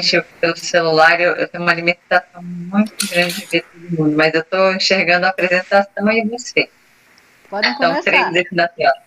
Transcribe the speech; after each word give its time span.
gente, 0.00 0.22
pelo 0.40 0.56
celular, 0.56 1.20
eu, 1.20 1.34
eu, 1.36 1.48
tenho 1.48 1.62
uma 1.62 1.74
limitação 1.74 2.42
muito 2.42 2.94
grande 3.08 3.34
de 3.34 3.46
ver 3.46 3.62
todo 3.62 3.98
mundo, 3.98 4.16
mas 4.16 4.34
eu 4.34 4.40
estou 4.40 4.72
enxergando 4.72 5.26
a 5.26 5.30
apresentação 5.30 6.10
e 6.12 6.24
você. 6.28 6.68
Podem 7.48 7.70
então, 7.70 7.90
começar. 7.90 8.10
Três 8.10 8.32
desse 8.32 8.54
da 8.54 8.68
tela. 8.68 9.06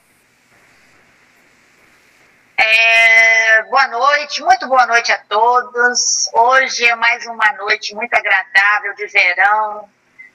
É, 2.57 3.63
boa 3.63 3.87
noite, 3.87 4.41
muito 4.41 4.67
boa 4.67 4.85
noite 4.85 5.11
a 5.11 5.17
todos. 5.17 6.29
Hoje 6.33 6.85
é 6.85 6.95
mais 6.95 7.25
uma 7.25 7.53
noite 7.53 7.95
muito 7.95 8.13
agradável 8.13 8.93
de 8.95 9.07
verão, 9.07 9.89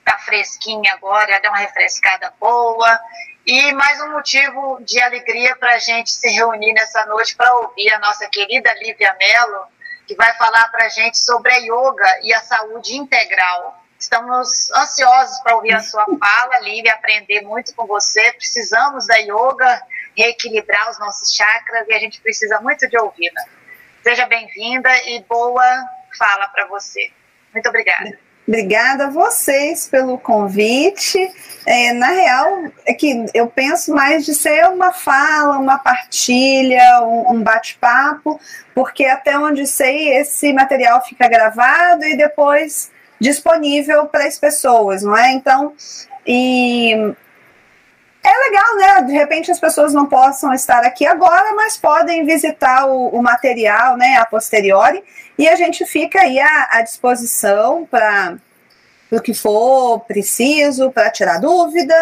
tá 0.05 0.19
fresquinha 0.19 0.95
agora, 0.95 1.41
dá 1.41 1.51
uma 1.51 1.59
refrescada 1.59 2.33
boa. 2.41 2.99
E 3.47 3.73
mais 3.73 4.01
um 4.01 4.13
motivo 4.13 4.79
de 4.83 4.99
alegria 5.03 5.55
para 5.57 5.75
a 5.75 5.79
gente 5.79 6.11
se 6.11 6.31
reunir 6.31 6.73
nessa 6.73 7.05
noite 7.05 7.37
para 7.37 7.55
ouvir 7.57 7.93
a 7.93 7.99
nossa 7.99 8.27
querida 8.29 8.73
Lívia 8.81 9.15
Mello, 9.19 9.67
que 10.07 10.15
vai 10.15 10.33
falar 10.37 10.69
para 10.69 10.87
a 10.87 10.89
gente 10.89 11.19
sobre 11.19 11.53
a 11.53 11.57
yoga 11.59 12.21
e 12.23 12.33
a 12.33 12.41
saúde 12.41 12.97
integral. 12.97 13.83
Estamos 13.99 14.71
ansiosos 14.73 15.39
para 15.41 15.57
ouvir 15.57 15.73
a 15.73 15.81
sua 15.81 16.05
fala, 16.19 16.61
Lívia, 16.61 16.95
aprender 16.95 17.43
muito 17.43 17.75
com 17.75 17.87
você. 17.87 18.33
Precisamos 18.33 19.07
da 19.07 19.17
yoga, 19.17 19.83
reequilibrar 20.17 20.91
os 20.91 20.99
nossos 20.99 21.35
chakras 21.35 21.89
e 21.89 21.95
a 21.95 21.99
gente 21.99 22.21
precisa 22.21 22.61
muito 22.61 22.89
de 22.89 22.99
ouvi-la. 22.99 23.43
Seja 24.03 24.27
bem-vinda 24.27 24.91
e 25.09 25.23
boa 25.23 25.65
fala 26.19 26.49
para 26.49 26.67
você. 26.67 27.11
Muito 27.53 27.69
obrigada. 27.69 28.19
Obrigada 28.47 29.07
a 29.07 29.11
vocês 29.11 29.89
pelo 29.89 30.19
convite. 30.19 31.19
É, 31.67 31.95
na 31.95 32.09
real, 32.09 32.65
é 32.87 32.93
que 32.93 33.25
eu 33.33 33.47
penso 33.47 33.95
mais 33.95 34.25
de 34.27 34.35
ser 34.35 34.67
uma 34.69 34.93
fala, 34.93 35.59
uma 35.59 35.79
partilha, 35.79 37.03
um, 37.03 37.37
um 37.37 37.43
bate-papo, 37.43 38.39
porque 38.75 39.07
até 39.07 39.39
onde 39.39 39.67
sei, 39.67 40.13
esse 40.13 40.53
material 40.53 41.03
fica 41.03 41.27
gravado 41.27 42.05
e 42.05 42.17
depois 42.17 42.91
disponível 43.19 44.07
para 44.07 44.27
as 44.27 44.39
pessoas, 44.39 45.03
não 45.03 45.17
é? 45.17 45.33
Então, 45.33 45.73
e 46.27 47.15
é 48.25 48.39
legal, 48.49 48.77
né? 48.77 49.03
De 49.03 49.13
repente 49.13 49.51
as 49.51 49.61
pessoas 49.61 49.93
não 49.93 50.07
possam 50.07 50.55
estar 50.55 50.83
aqui 50.83 51.07
agora, 51.07 51.55
mas 51.55 51.77
podem 51.77 52.25
visitar 52.25 52.87
o, 52.87 53.09
o 53.09 53.23
material, 53.23 53.99
né, 53.99 54.17
a 54.17 54.25
posteriori. 54.25 55.05
E 55.39 55.47
a 55.47 55.55
gente 55.57 55.85
fica 55.85 56.23
aí 56.23 56.41
à, 56.41 56.69
à 56.71 56.81
disposição 56.81 57.87
para 57.91 58.37
o 59.11 59.21
que 59.21 59.35
for 59.35 60.01
preciso, 60.01 60.91
para 60.91 61.11
tirar 61.11 61.39
dúvida. 61.39 61.95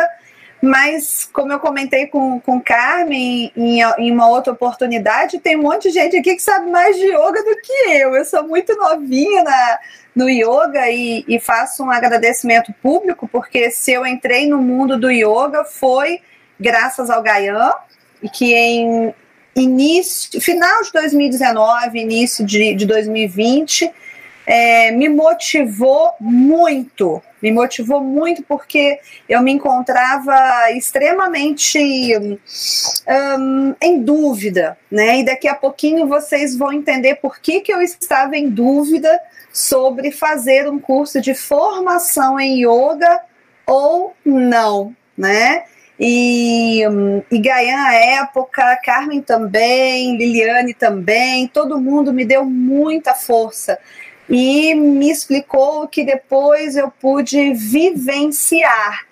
Mas, 0.62 1.28
como 1.32 1.52
eu 1.52 1.58
comentei 1.58 2.06
com, 2.06 2.38
com 2.38 2.60
Carmen 2.60 3.50
em, 3.56 3.80
em 3.82 4.12
uma 4.12 4.28
outra 4.28 4.52
oportunidade, 4.52 5.40
tem 5.40 5.56
um 5.56 5.62
monte 5.62 5.88
de 5.88 5.94
gente 5.94 6.16
aqui 6.16 6.36
que 6.36 6.42
sabe 6.42 6.70
mais 6.70 6.96
de 6.96 7.06
yoga 7.06 7.42
do 7.42 7.56
que 7.60 7.72
eu. 7.88 8.14
Eu 8.14 8.24
sou 8.24 8.46
muito 8.46 8.76
novinha 8.76 9.42
na, 9.42 9.78
no 10.14 10.28
yoga 10.28 10.90
e, 10.90 11.24
e 11.26 11.40
faço 11.40 11.82
um 11.82 11.90
agradecimento 11.90 12.72
público, 12.82 13.28
porque 13.28 13.70
se 13.70 13.92
eu 13.92 14.06
entrei 14.06 14.46
no 14.46 14.58
mundo 14.58 14.98
do 14.98 15.10
yoga 15.10 15.64
foi 15.64 16.20
graças 16.60 17.10
ao 17.10 17.22
Gayan, 17.22 17.72
e 18.22 18.28
que 18.28 18.54
em 18.54 19.12
início, 19.54 20.40
final 20.40 20.82
de 20.82 20.92
2019, 20.92 21.98
início 21.98 22.44
de, 22.46 22.74
de 22.74 22.86
2020, 22.86 23.90
é, 24.46 24.90
me 24.90 25.08
motivou 25.08 26.12
muito, 26.20 27.22
me 27.40 27.50
motivou 27.50 28.00
muito 28.00 28.42
porque 28.42 28.98
eu 29.28 29.40
me 29.42 29.52
encontrava 29.52 30.70
extremamente 30.72 31.78
um, 32.18 33.74
em 33.80 34.02
dúvida, 34.02 34.76
né? 34.90 35.20
E 35.20 35.24
daqui 35.24 35.48
a 35.48 35.54
pouquinho 35.54 36.06
vocês 36.06 36.56
vão 36.56 36.72
entender 36.72 37.16
por 37.16 37.38
que, 37.40 37.60
que 37.60 37.72
eu 37.72 37.80
estava 37.80 38.36
em 38.36 38.48
dúvida 38.48 39.20
sobre 39.52 40.10
fazer 40.10 40.68
um 40.68 40.78
curso 40.78 41.20
de 41.20 41.34
formação 41.34 42.40
em 42.40 42.64
yoga 42.64 43.20
ou 43.66 44.14
não, 44.24 44.94
né? 45.16 45.64
E, 46.00 46.82
e 47.30 47.38
Gaia 47.38 47.84
à 47.84 47.94
época, 47.94 48.76
Carmen 48.82 49.20
também, 49.20 50.16
Liliane 50.16 50.74
também, 50.74 51.46
todo 51.46 51.80
mundo 51.80 52.12
me 52.12 52.24
deu 52.24 52.44
muita 52.44 53.14
força 53.14 53.78
e 54.28 54.74
me 54.74 55.10
explicou 55.10 55.86
que 55.86 56.04
depois 56.04 56.76
eu 56.76 56.90
pude 56.90 57.52
vivenciar 57.52 59.06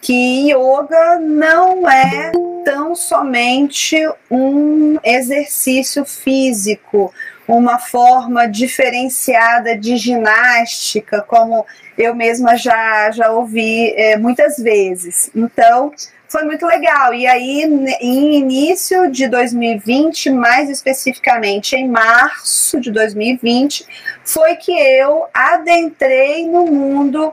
que 0.00 0.52
yoga 0.52 1.18
não 1.18 1.88
é 1.90 2.30
tão 2.64 2.94
somente 2.94 3.96
um 4.30 4.98
exercício 5.02 6.04
físico, 6.04 7.12
uma 7.48 7.78
forma 7.78 8.46
diferenciada 8.46 9.74
de 9.74 9.96
ginástica, 9.96 11.22
como 11.22 11.64
eu 11.96 12.14
mesma 12.14 12.56
já, 12.56 13.10
já 13.10 13.30
ouvi 13.30 13.94
é, 13.96 14.18
muitas 14.18 14.58
vezes. 14.58 15.30
Então, 15.34 15.92
foi 16.28 16.44
muito 16.44 16.66
legal. 16.66 17.14
E 17.14 17.26
aí, 17.26 17.62
em 18.02 18.36
início 18.36 19.10
de 19.10 19.26
2020, 19.26 20.30
mais 20.30 20.68
especificamente 20.68 21.74
em 21.74 21.88
março 21.88 22.78
de 22.78 22.92
2020, 22.92 23.86
foi 24.22 24.56
que 24.56 24.72
eu 24.72 25.24
adentrei 25.32 26.46
no 26.46 26.66
mundo 26.66 27.32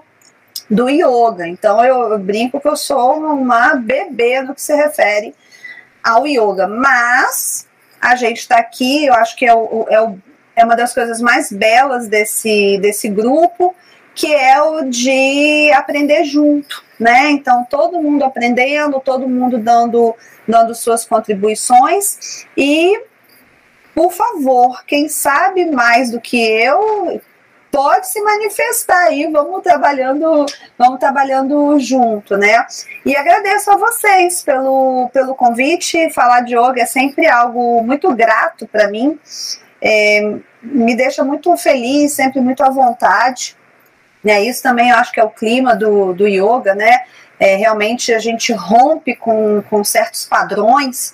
do 0.69 0.89
yoga. 0.89 1.45
Então, 1.45 1.83
eu, 1.83 2.13
eu 2.13 2.19
brinco 2.19 2.59
que 2.59 2.67
eu 2.67 2.77
sou 2.77 3.17
uma 3.17 3.75
bebê 3.75 4.41
no 4.41 4.55
que 4.55 4.61
se 4.61 4.73
refere 4.73 5.35
ao 6.01 6.25
yoga. 6.25 6.65
Mas 6.65 7.64
a 8.05 8.15
gente 8.15 8.37
está 8.37 8.57
aqui, 8.57 9.05
eu 9.05 9.13
acho 9.13 9.35
que 9.35 9.45
é, 9.45 9.53
o, 9.53 9.85
é, 9.89 10.01
o, 10.01 10.17
é 10.55 10.63
uma 10.63 10.75
das 10.75 10.93
coisas 10.93 11.21
mais 11.21 11.51
belas 11.51 12.07
desse, 12.07 12.77
desse 12.79 13.09
grupo, 13.09 13.75
que 14.13 14.33
é 14.33 14.61
o 14.61 14.83
de 14.83 15.71
aprender 15.73 16.23
junto 16.23 16.85
né? 16.99 17.29
Então 17.31 17.65
todo 17.69 18.01
mundo 18.01 18.23
aprendendo, 18.23 18.99
todo 18.99 19.27
mundo 19.27 19.57
dando 19.57 20.15
dando 20.47 20.73
suas 20.75 21.05
contribuições 21.05 22.45
e 22.55 23.01
por 23.93 24.11
favor, 24.11 24.83
quem 24.85 25.07
sabe 25.07 25.65
mais 25.65 26.11
do 26.11 26.19
que 26.19 26.37
eu 26.37 27.21
pode 27.75 28.07
se 28.07 28.21
manifestar 28.21 29.07
aí, 29.07 29.27
vamos 29.29 29.61
trabalhando, 29.61 30.45
vamos 30.77 30.97
trabalhando 30.97 31.77
junto, 31.77 32.37
né? 32.37 32.65
E 33.05 33.13
agradeço 33.17 33.69
a 33.69 33.75
vocês 33.75 34.41
pelo, 34.41 35.09
pelo 35.11 35.35
convite. 35.35 36.09
Falar 36.11 36.39
de 36.39 36.55
yoga 36.55 36.81
é 36.81 36.85
sempre 36.85 37.27
algo 37.27 37.83
muito 37.83 38.15
grato 38.15 38.65
para 38.65 38.87
mim. 38.87 39.19
É, 39.81 40.37
me 40.63 40.95
deixa 40.95 41.21
muito 41.25 41.55
feliz, 41.57 42.13
sempre 42.13 42.39
muito 42.39 42.63
à 42.63 42.69
vontade. 42.69 43.57
Né? 44.23 44.41
Isso 44.43 44.63
também 44.63 44.91
eu 44.91 44.95
acho 44.95 45.11
que 45.11 45.19
é 45.19 45.23
o 45.25 45.29
clima 45.29 45.75
do, 45.75 46.13
do 46.13 46.25
yoga, 46.25 46.73
né? 46.73 47.01
É, 47.37 47.57
realmente 47.57 48.13
a 48.13 48.19
gente 48.19 48.53
rompe 48.53 49.17
com, 49.17 49.61
com 49.69 49.83
certos 49.83 50.23
padrões 50.23 51.13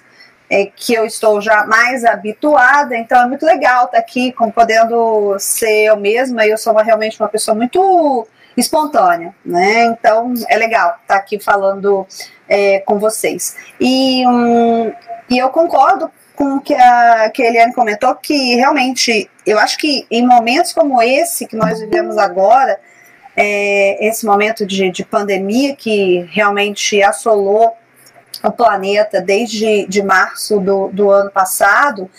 é, 0.51 0.65
que 0.65 0.93
eu 0.93 1.05
estou 1.05 1.39
já 1.39 1.65
mais 1.65 2.03
habituada, 2.03 2.97
então 2.97 3.21
é 3.21 3.25
muito 3.25 3.45
legal 3.45 3.85
estar 3.85 3.97
aqui 3.97 4.33
com, 4.33 4.51
podendo 4.51 5.37
ser 5.39 5.85
eu 5.85 5.95
mesma, 5.95 6.45
eu 6.45 6.57
sou 6.57 6.73
uma, 6.73 6.83
realmente 6.83 7.17
uma 7.17 7.29
pessoa 7.29 7.55
muito 7.55 8.27
espontânea, 8.57 9.33
né? 9.45 9.85
Então 9.85 10.33
é 10.49 10.57
legal 10.57 10.97
estar 11.01 11.15
aqui 11.15 11.39
falando 11.39 12.05
é, 12.49 12.79
com 12.79 12.99
vocês. 12.99 13.55
E, 13.79 14.27
hum, 14.27 14.91
e 15.29 15.37
eu 15.37 15.47
concordo 15.49 16.11
com 16.35 16.57
o 16.57 16.61
que 16.61 16.73
a, 16.73 17.29
que 17.29 17.41
a 17.41 17.47
Eliane 17.47 17.73
comentou, 17.73 18.13
que 18.15 18.55
realmente 18.55 19.29
eu 19.45 19.57
acho 19.57 19.77
que 19.77 20.05
em 20.11 20.27
momentos 20.27 20.73
como 20.73 21.01
esse 21.01 21.47
que 21.47 21.55
nós 21.55 21.79
vivemos 21.79 22.17
agora, 22.17 22.77
é, 23.37 24.05
esse 24.05 24.25
momento 24.25 24.65
de, 24.65 24.91
de 24.91 25.05
pandemia 25.05 25.77
que 25.77 26.27
realmente 26.29 27.01
assolou 27.01 27.73
o 28.43 28.51
planeta 28.51 29.21
desde 29.21 29.85
de 29.87 30.01
março 30.01 30.59
do, 30.59 30.89
do 30.89 31.09
ano 31.09 31.31
passado, 31.31 32.09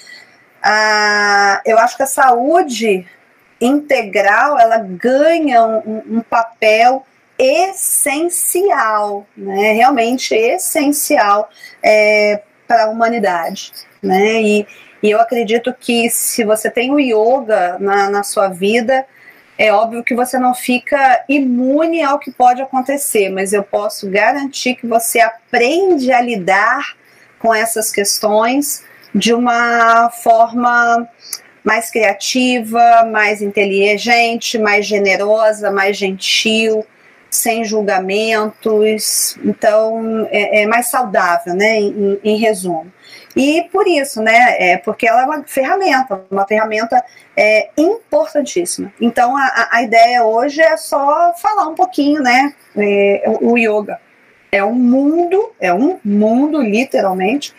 ah, 0.63 1.61
eu 1.65 1.79
acho 1.79 1.97
que 1.97 2.03
a 2.03 2.07
saúde 2.07 3.07
integral 3.61 4.59
ela 4.59 4.79
ganha 4.79 5.65
um, 5.65 6.19
um 6.19 6.21
papel 6.21 7.05
essencial, 7.39 9.27
né? 9.37 9.73
realmente 9.73 10.35
essencial 10.35 11.49
é, 11.83 12.43
para 12.67 12.85
a 12.85 12.89
humanidade. 12.89 13.73
Né? 14.03 14.43
E, 14.43 14.67
e 15.03 15.11
eu 15.11 15.21
acredito 15.21 15.75
que 15.79 16.09
se 16.11 16.45
você 16.45 16.71
tem 16.71 16.93
o 16.93 17.01
yoga 17.01 17.77
na, 17.81 18.11
na 18.11 18.23
sua 18.23 18.49
vida, 18.49 19.05
é 19.59 19.73
óbvio 19.73 20.03
que 20.03 20.15
você 20.15 20.39
não 20.39 20.55
fica 20.55 21.25
imune 21.29 22.03
ao 22.03 22.19
que 22.19 22.31
pode 22.31 22.63
acontecer, 22.63 23.29
mas 23.29 23.53
eu 23.53 23.63
posso 23.63 24.09
garantir 24.11 24.75
que 24.75 24.87
você 24.87 25.21
aprende 25.21 26.11
a 26.13 26.21
lidar 26.21 26.97
com 27.39 27.55
essas 27.55 27.91
questões 27.91 28.85
de 29.15 29.35
uma 29.35 30.11
forma 30.11 31.09
mais 31.63 31.91
criativa, 31.91 33.05
mais 33.05 33.43
inteligente, 33.43 34.59
mais 34.59 34.87
generosa, 34.87 35.71
mais 35.71 35.97
gentil, 35.97 36.85
sem 37.31 37.65
julgamentos, 37.65 39.39
então 39.43 40.29
é, 40.31 40.63
é 40.63 40.67
mais 40.67 40.89
saudável, 40.89 41.55
né? 41.55 41.81
Em, 41.81 42.19
em, 42.23 42.37
resumo. 42.37 42.93
E 43.35 43.63
por 43.73 43.87
isso, 43.87 44.23
né? 44.23 44.57
É, 44.59 44.77
porque 44.77 45.07
ela 45.07 45.23
é 45.23 45.25
uma 45.25 45.43
ferramenta, 45.45 46.25
uma 46.31 46.47
ferramenta 46.47 47.03
é, 47.37 47.71
importantíssima. 47.77 48.93
Então 49.01 49.37
a, 49.37 49.69
a 49.71 49.83
ideia 49.83 50.25
hoje 50.25 50.61
é 50.61 50.77
só 50.77 51.33
falar 51.35 51.69
um 51.69 51.75
pouquinho, 51.75 52.23
né? 52.23 52.55
É, 52.77 53.25
o 53.41 53.57
yoga 53.57 53.99
é 54.53 54.63
um 54.63 54.75
mundo, 54.75 55.51
é 55.59 55.73
um 55.73 55.99
mundo 56.05 56.61
literalmente. 56.61 57.55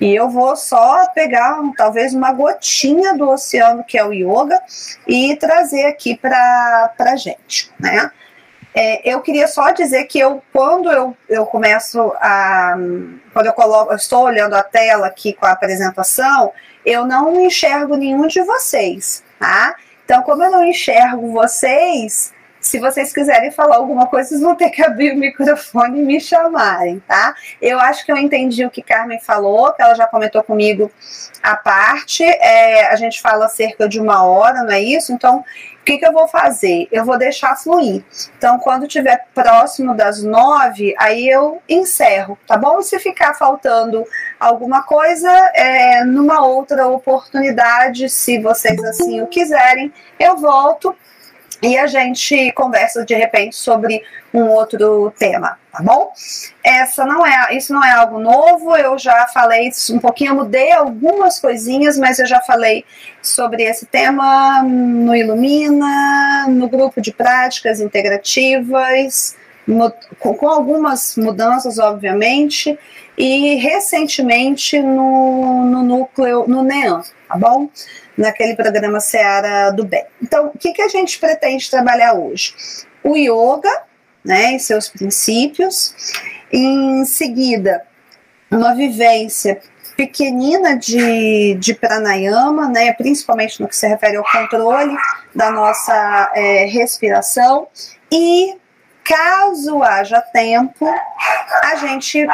E 0.00 0.14
eu 0.14 0.30
vou 0.30 0.56
só 0.56 1.08
pegar 1.12 1.60
talvez 1.76 2.14
uma 2.14 2.32
gotinha 2.32 3.14
do 3.14 3.28
oceano 3.28 3.84
que 3.84 3.98
é 3.98 4.04
o 4.04 4.12
yoga 4.12 4.58
e 5.06 5.36
trazer 5.36 5.86
aqui 5.86 6.16
para 6.16 6.94
a 6.98 7.16
gente, 7.16 7.70
né? 7.78 8.10
É, 8.74 9.10
eu 9.10 9.20
queria 9.20 9.48
só 9.48 9.70
dizer 9.70 10.04
que 10.04 10.18
eu, 10.18 10.42
quando 10.52 10.90
eu, 10.90 11.16
eu 11.28 11.46
começo 11.46 12.12
a. 12.20 12.76
Quando 13.32 13.46
eu 13.46 13.52
coloco, 13.52 13.92
eu 13.92 13.96
estou 13.96 14.24
olhando 14.24 14.54
a 14.54 14.62
tela 14.62 15.06
aqui 15.06 15.32
com 15.32 15.46
a 15.46 15.52
apresentação, 15.52 16.52
eu 16.84 17.06
não 17.06 17.40
enxergo 17.40 17.96
nenhum 17.96 18.26
de 18.26 18.42
vocês, 18.42 19.24
tá? 19.38 19.74
Então, 20.04 20.22
como 20.22 20.42
eu 20.42 20.50
não 20.50 20.64
enxergo 20.64 21.32
vocês, 21.32 22.32
se 22.60 22.78
vocês 22.78 23.12
quiserem 23.12 23.50
falar 23.50 23.76
alguma 23.76 24.06
coisa, 24.06 24.28
vocês 24.28 24.40
vão 24.40 24.54
ter 24.54 24.70
que 24.70 24.82
abrir 24.82 25.12
o 25.12 25.16
microfone 25.16 26.00
e 26.00 26.04
me 26.04 26.20
chamarem, 26.20 27.00
tá? 27.06 27.34
Eu 27.60 27.78
acho 27.78 28.04
que 28.04 28.12
eu 28.12 28.16
entendi 28.16 28.64
o 28.64 28.70
que 28.70 28.82
Carmen 28.82 29.20
falou, 29.20 29.72
que 29.72 29.82
ela 29.82 29.94
já 29.94 30.06
comentou 30.06 30.42
comigo 30.42 30.90
a 31.42 31.56
parte. 31.56 32.24
É, 32.24 32.88
a 32.88 32.96
gente 32.96 33.20
fala 33.20 33.48
cerca 33.48 33.88
de 33.88 34.00
uma 34.00 34.24
hora, 34.24 34.62
não 34.62 34.72
é 34.72 34.80
isso? 34.80 35.12
Então, 35.12 35.44
que, 35.88 35.96
que 35.96 36.06
eu 36.06 36.12
vou 36.12 36.28
fazer? 36.28 36.86
Eu 36.92 37.02
vou 37.06 37.16
deixar 37.16 37.56
fluir. 37.56 38.04
Então, 38.36 38.58
quando 38.58 38.86
tiver 38.86 39.24
próximo 39.34 39.94
das 39.94 40.22
nove, 40.22 40.94
aí 40.98 41.26
eu 41.26 41.62
encerro, 41.66 42.38
tá 42.46 42.58
bom? 42.58 42.82
Se 42.82 42.98
ficar 42.98 43.32
faltando 43.32 44.04
alguma 44.38 44.82
coisa, 44.82 45.30
é, 45.54 46.04
numa 46.04 46.44
outra 46.44 46.86
oportunidade, 46.86 48.10
se 48.10 48.38
vocês 48.38 48.78
assim 48.84 49.22
o 49.22 49.26
quiserem, 49.26 49.90
eu 50.20 50.36
volto 50.36 50.94
e 51.62 51.76
a 51.76 51.86
gente 51.86 52.52
conversa 52.52 53.04
de 53.04 53.14
repente 53.14 53.56
sobre 53.56 54.02
um 54.32 54.48
outro 54.48 55.12
tema, 55.18 55.58
tá 55.72 55.82
bom? 55.82 56.12
Essa 56.62 57.04
não 57.04 57.26
é, 57.26 57.56
isso 57.56 57.72
não 57.72 57.84
é 57.84 57.92
algo 57.92 58.18
novo, 58.18 58.76
eu 58.76 58.98
já 58.98 59.26
falei 59.26 59.70
um 59.90 59.98
pouquinho, 59.98 60.34
mudei 60.34 60.70
algumas 60.72 61.40
coisinhas, 61.40 61.98
mas 61.98 62.18
eu 62.18 62.26
já 62.26 62.40
falei 62.40 62.84
sobre 63.22 63.64
esse 63.64 63.86
tema 63.86 64.62
no 64.62 65.14
Ilumina, 65.14 66.46
no 66.48 66.68
grupo 66.68 67.00
de 67.00 67.12
práticas 67.12 67.80
integrativas, 67.80 69.36
com, 70.18 70.48
algumas 70.48 71.16
mudanças, 71.16 71.78
obviamente, 71.78 72.78
e 73.16 73.56
recentemente 73.56 74.80
no, 74.80 75.64
no 75.64 75.82
núcleo, 75.82 76.46
no 76.46 76.62
NEAN, 76.62 77.02
tá 77.28 77.36
bom? 77.36 77.68
Naquele 78.18 78.56
programa 78.56 78.98
Seara 78.98 79.70
do 79.70 79.84
Bem. 79.84 80.04
Então, 80.20 80.48
o 80.48 80.58
que, 80.58 80.72
que 80.72 80.82
a 80.82 80.88
gente 80.88 81.18
pretende 81.18 81.70
trabalhar 81.70 82.14
hoje? 82.14 82.52
O 83.04 83.16
yoga, 83.16 83.84
né, 84.24 84.56
e 84.56 84.60
seus 84.60 84.88
princípios, 84.88 85.94
em 86.52 87.04
seguida, 87.04 87.84
uma 88.50 88.74
vivência 88.74 89.60
pequenina 89.96 90.76
de, 90.76 91.54
de 91.54 91.74
pranayama, 91.74 92.68
né, 92.68 92.92
principalmente 92.92 93.60
no 93.60 93.68
que 93.68 93.76
se 93.76 93.86
refere 93.86 94.16
ao 94.16 94.24
controle 94.24 94.96
da 95.34 95.50
nossa 95.50 96.32
é, 96.34 96.64
respiração, 96.64 97.68
e 98.10 98.56
caso 99.08 99.82
haja 99.82 100.20
tempo, 100.20 100.86
a 101.64 101.74
gente 101.76 102.26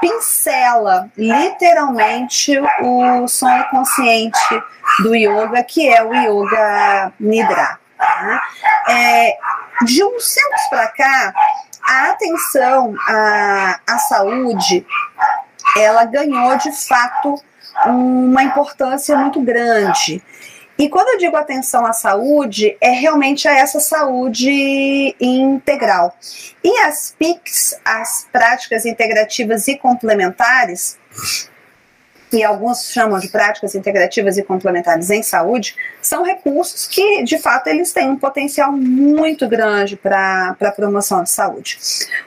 pincela 0.00 1.10
literalmente 1.16 2.58
o 2.80 3.28
sonho 3.28 3.68
consciente 3.68 4.62
do 5.00 5.14
yoga, 5.14 5.62
que 5.62 5.88
é 5.88 6.02
o 6.02 6.14
yoga 6.14 7.12
nidra. 7.20 7.78
Tá? 7.98 8.42
É, 8.88 9.36
de 9.84 10.02
uns 10.02 10.34
tempos 10.34 10.62
para 10.70 10.88
cá, 10.88 11.34
a 11.86 12.10
atenção 12.10 12.94
à, 13.06 13.80
à 13.86 13.98
saúde, 13.98 14.86
ela 15.76 16.04
ganhou 16.04 16.56
de 16.56 16.72
fato 16.72 17.34
uma 17.86 18.42
importância 18.42 19.16
muito 19.16 19.40
grande. 19.40 20.22
E 20.82 20.88
quando 20.88 21.10
eu 21.10 21.18
digo 21.18 21.36
atenção 21.36 21.86
à 21.86 21.92
saúde, 21.92 22.76
é 22.80 22.90
realmente 22.90 23.46
a 23.46 23.56
essa 23.56 23.78
saúde 23.78 25.14
integral. 25.20 26.12
E 26.64 26.76
as 26.80 27.14
PICs, 27.16 27.78
as 27.84 28.26
práticas 28.32 28.84
integrativas 28.84 29.68
e 29.68 29.76
complementares, 29.76 30.98
que 32.28 32.42
alguns 32.42 32.90
chamam 32.90 33.20
de 33.20 33.28
práticas 33.28 33.76
integrativas 33.76 34.36
e 34.36 34.42
complementares 34.42 35.08
em 35.10 35.22
saúde, 35.22 35.76
são 36.00 36.24
recursos 36.24 36.88
que, 36.88 37.22
de 37.22 37.38
fato, 37.38 37.68
eles 37.68 37.92
têm 37.92 38.10
um 38.10 38.18
potencial 38.18 38.72
muito 38.72 39.48
grande 39.48 39.94
para 39.94 40.56
a 40.60 40.72
promoção 40.72 41.22
de 41.22 41.30
saúde. 41.30 41.78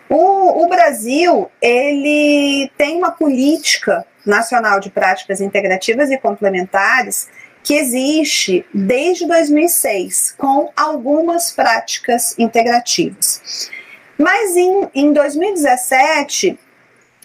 O, 0.08 0.64
o 0.64 0.70
Brasil, 0.70 1.52
ele 1.62 2.72
tem 2.78 2.98
uma 3.00 3.12
política 3.12 4.06
nacional 4.26 4.80
de 4.80 4.90
práticas 4.90 5.42
integrativas 5.42 6.10
e 6.10 6.18
complementares 6.18 7.28
que 7.66 7.74
existe 7.74 8.64
desde 8.72 9.26
2006, 9.26 10.36
com 10.38 10.72
algumas 10.78 11.52
práticas 11.52 12.38
integrativas. 12.38 13.72
Mas 14.20 14.56
em, 14.56 14.88
em 14.94 15.12
2017 15.12 16.60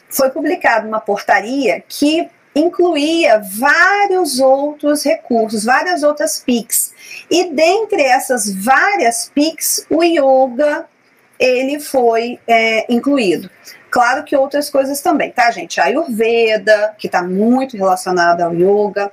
foi 0.08 0.30
publicada 0.30 0.88
uma 0.88 0.98
portaria 0.98 1.84
que 1.86 2.26
incluía 2.56 3.38
vários 3.38 4.40
outros 4.40 5.04
recursos, 5.04 5.62
várias 5.62 6.02
outras 6.02 6.40
PICs. 6.40 6.94
E 7.30 7.52
dentre 7.52 8.00
essas 8.00 8.50
várias 8.50 9.30
PICs, 9.34 9.86
o 9.90 10.02
yoga 10.02 10.86
ele 11.38 11.78
foi 11.78 12.40
é, 12.48 12.90
incluído. 12.92 13.50
Claro 13.90 14.24
que 14.24 14.36
outras 14.36 14.70
coisas 14.70 15.02
também, 15.02 15.32
tá, 15.32 15.50
gente? 15.50 15.80
A 15.80 15.84
Ayurveda, 15.84 16.94
que 16.96 17.08
está 17.08 17.22
muito 17.22 17.76
relacionada 17.76 18.44
ao 18.44 18.54
yoga, 18.54 19.10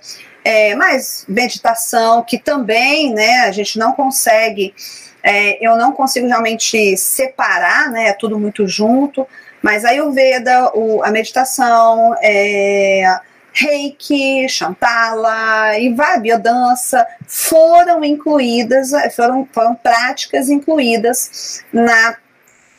é, 0.48 0.74
mas 0.76 1.26
meditação, 1.28 2.24
que 2.24 2.38
também, 2.38 3.14
né, 3.14 3.40
a 3.40 3.52
gente 3.52 3.78
não 3.78 3.92
consegue, 3.92 4.74
é, 5.22 5.58
eu 5.60 5.76
não 5.76 5.92
consigo 5.92 6.26
realmente 6.26 6.96
separar, 6.96 7.92
né, 7.92 8.08
é 8.08 8.14
tudo 8.14 8.40
muito 8.40 8.66
junto, 8.66 9.28
mas 9.62 9.84
Ayurveda, 9.84 10.72
o, 10.74 11.04
a 11.04 11.12
meditação, 11.12 12.16
é, 12.22 13.20
Reiki, 13.52 14.48
Chantala 14.48 15.78
e 15.78 15.94
vai, 15.94 16.18
biodança 16.22 17.06
foram 17.28 18.02
incluídas, 18.06 18.92
foram, 19.14 19.46
foram 19.52 19.76
práticas 19.76 20.50
incluídas 20.50 21.62
na 21.74 22.16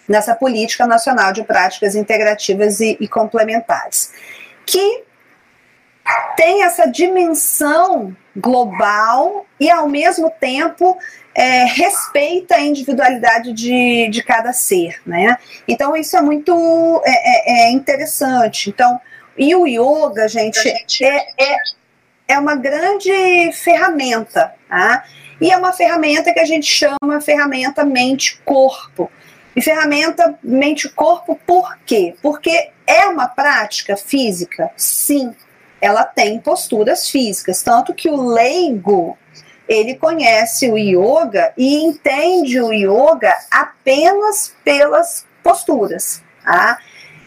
nessa 0.08 0.34
política 0.34 0.86
nacional 0.86 1.34
de 1.34 1.42
práticas 1.42 1.94
integrativas 1.94 2.80
e, 2.80 2.96
e 2.98 3.06
complementares, 3.06 4.10
que 4.64 5.04
tem 6.36 6.62
essa 6.62 6.86
dimensão 6.86 8.16
global 8.36 9.46
e, 9.58 9.70
ao 9.70 9.88
mesmo 9.88 10.30
tempo, 10.30 10.96
é, 11.34 11.64
respeita 11.64 12.56
a 12.56 12.60
individualidade 12.60 13.52
de, 13.52 14.08
de 14.08 14.22
cada 14.22 14.52
ser, 14.52 15.00
né? 15.06 15.38
Então, 15.66 15.96
isso 15.96 16.16
é 16.16 16.22
muito 16.22 17.02
é, 17.04 17.10
é, 17.10 17.68
é 17.68 17.70
interessante. 17.70 18.70
Então, 18.70 19.00
e 19.36 19.54
o 19.54 19.66
yoga, 19.66 20.28
gente, 20.28 20.58
é, 21.02 21.26
é, 21.38 21.56
é 22.28 22.38
uma 22.38 22.56
grande 22.56 23.52
ferramenta, 23.52 24.54
tá? 24.68 25.04
E 25.40 25.50
é 25.50 25.56
uma 25.56 25.72
ferramenta 25.72 26.32
que 26.32 26.40
a 26.40 26.44
gente 26.44 26.66
chama 26.66 27.20
ferramenta 27.20 27.84
mente-corpo. 27.84 29.10
E 29.54 29.62
ferramenta 29.62 30.38
mente-corpo 30.42 31.38
por 31.46 31.78
quê? 31.86 32.14
Porque 32.22 32.70
é 32.86 33.06
uma 33.06 33.28
prática 33.28 33.96
física? 33.96 34.70
Sim, 34.76 35.34
ela 35.80 36.04
tem 36.04 36.38
posturas 36.40 37.08
físicas, 37.08 37.62
tanto 37.62 37.94
que 37.94 38.10
o 38.10 38.16
leigo 38.16 39.16
ele 39.68 39.94
conhece 39.94 40.70
o 40.70 40.78
yoga 40.78 41.52
e 41.56 41.84
entende 41.84 42.60
o 42.60 42.72
yoga 42.72 43.34
apenas 43.50 44.54
pelas 44.64 45.26
posturas. 45.42 46.22
Tá? 46.42 46.78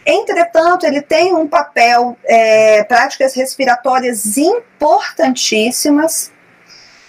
Entretanto, 0.04 0.84
ele 0.84 1.00
tem 1.00 1.32
um 1.32 1.46
papel, 1.46 2.16
é, 2.24 2.82
práticas 2.82 3.34
respiratórias 3.34 4.36
importantíssimas, 4.36 6.32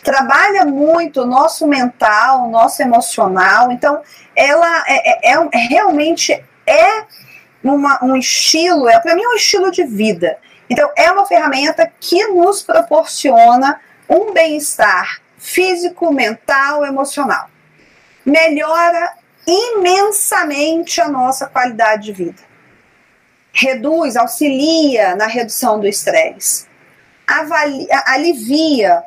trabalha 0.04 0.66
muito 0.66 1.22
o 1.22 1.26
nosso 1.26 1.66
mental, 1.66 2.44
o 2.44 2.52
nosso 2.52 2.82
emocional, 2.82 3.72
então 3.72 4.02
ela 4.36 4.84
é, 4.88 5.32
é, 5.32 5.50
é 5.52 5.58
realmente 5.70 6.32
é 6.68 7.06
uma, 7.64 8.04
um 8.04 8.16
estilo, 8.16 8.88
é 8.88 9.00
para 9.00 9.16
mim 9.16 9.26
um 9.26 9.36
estilo 9.36 9.72
de 9.72 9.84
vida. 9.84 10.38
Então, 10.74 10.90
é 10.98 11.12
uma 11.12 11.28
ferramenta 11.28 11.88
que 12.00 12.26
nos 12.30 12.64
proporciona 12.64 13.80
um 14.10 14.34
bem-estar 14.34 15.22
físico, 15.38 16.12
mental, 16.12 16.84
emocional. 16.84 17.48
Melhora 18.26 19.14
imensamente 19.46 21.00
a 21.00 21.08
nossa 21.08 21.46
qualidade 21.46 22.06
de 22.06 22.14
vida. 22.14 22.42
reduz, 23.52 24.16
auxilia 24.16 25.16
na 25.16 25.28
redução 25.28 25.80
do 25.80 25.86
estresse, 25.86 26.66
alivia 28.08 29.04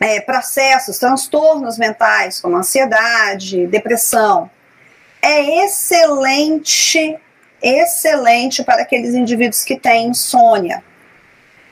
é, 0.00 0.20
processos, 0.20 0.98
transtornos 0.98 1.78
mentais, 1.78 2.40
como 2.40 2.56
ansiedade, 2.56 3.68
depressão. 3.68 4.50
É 5.22 5.64
excelente, 5.64 7.16
excelente 7.62 8.64
para 8.64 8.82
aqueles 8.82 9.14
indivíduos 9.14 9.62
que 9.62 9.78
têm 9.78 10.08
insônia. 10.08 10.82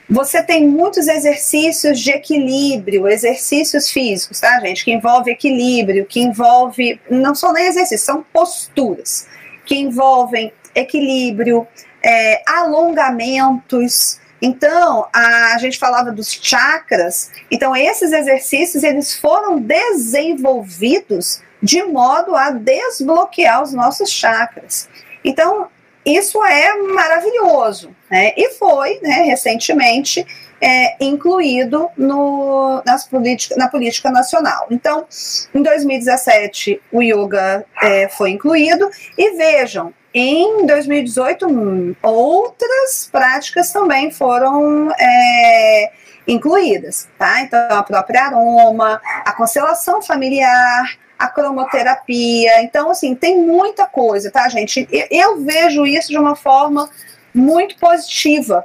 Você 0.08 0.40
tem 0.40 0.68
muitos 0.68 1.08
exercícios 1.08 1.98
de 1.98 2.12
equilíbrio, 2.12 3.08
exercícios 3.08 3.90
físicos, 3.90 4.38
tá, 4.38 4.60
gente? 4.60 4.84
Que 4.84 4.92
envolve 4.92 5.32
equilíbrio, 5.32 6.06
que 6.06 6.20
envolve. 6.20 7.00
Não 7.10 7.34
são 7.34 7.52
nem 7.52 7.66
exercícios, 7.66 8.02
são 8.02 8.24
posturas, 8.32 9.26
que 9.64 9.74
envolvem 9.74 10.52
equilíbrio, 10.74 11.66
é, 12.02 12.40
alongamentos. 12.46 14.20
Então, 14.40 15.08
a, 15.12 15.54
a 15.54 15.58
gente 15.58 15.76
falava 15.76 16.12
dos 16.12 16.30
chakras. 16.30 17.32
Então, 17.50 17.74
esses 17.74 18.12
exercícios 18.12 18.84
eles 18.84 19.18
foram 19.18 19.58
desenvolvidos 19.58 21.42
de 21.60 21.82
modo 21.82 22.36
a 22.36 22.50
desbloquear 22.50 23.62
os 23.62 23.72
nossos 23.72 24.10
chakras. 24.10 24.88
Então, 25.24 25.68
isso 26.04 26.44
é 26.44 26.76
maravilhoso, 26.76 27.95
né? 28.10 28.32
E 28.36 28.50
foi, 28.50 29.00
né, 29.02 29.22
recentemente, 29.22 30.26
é, 30.60 30.96
incluído 31.04 31.88
no, 31.96 32.82
nas 32.84 33.08
na 33.56 33.68
política 33.68 34.10
nacional. 34.10 34.66
Então, 34.70 35.06
em 35.54 35.62
2017, 35.62 36.80
o 36.92 37.02
yoga 37.02 37.64
é, 37.82 38.08
foi 38.08 38.30
incluído, 38.30 38.88
e 39.18 39.36
vejam, 39.36 39.92
em 40.14 40.64
2018, 40.66 41.96
outras 42.02 43.08
práticas 43.12 43.70
também 43.70 44.10
foram 44.10 44.90
é, 44.98 45.92
incluídas, 46.26 47.06
tá? 47.18 47.42
Então, 47.42 47.68
a 47.70 47.82
própria 47.82 48.24
aroma, 48.24 49.00
a 49.24 49.32
constelação 49.32 50.00
familiar, 50.00 50.96
a 51.18 51.28
cromoterapia. 51.28 52.62
Então, 52.62 52.90
assim, 52.90 53.14
tem 53.14 53.38
muita 53.38 53.86
coisa, 53.86 54.30
tá, 54.30 54.48
gente? 54.48 54.88
Eu, 54.90 55.06
eu 55.10 55.44
vejo 55.44 55.86
isso 55.86 56.08
de 56.08 56.18
uma 56.18 56.34
forma 56.34 56.88
muito 57.36 57.76
positiva. 57.76 58.64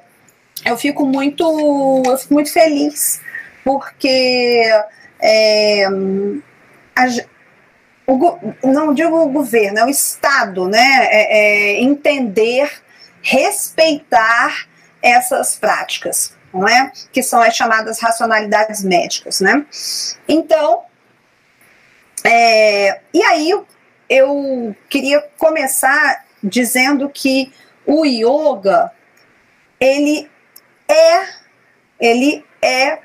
Eu 0.65 0.77
fico 0.77 1.05
muito, 1.05 1.43
eu 2.05 2.17
fico 2.17 2.33
muito 2.33 2.51
feliz, 2.51 3.19
porque 3.63 4.63
é, 5.19 5.85
a, 6.95 7.05
o, 8.07 8.39
não 8.63 8.93
digo 8.93 9.15
o 9.17 9.29
governo, 9.29 9.79
é 9.79 9.85
o 9.85 9.89
Estado, 9.89 10.67
né? 10.67 11.07
É, 11.09 11.37
é, 11.37 11.81
entender, 11.81 12.71
respeitar 13.21 14.67
essas 15.01 15.55
práticas, 15.55 16.35
não 16.53 16.67
é? 16.67 16.91
Que 17.11 17.21
são 17.21 17.41
as 17.41 17.55
chamadas 17.55 17.99
racionalidades 17.99 18.83
médicas, 18.83 19.41
né? 19.41 19.65
Então, 20.27 20.83
é, 22.23 23.01
e 23.13 23.23
aí 23.23 23.51
eu 24.07 24.75
queria 24.87 25.21
começar 25.37 26.25
dizendo 26.43 27.09
que 27.09 27.51
o 27.85 28.05
yoga 28.05 28.91
ele 29.79 30.29
é 30.87 31.27
ele 31.99 32.45
é 32.61 32.99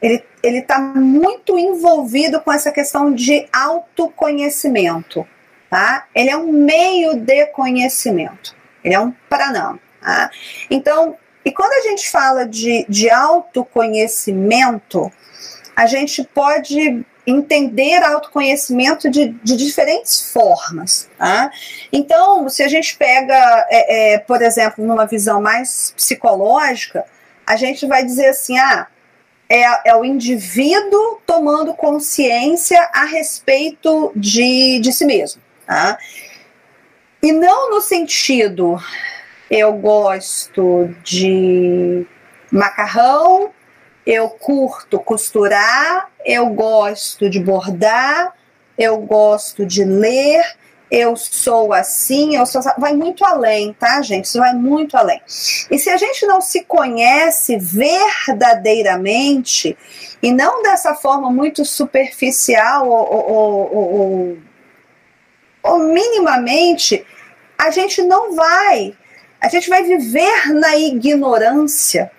ele 0.00 0.24
ele 0.42 0.58
está 0.58 0.78
muito 0.78 1.58
envolvido 1.58 2.40
com 2.40 2.52
essa 2.52 2.70
questão 2.70 3.12
de 3.12 3.48
autoconhecimento, 3.52 5.26
tá? 5.68 6.06
Ele 6.14 6.30
é 6.30 6.36
um 6.36 6.52
meio 6.52 7.16
de 7.16 7.46
conhecimento, 7.46 8.54
ele 8.84 8.94
é 8.94 9.00
um 9.00 9.10
pranam, 9.28 9.80
tá? 10.00 10.30
Então, 10.70 11.16
e 11.44 11.50
quando 11.50 11.72
a 11.72 11.88
gente 11.88 12.08
fala 12.10 12.46
de, 12.46 12.86
de 12.88 13.10
autoconhecimento, 13.10 15.10
a 15.74 15.86
gente 15.86 16.22
pode 16.22 17.04
entender 17.30 18.02
autoconhecimento 18.02 19.10
de, 19.10 19.28
de 19.42 19.56
diferentes 19.56 20.32
formas. 20.32 21.08
Tá? 21.18 21.50
Então, 21.92 22.48
se 22.48 22.62
a 22.62 22.68
gente 22.68 22.96
pega, 22.96 23.66
é, 23.68 24.14
é, 24.14 24.18
por 24.18 24.40
exemplo, 24.40 24.84
numa 24.84 25.06
visão 25.06 25.40
mais 25.40 25.92
psicológica, 25.96 27.04
a 27.46 27.56
gente 27.56 27.86
vai 27.86 28.04
dizer 28.04 28.28
assim: 28.28 28.58
ah, 28.58 28.86
é, 29.48 29.90
é 29.90 29.94
o 29.94 30.04
indivíduo 30.04 31.20
tomando 31.26 31.74
consciência 31.74 32.80
a 32.94 33.04
respeito 33.04 34.10
de, 34.16 34.78
de 34.80 34.92
si 34.92 35.04
mesmo. 35.04 35.42
Tá? 35.66 35.98
E 37.22 37.30
não 37.30 37.70
no 37.70 37.80
sentido, 37.80 38.82
eu 39.50 39.74
gosto 39.74 40.94
de 41.02 42.06
macarrão, 42.50 43.50
eu 44.06 44.30
curto 44.30 44.98
costurar, 44.98 46.10
eu 46.28 46.50
gosto 46.50 47.28
de 47.30 47.40
bordar, 47.40 48.34
eu 48.76 48.98
gosto 48.98 49.64
de 49.64 49.82
ler, 49.82 50.44
eu 50.90 51.16
sou 51.16 51.72
assim, 51.72 52.36
eu 52.36 52.44
sou. 52.44 52.60
Vai 52.76 52.94
muito 52.94 53.24
além, 53.24 53.72
tá, 53.72 54.02
gente? 54.02 54.26
Isso 54.26 54.38
vai 54.38 54.52
muito 54.52 54.94
além. 54.94 55.22
E 55.70 55.78
se 55.78 55.88
a 55.88 55.96
gente 55.96 56.26
não 56.26 56.42
se 56.42 56.64
conhece 56.64 57.56
verdadeiramente, 57.56 59.74
e 60.22 60.30
não 60.30 60.62
dessa 60.62 60.94
forma 60.94 61.30
muito 61.30 61.64
superficial 61.64 62.86
ou, 62.86 63.10
ou, 63.10 63.74
ou, 63.74 64.36
ou 65.62 65.78
minimamente, 65.78 67.06
a 67.56 67.70
gente 67.70 68.02
não 68.02 68.36
vai. 68.36 68.94
A 69.40 69.48
gente 69.48 69.70
vai 69.70 69.82
viver 69.82 70.52
na 70.52 70.76
ignorância 70.76 72.12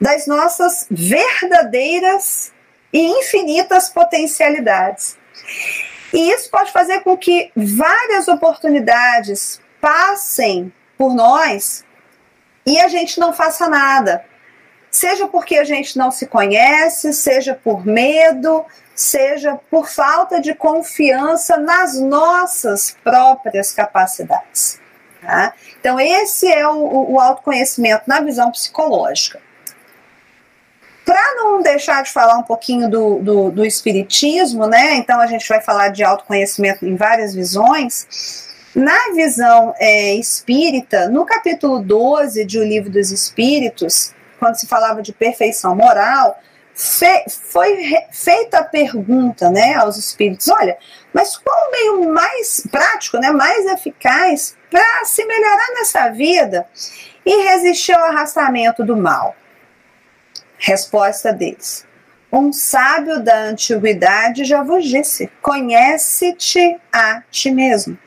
das 0.00 0.26
nossas 0.26 0.84
verdadeiras 0.90 2.55
e 2.96 3.18
infinitas 3.18 3.90
potencialidades. 3.90 5.18
E 6.14 6.30
isso 6.30 6.48
pode 6.50 6.72
fazer 6.72 7.00
com 7.00 7.14
que 7.14 7.52
várias 7.54 8.26
oportunidades 8.26 9.60
passem 9.78 10.72
por 10.96 11.14
nós 11.14 11.84
e 12.64 12.80
a 12.80 12.88
gente 12.88 13.20
não 13.20 13.34
faça 13.34 13.68
nada. 13.68 14.24
Seja 14.90 15.28
porque 15.28 15.58
a 15.58 15.64
gente 15.64 15.98
não 15.98 16.10
se 16.10 16.26
conhece, 16.26 17.12
seja 17.12 17.54
por 17.54 17.84
medo, 17.84 18.64
seja 18.94 19.60
por 19.70 19.90
falta 19.90 20.40
de 20.40 20.54
confiança 20.54 21.58
nas 21.58 22.00
nossas 22.00 22.96
próprias 23.04 23.72
capacidades. 23.72 24.80
Tá? 25.20 25.52
Então, 25.78 26.00
esse 26.00 26.50
é 26.50 26.66
o, 26.66 27.12
o 27.12 27.20
autoconhecimento 27.20 28.04
na 28.06 28.22
visão 28.22 28.50
psicológica. 28.50 29.38
Para 31.06 31.36
não 31.36 31.62
deixar 31.62 32.02
de 32.02 32.12
falar 32.12 32.36
um 32.36 32.42
pouquinho 32.42 32.90
do, 32.90 33.20
do, 33.20 33.50
do, 33.52 33.64
espiritismo, 33.64 34.66
né? 34.66 34.96
Então 34.96 35.20
a 35.20 35.26
gente 35.26 35.48
vai 35.48 35.60
falar 35.60 35.88
de 35.88 36.02
autoconhecimento 36.02 36.84
em 36.84 36.96
várias 36.96 37.32
visões. 37.32 38.44
Na 38.74 39.12
visão 39.14 39.72
é, 39.78 40.14
espírita, 40.16 41.08
no 41.08 41.24
capítulo 41.24 41.78
12 41.80 42.44
de 42.44 42.58
O 42.58 42.64
Livro 42.64 42.90
dos 42.90 43.12
Espíritos, 43.12 44.12
quando 44.40 44.56
se 44.56 44.66
falava 44.66 45.00
de 45.00 45.12
perfeição 45.12 45.76
moral, 45.76 46.38
fe, 46.74 47.24
foi 47.30 47.88
feita 48.10 48.58
a 48.58 48.64
pergunta 48.64 49.48
né, 49.48 49.74
aos 49.74 49.96
espíritos: 49.96 50.48
olha, 50.48 50.76
mas 51.14 51.36
qual 51.36 51.68
o 51.68 51.70
meio 51.70 52.12
mais 52.12 52.66
prático, 52.68 53.16
né, 53.18 53.30
mais 53.30 53.64
eficaz 53.66 54.56
para 54.68 55.04
se 55.04 55.24
melhorar 55.24 55.68
nessa 55.74 56.08
vida 56.10 56.66
e 57.24 57.44
resistir 57.44 57.92
ao 57.92 58.06
arrastamento 58.06 58.84
do 58.84 58.96
mal? 58.96 59.36
Resposta 60.58 61.32
deles: 61.32 61.86
Um 62.32 62.52
sábio 62.52 63.22
da 63.22 63.36
antiguidade 63.36 64.44
já 64.44 64.62
vos 64.62 64.84
disse: 64.84 65.30
conhece-te 65.40 66.78
a 66.92 67.22
ti 67.30 67.50
mesmo. 67.50 67.98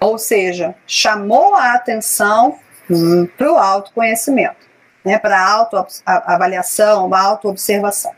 Ou 0.00 0.18
seja, 0.18 0.74
chamou 0.86 1.54
a 1.54 1.74
atenção 1.74 2.58
hum, 2.90 3.26
para 3.38 3.52
o 3.52 3.56
autoconhecimento, 3.56 4.68
né, 5.04 5.18
para 5.18 5.38
a 5.38 5.50
autoavaliação, 5.50 7.12
a 7.14 7.20
autoobservação. 7.20 8.12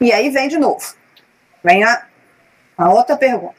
E 0.00 0.12
aí 0.12 0.30
vem 0.30 0.48
de 0.48 0.58
novo, 0.58 0.94
vem 1.62 1.84
a, 1.84 2.06
a 2.76 2.90
outra 2.90 3.16
pergunta. 3.16 3.54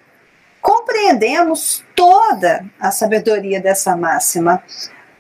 Compreendemos 0.62 1.84
toda 1.96 2.66
a 2.80 2.92
sabedoria 2.92 3.62
dessa 3.62 3.96
máxima, 3.96 4.62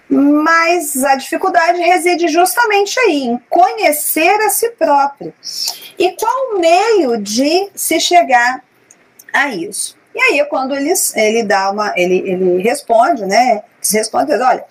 mas 0.09 1.03
a 1.03 1.15
dificuldade 1.15 1.79
reside 1.79 2.27
justamente 2.27 2.99
aí, 2.99 3.23
em 3.23 3.37
conhecer 3.49 4.39
a 4.41 4.49
si 4.49 4.69
próprio. 4.71 5.33
E 5.97 6.11
qual 6.13 6.55
o 6.55 6.59
meio 6.59 7.17
de 7.21 7.69
se 7.75 7.99
chegar 7.99 8.63
a 9.33 9.49
isso? 9.49 9.97
E 10.15 10.19
aí, 10.19 10.45
quando 10.45 10.73
ele, 10.75 10.91
ele 11.15 11.43
dá 11.43 11.69
uma. 11.69 11.93
Ele, 11.95 12.17
ele 12.25 12.61
responde, 12.61 13.25
né? 13.25 13.63
Se 13.81 13.97
responde, 13.97 14.33
olha. 14.33 14.65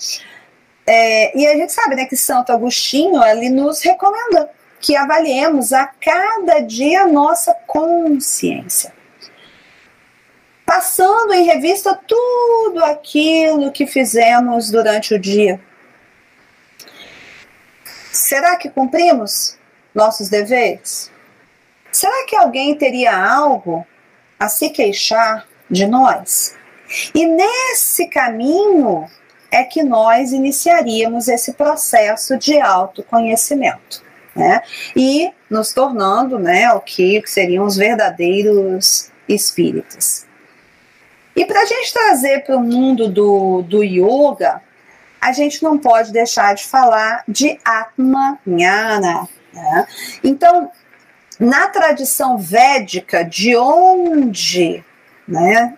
É, 0.87 1.37
e 1.37 1.47
a 1.47 1.57
gente 1.57 1.73
sabe 1.73 1.97
né, 1.97 2.05
que 2.05 2.17
Santo 2.17 2.53
Agostinho 2.53 3.23
ele 3.25 3.49
nos 3.51 3.83
recomenda 3.83 4.51
que 4.81 4.95
avaliemos 4.97 5.73
a 5.73 5.87
cada 5.87 6.61
dia 6.61 7.07
nossa 7.07 7.55
consciência. 7.67 8.93
Passando 10.67 11.33
em 11.33 11.45
revista 11.45 11.99
tudo 12.07 12.85
aquilo 12.85 13.71
que 13.71 13.87
fizemos 13.87 14.69
durante 14.69 15.15
o 15.15 15.19
dia. 15.19 15.61
Será 18.13 18.57
que 18.57 18.69
cumprimos 18.69 19.57
nossos 19.95 20.29
deveres? 20.29 21.11
Será 21.93 22.27
que 22.27 22.35
alguém 22.35 22.75
teria 22.75 23.17
algo 23.17 23.87
a 24.39 24.49
se 24.49 24.71
queixar 24.71 25.47
de 25.71 25.87
nós? 25.87 26.57
E 27.15 27.25
nesse 27.25 28.09
caminho 28.09 29.09
é 29.51 29.63
que 29.63 29.83
nós 29.83 30.33
iniciaríamos 30.33 31.29
esse 31.29 31.53
processo 31.53 32.37
de 32.37 32.61
autoconhecimento. 32.61 34.05
Né? 34.35 34.61
E 34.95 35.31
nos 35.49 35.73
tornando 35.73 36.39
né, 36.39 36.71
o 36.73 36.81
que 36.81 37.23
seriam 37.25 37.65
os 37.65 37.77
verdadeiros 37.77 39.11
espíritos. 39.29 40.26
E 41.37 41.45
para 41.45 41.61
a 41.61 41.67
gente 41.67 41.93
trazer 41.93 42.45
para 42.45 42.57
o 42.57 42.61
mundo 42.61 43.09
do, 43.09 43.63
do 43.63 43.85
yoga, 43.85 44.63
a 45.21 45.33
gente 45.33 45.63
não 45.63 45.77
pode 45.77 46.11
deixar 46.11 46.55
de 46.55 46.65
falar 46.65 47.23
de 47.29 47.61
Atma 47.63 48.39
Jnana. 48.47 49.29
Né? 49.53 49.87
Então, 50.25 50.71
na 51.39 51.69
tradição 51.69 52.39
védica, 52.39 53.23
de 53.23 53.55
onde 53.55 54.83
né, 55.29 55.77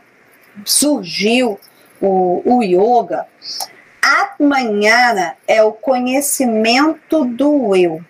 surgiu 0.65 1.59
o, 2.01 2.43
o 2.45 2.63
yoga, 2.63 3.27
Atmanhana 4.01 5.37
é 5.47 5.63
o 5.63 5.73
conhecimento 5.73 7.25
do 7.25 7.75
eu. 7.75 8.01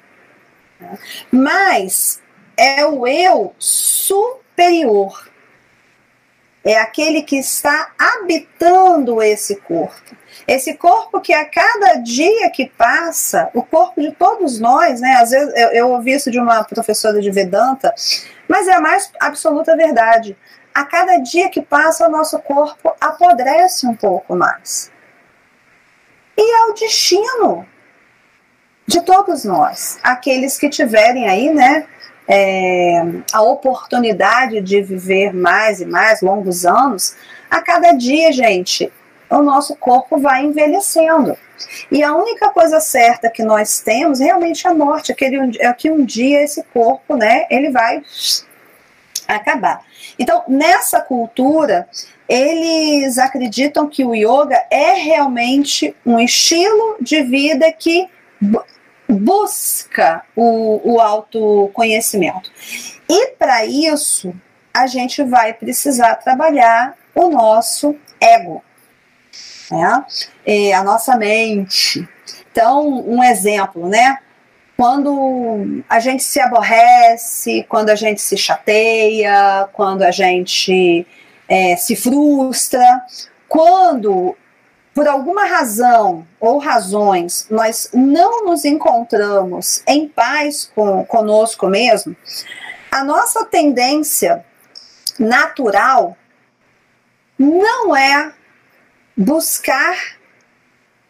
Né? 0.79 0.99
Mas 1.31 2.21
é 2.57 2.85
o 2.85 3.07
eu 3.07 3.55
superior. 3.59 5.28
É 6.69 6.77
aquele 6.77 7.23
que 7.23 7.39
está 7.39 7.93
habitando 7.99 9.23
esse 9.23 9.57
corpo. 9.57 10.15
Esse 10.47 10.75
corpo 10.75 11.19
que 11.19 11.33
a 11.33 11.47
cada 11.47 11.95
dia 11.95 12.51
que 12.51 12.67
passa, 12.69 13.49
o 13.55 13.63
corpo 13.63 14.03
de 14.03 14.13
todos 14.13 14.61
nós, 14.61 15.01
né? 15.01 15.15
Às 15.15 15.31
vezes 15.31 15.55
eu, 15.57 15.69
eu 15.71 15.89
ouvi 15.89 16.13
isso 16.13 16.31
de 16.31 16.39
uma 16.39 16.63
professora 16.65 17.23
de 17.23 17.31
Vedanta, 17.31 17.95
mas 18.47 18.69
é 18.69 18.75
a 18.75 18.83
mais 18.83 19.11
absoluta 19.19 19.75
verdade. 19.75 20.37
A 20.75 20.85
cada 20.85 21.17
dia 21.17 21.49
que 21.49 21.63
passa, 21.63 22.07
o 22.07 22.11
nosso 22.11 22.39
corpo 22.41 22.95
apodrece 23.01 23.87
um 23.87 23.97
pouco 23.97 24.37
mais. 24.37 24.93
E 26.37 26.55
é 26.55 26.67
o 26.67 26.75
destino 26.75 27.67
de 28.87 29.01
todos 29.01 29.43
nós, 29.43 29.99
aqueles 30.03 30.59
que 30.59 30.69
tiverem 30.69 31.31
aí, 31.31 31.49
né, 31.49 31.87
é, 32.29 33.03
a 33.33 33.41
oportunidade 33.41 34.61
de 34.61 34.83
viver 34.83 35.33
mais 35.33 35.81
e 35.81 35.87
mais 35.87 36.21
longos 36.21 36.67
anos, 36.67 37.17
a 37.51 37.63
cada 37.63 37.93
dia, 37.93 38.31
gente, 38.31 38.93
o 39.31 39.43
nosso 39.43 39.75
corpo 39.75 40.19
vai 40.19 40.45
envelhecendo. 40.45 41.37
E 41.91 42.03
a 42.03 42.15
única 42.15 42.51
coisa 42.51 42.81
certa 42.81 43.31
que 43.31 43.43
nós 43.43 43.81
temos 43.81 44.21
realmente 44.21 44.67
é 44.67 44.71
a 44.71 44.75
morte, 44.75 45.11
aquele, 45.11 45.59
é 45.59 45.73
que 45.73 45.91
um 45.91 46.05
dia 46.05 46.43
esse 46.43 46.63
corpo, 46.65 47.17
né, 47.17 47.47
ele 47.51 47.71
vai 47.71 48.03
acabar. 49.27 49.83
Então, 50.19 50.45
nessa 50.47 51.01
cultura, 51.01 51.89
eles 52.29 53.19
acreditam 53.19 53.89
que 53.89 54.05
o 54.05 54.15
yoga 54.15 54.61
é 54.71 54.93
realmente 54.93 55.97
um 56.05 56.21
estilo 56.21 56.97
de 57.01 57.23
vida 57.23 57.73
que 57.73 58.09
busca 59.09 60.23
o, 60.37 60.95
o 60.95 61.01
autoconhecimento. 61.01 62.51
E 63.09 63.29
para 63.33 63.65
isso, 63.65 64.35
a 64.73 64.87
gente 64.87 65.23
vai 65.25 65.53
precisar 65.53 66.17
trabalhar 66.17 66.95
o 67.15 67.29
nosso 67.29 67.97
ego 68.21 68.63
né? 69.71 70.05
E 70.47 70.73
a 70.73 70.83
nossa 70.83 71.17
mente. 71.17 72.09
Então, 72.51 72.89
um 73.07 73.23
exemplo, 73.23 73.89
né? 73.89 74.19
Quando 74.77 75.83
a 75.89 75.99
gente 75.99 76.23
se 76.23 76.41
aborrece, 76.41 77.67
quando 77.69 77.91
a 77.91 77.97
gente 77.97 78.21
se 78.21 78.37
chateia, 78.37 79.69
quando 79.73 80.03
a 80.03 80.11
gente 80.11 81.07
é, 81.49 81.77
se 81.77 81.97
frustra, 81.97 83.03
quando 83.49 84.37
por 84.99 85.07
alguma 85.07 85.45
razão 85.45 86.27
ou 86.41 86.59
razões 86.59 87.47
nós 87.49 87.89
não 87.95 88.45
nos 88.45 88.65
encontramos 88.65 89.81
em 89.87 90.09
paz 90.09 90.73
com, 90.75 91.05
conosco 91.05 91.69
mesmo, 91.69 92.17
a 92.91 93.05
nossa 93.05 93.45
tendência 93.45 94.45
natural 95.17 96.17
não 97.39 97.95
é 97.95 98.33
buscar 99.17 100.17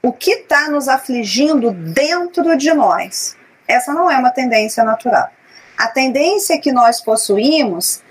o 0.02 0.12
que 0.12 0.32
está 0.32 0.68
nos 0.68 0.86
afligindo 0.86 1.70
dentro 1.70 2.58
de 2.58 2.74
nós. 2.74 3.38
Essa 3.66 3.94
não 3.94 4.10
é 4.10 4.18
uma 4.18 4.30
tendência 4.30 4.84
natural. 4.84 5.30
A 5.78 5.88
tendência 5.88 6.60
que 6.60 6.72
nós 6.72 7.00
possuímos 7.00 8.02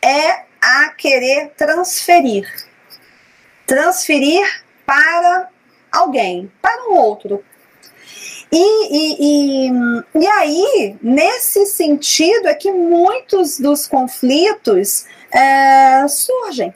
é 0.00 0.44
a 0.62 0.90
querer 0.90 1.50
transferir. 1.56 2.48
Transferir 3.66 4.63
para 4.86 5.48
alguém, 5.90 6.50
para 6.60 6.88
um 6.88 6.94
outro. 6.94 7.44
E, 8.50 8.56
e, 8.56 9.68
e, 9.68 10.20
e 10.20 10.26
aí, 10.26 10.96
nesse 11.02 11.66
sentido, 11.66 12.48
é 12.48 12.54
que 12.54 12.70
muitos 12.70 13.58
dos 13.58 13.86
conflitos 13.86 15.06
é, 15.32 16.06
surgem. 16.06 16.72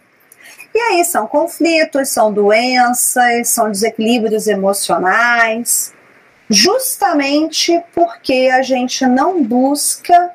E 0.74 0.78
aí 0.78 1.04
são 1.04 1.26
conflitos, 1.26 2.08
são 2.08 2.32
doenças, 2.32 3.48
são 3.48 3.70
desequilíbrios 3.70 4.46
emocionais, 4.46 5.92
justamente 6.48 7.80
porque 7.94 8.50
a 8.52 8.62
gente 8.62 9.06
não 9.06 9.42
busca 9.42 10.32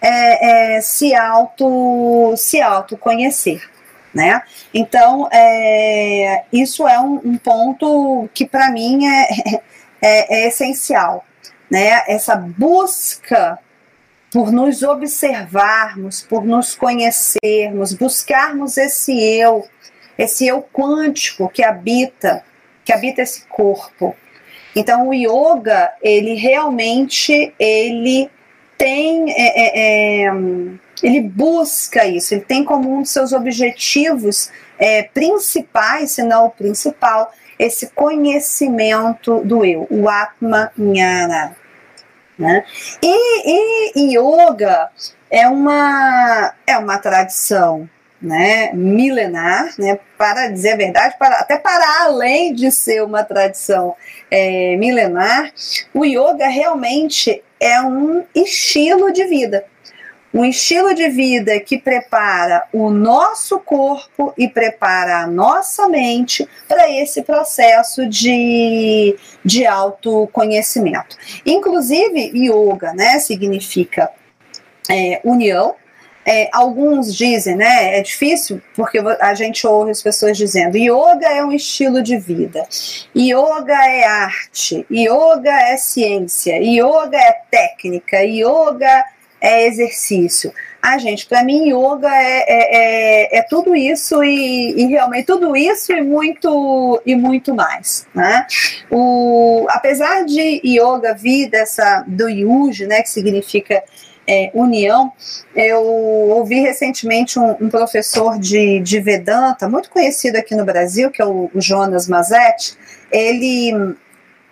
é, 0.00 0.76
é, 0.76 0.80
se 0.80 1.14
auto 1.14 2.34
se 2.36 2.60
autoconhecer. 2.60 3.73
Né? 4.14 4.42
Então, 4.72 5.28
é, 5.32 6.44
isso 6.52 6.86
é 6.86 7.00
um, 7.00 7.20
um 7.24 7.36
ponto 7.36 8.28
que 8.32 8.46
para 8.46 8.70
mim 8.70 9.06
é, 9.06 9.28
é, 10.00 10.44
é 10.44 10.48
essencial. 10.48 11.24
Né? 11.68 12.02
Essa 12.06 12.36
busca 12.36 13.58
por 14.34 14.50
nos 14.50 14.82
observarmos, 14.82 16.20
por 16.20 16.44
nos 16.44 16.74
conhecermos, 16.74 17.92
buscarmos 17.92 18.76
esse 18.76 19.16
eu, 19.22 19.64
esse 20.18 20.44
eu 20.44 20.60
quântico 20.60 21.48
que 21.48 21.62
habita, 21.62 22.44
que 22.84 22.92
habita 22.92 23.22
esse 23.22 23.46
corpo. 23.46 24.14
Então 24.74 25.08
o 25.08 25.14
yoga, 25.14 25.92
ele 26.02 26.34
realmente 26.34 27.54
ele 27.58 28.28
tem, 28.76 29.30
é, 29.30 30.24
é, 30.24 30.26
é, 30.26 30.32
ele 31.02 31.20
busca 31.20 32.04
isso, 32.06 32.34
ele 32.34 32.42
tem 32.42 32.64
como 32.64 32.92
um 32.92 33.02
dos 33.02 33.10
seus 33.10 33.32
objetivos 33.32 34.50
é, 34.78 35.02
principais, 35.02 36.12
se 36.12 36.22
não 36.22 36.46
o 36.46 36.50
principal, 36.50 37.32
esse 37.58 37.88
conhecimento 37.90 39.40
do 39.44 39.64
eu, 39.64 39.86
o 39.90 40.08
Atma 40.08 40.72
Jnana. 40.76 41.56
Né? 42.36 42.64
E, 43.00 43.92
e 43.96 44.18
yoga 44.18 44.90
é 45.30 45.48
uma, 45.48 46.52
é 46.66 46.76
uma 46.76 46.98
tradição 46.98 47.88
né, 48.24 48.72
milenar, 48.72 49.74
né, 49.78 49.98
para 50.16 50.48
dizer 50.48 50.72
a 50.72 50.76
verdade, 50.76 51.14
para, 51.18 51.36
até 51.36 51.58
para 51.58 52.04
além 52.04 52.54
de 52.54 52.70
ser 52.70 53.02
uma 53.02 53.22
tradição 53.22 53.94
é, 54.30 54.76
milenar, 54.76 55.52
o 55.92 56.04
yoga 56.04 56.48
realmente 56.48 57.42
é 57.60 57.80
um 57.82 58.24
estilo 58.34 59.12
de 59.12 59.24
vida 59.26 59.64
um 60.34 60.44
estilo 60.44 60.92
de 60.92 61.08
vida 61.08 61.60
que 61.60 61.78
prepara 61.78 62.64
o 62.72 62.90
nosso 62.90 63.60
corpo 63.60 64.34
e 64.36 64.48
prepara 64.48 65.18
a 65.18 65.26
nossa 65.28 65.88
mente 65.88 66.46
para 66.66 66.90
esse 66.90 67.22
processo 67.22 68.04
de, 68.08 69.16
de 69.44 69.64
autoconhecimento. 69.64 71.16
Inclusive, 71.46 72.32
yoga 72.34 72.92
né, 72.92 73.20
significa 73.20 74.10
é, 74.90 75.20
união. 75.24 75.76
É, 76.26 76.48
alguns 76.52 77.14
dizem, 77.14 77.56
né? 77.56 77.98
É 77.98 78.02
difícil 78.02 78.60
porque 78.74 78.98
a 78.98 79.34
gente 79.34 79.66
ouve 79.66 79.90
as 79.90 80.02
pessoas 80.02 80.36
dizendo: 80.36 80.76
yoga 80.76 81.26
é 81.26 81.44
um 81.44 81.52
estilo 81.52 82.02
de 82.02 82.16
vida, 82.16 82.66
yoga 83.14 83.74
é 83.74 84.04
arte, 84.04 84.86
yoga 84.90 85.52
é 85.52 85.76
ciência, 85.76 86.56
yoga 86.62 87.18
é 87.18 87.32
técnica, 87.50 88.22
yoga 88.22 89.04
é 89.40 89.66
exercício. 89.66 90.52
Ah, 90.80 90.98
gente, 90.98 91.26
para 91.26 91.42
mim, 91.42 91.70
yoga 91.70 92.08
é, 92.08 92.44
é, 92.46 93.36
é, 93.36 93.38
é 93.38 93.42
tudo 93.42 93.74
isso 93.74 94.22
e, 94.22 94.72
e, 94.72 94.86
realmente 94.86 95.24
tudo 95.24 95.56
isso 95.56 95.92
e 95.92 96.02
muito 96.02 97.00
e 97.06 97.16
muito 97.16 97.54
mais. 97.54 98.06
Né? 98.14 98.46
O, 98.90 99.66
apesar 99.70 100.26
de 100.26 100.60
yoga 100.62 101.14
vir 101.14 101.48
dessa 101.48 102.04
do 102.06 102.28
yuji, 102.28 102.86
né, 102.86 103.02
que 103.02 103.08
significa 103.08 103.82
é, 104.26 104.50
união, 104.54 105.12
eu 105.54 105.82
ouvi 105.82 106.60
recentemente 106.60 107.38
um, 107.38 107.50
um, 107.60 107.68
professor 107.68 108.38
de, 108.38 108.80
de 108.80 109.00
Vedanta, 109.00 109.68
muito 109.68 109.90
conhecido 109.90 110.36
aqui 110.36 110.54
no 110.54 110.64
Brasil, 110.64 111.10
que 111.10 111.20
é 111.20 111.26
o, 111.26 111.50
o 111.54 111.60
Jonas 111.60 112.08
Mazetti, 112.08 112.76
ele 113.10 113.94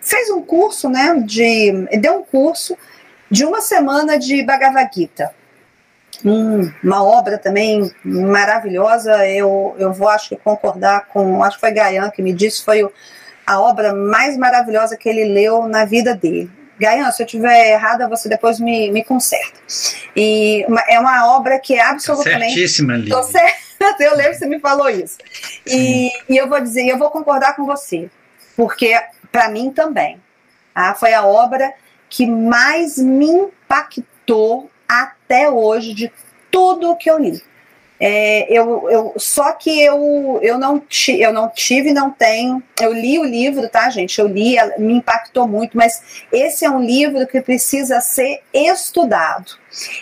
fez 0.00 0.30
um 0.30 0.42
curso, 0.42 0.88
né, 0.88 1.22
de, 1.24 1.72
deu 1.98 2.18
um 2.18 2.24
curso 2.24 2.76
de 3.30 3.44
uma 3.44 3.60
semana 3.60 4.18
de 4.18 4.42
Bhagavad 4.42 4.90
Gita. 4.94 5.34
Uma 6.24 7.02
obra 7.02 7.38
também 7.38 7.90
maravilhosa, 8.04 9.26
eu, 9.26 9.74
eu 9.78 9.92
vou 9.92 10.08
acho 10.08 10.28
que 10.28 10.36
concordar 10.36 11.08
com, 11.08 11.42
acho 11.42 11.56
que 11.56 11.60
foi 11.60 11.72
Gayan 11.72 12.10
que 12.10 12.22
me 12.22 12.32
disse, 12.32 12.62
foi 12.62 12.84
o, 12.84 12.92
a 13.46 13.60
obra 13.60 13.94
mais 13.94 14.36
maravilhosa 14.36 14.96
que 14.96 15.08
ele 15.08 15.24
leu 15.24 15.66
na 15.66 15.84
vida 15.84 16.14
dele. 16.14 16.50
Gayan, 16.82 17.10
se 17.12 17.22
eu 17.22 17.26
estiver 17.26 17.72
errada, 17.72 18.08
você 18.08 18.28
depois 18.28 18.58
me, 18.58 18.90
me 18.90 19.04
conserta. 19.04 19.60
E 20.16 20.66
é 20.88 20.98
uma 20.98 21.36
obra 21.36 21.60
que 21.60 21.74
é 21.74 21.82
absolutamente. 21.82 22.54
Certíssima, 22.54 22.96
Lívia. 22.96 23.14
Tô 23.14 23.22
certa, 23.22 23.96
eu 24.02 24.16
lembro 24.16 24.32
que 24.32 24.38
você 24.38 24.46
me 24.46 24.58
falou 24.58 24.90
isso. 24.90 25.18
E, 25.66 26.10
e 26.28 26.36
eu 26.36 26.48
vou 26.48 26.60
dizer, 26.60 26.86
eu 26.86 26.98
vou 26.98 27.10
concordar 27.10 27.54
com 27.54 27.64
você, 27.64 28.10
porque 28.56 29.00
para 29.30 29.48
mim 29.48 29.70
também. 29.70 30.20
Tá? 30.74 30.94
Foi 30.94 31.14
a 31.14 31.24
obra 31.24 31.72
que 32.08 32.26
mais 32.26 32.98
me 32.98 33.26
impactou 33.26 34.70
até 34.88 35.48
hoje 35.48 35.94
de 35.94 36.12
tudo 36.50 36.90
o 36.90 36.96
que 36.96 37.10
eu 37.10 37.18
li. 37.18 37.40
É, 38.04 38.52
eu, 38.52 38.90
eu, 38.90 39.14
só 39.16 39.52
que 39.52 39.80
eu, 39.80 40.40
eu, 40.42 40.58
não 40.58 40.80
ti, 40.80 41.20
eu 41.20 41.32
não 41.32 41.48
tive, 41.48 41.92
não 41.92 42.10
tenho. 42.10 42.60
Eu 42.80 42.92
li 42.92 43.16
o 43.16 43.22
livro, 43.22 43.68
tá, 43.68 43.88
gente? 43.90 44.20
Eu 44.20 44.26
li, 44.26 44.56
me 44.76 44.94
impactou 44.94 45.46
muito, 45.46 45.76
mas 45.76 46.24
esse 46.32 46.64
é 46.64 46.70
um 46.70 46.82
livro 46.82 47.24
que 47.28 47.40
precisa 47.40 48.00
ser 48.00 48.40
estudado. 48.52 49.52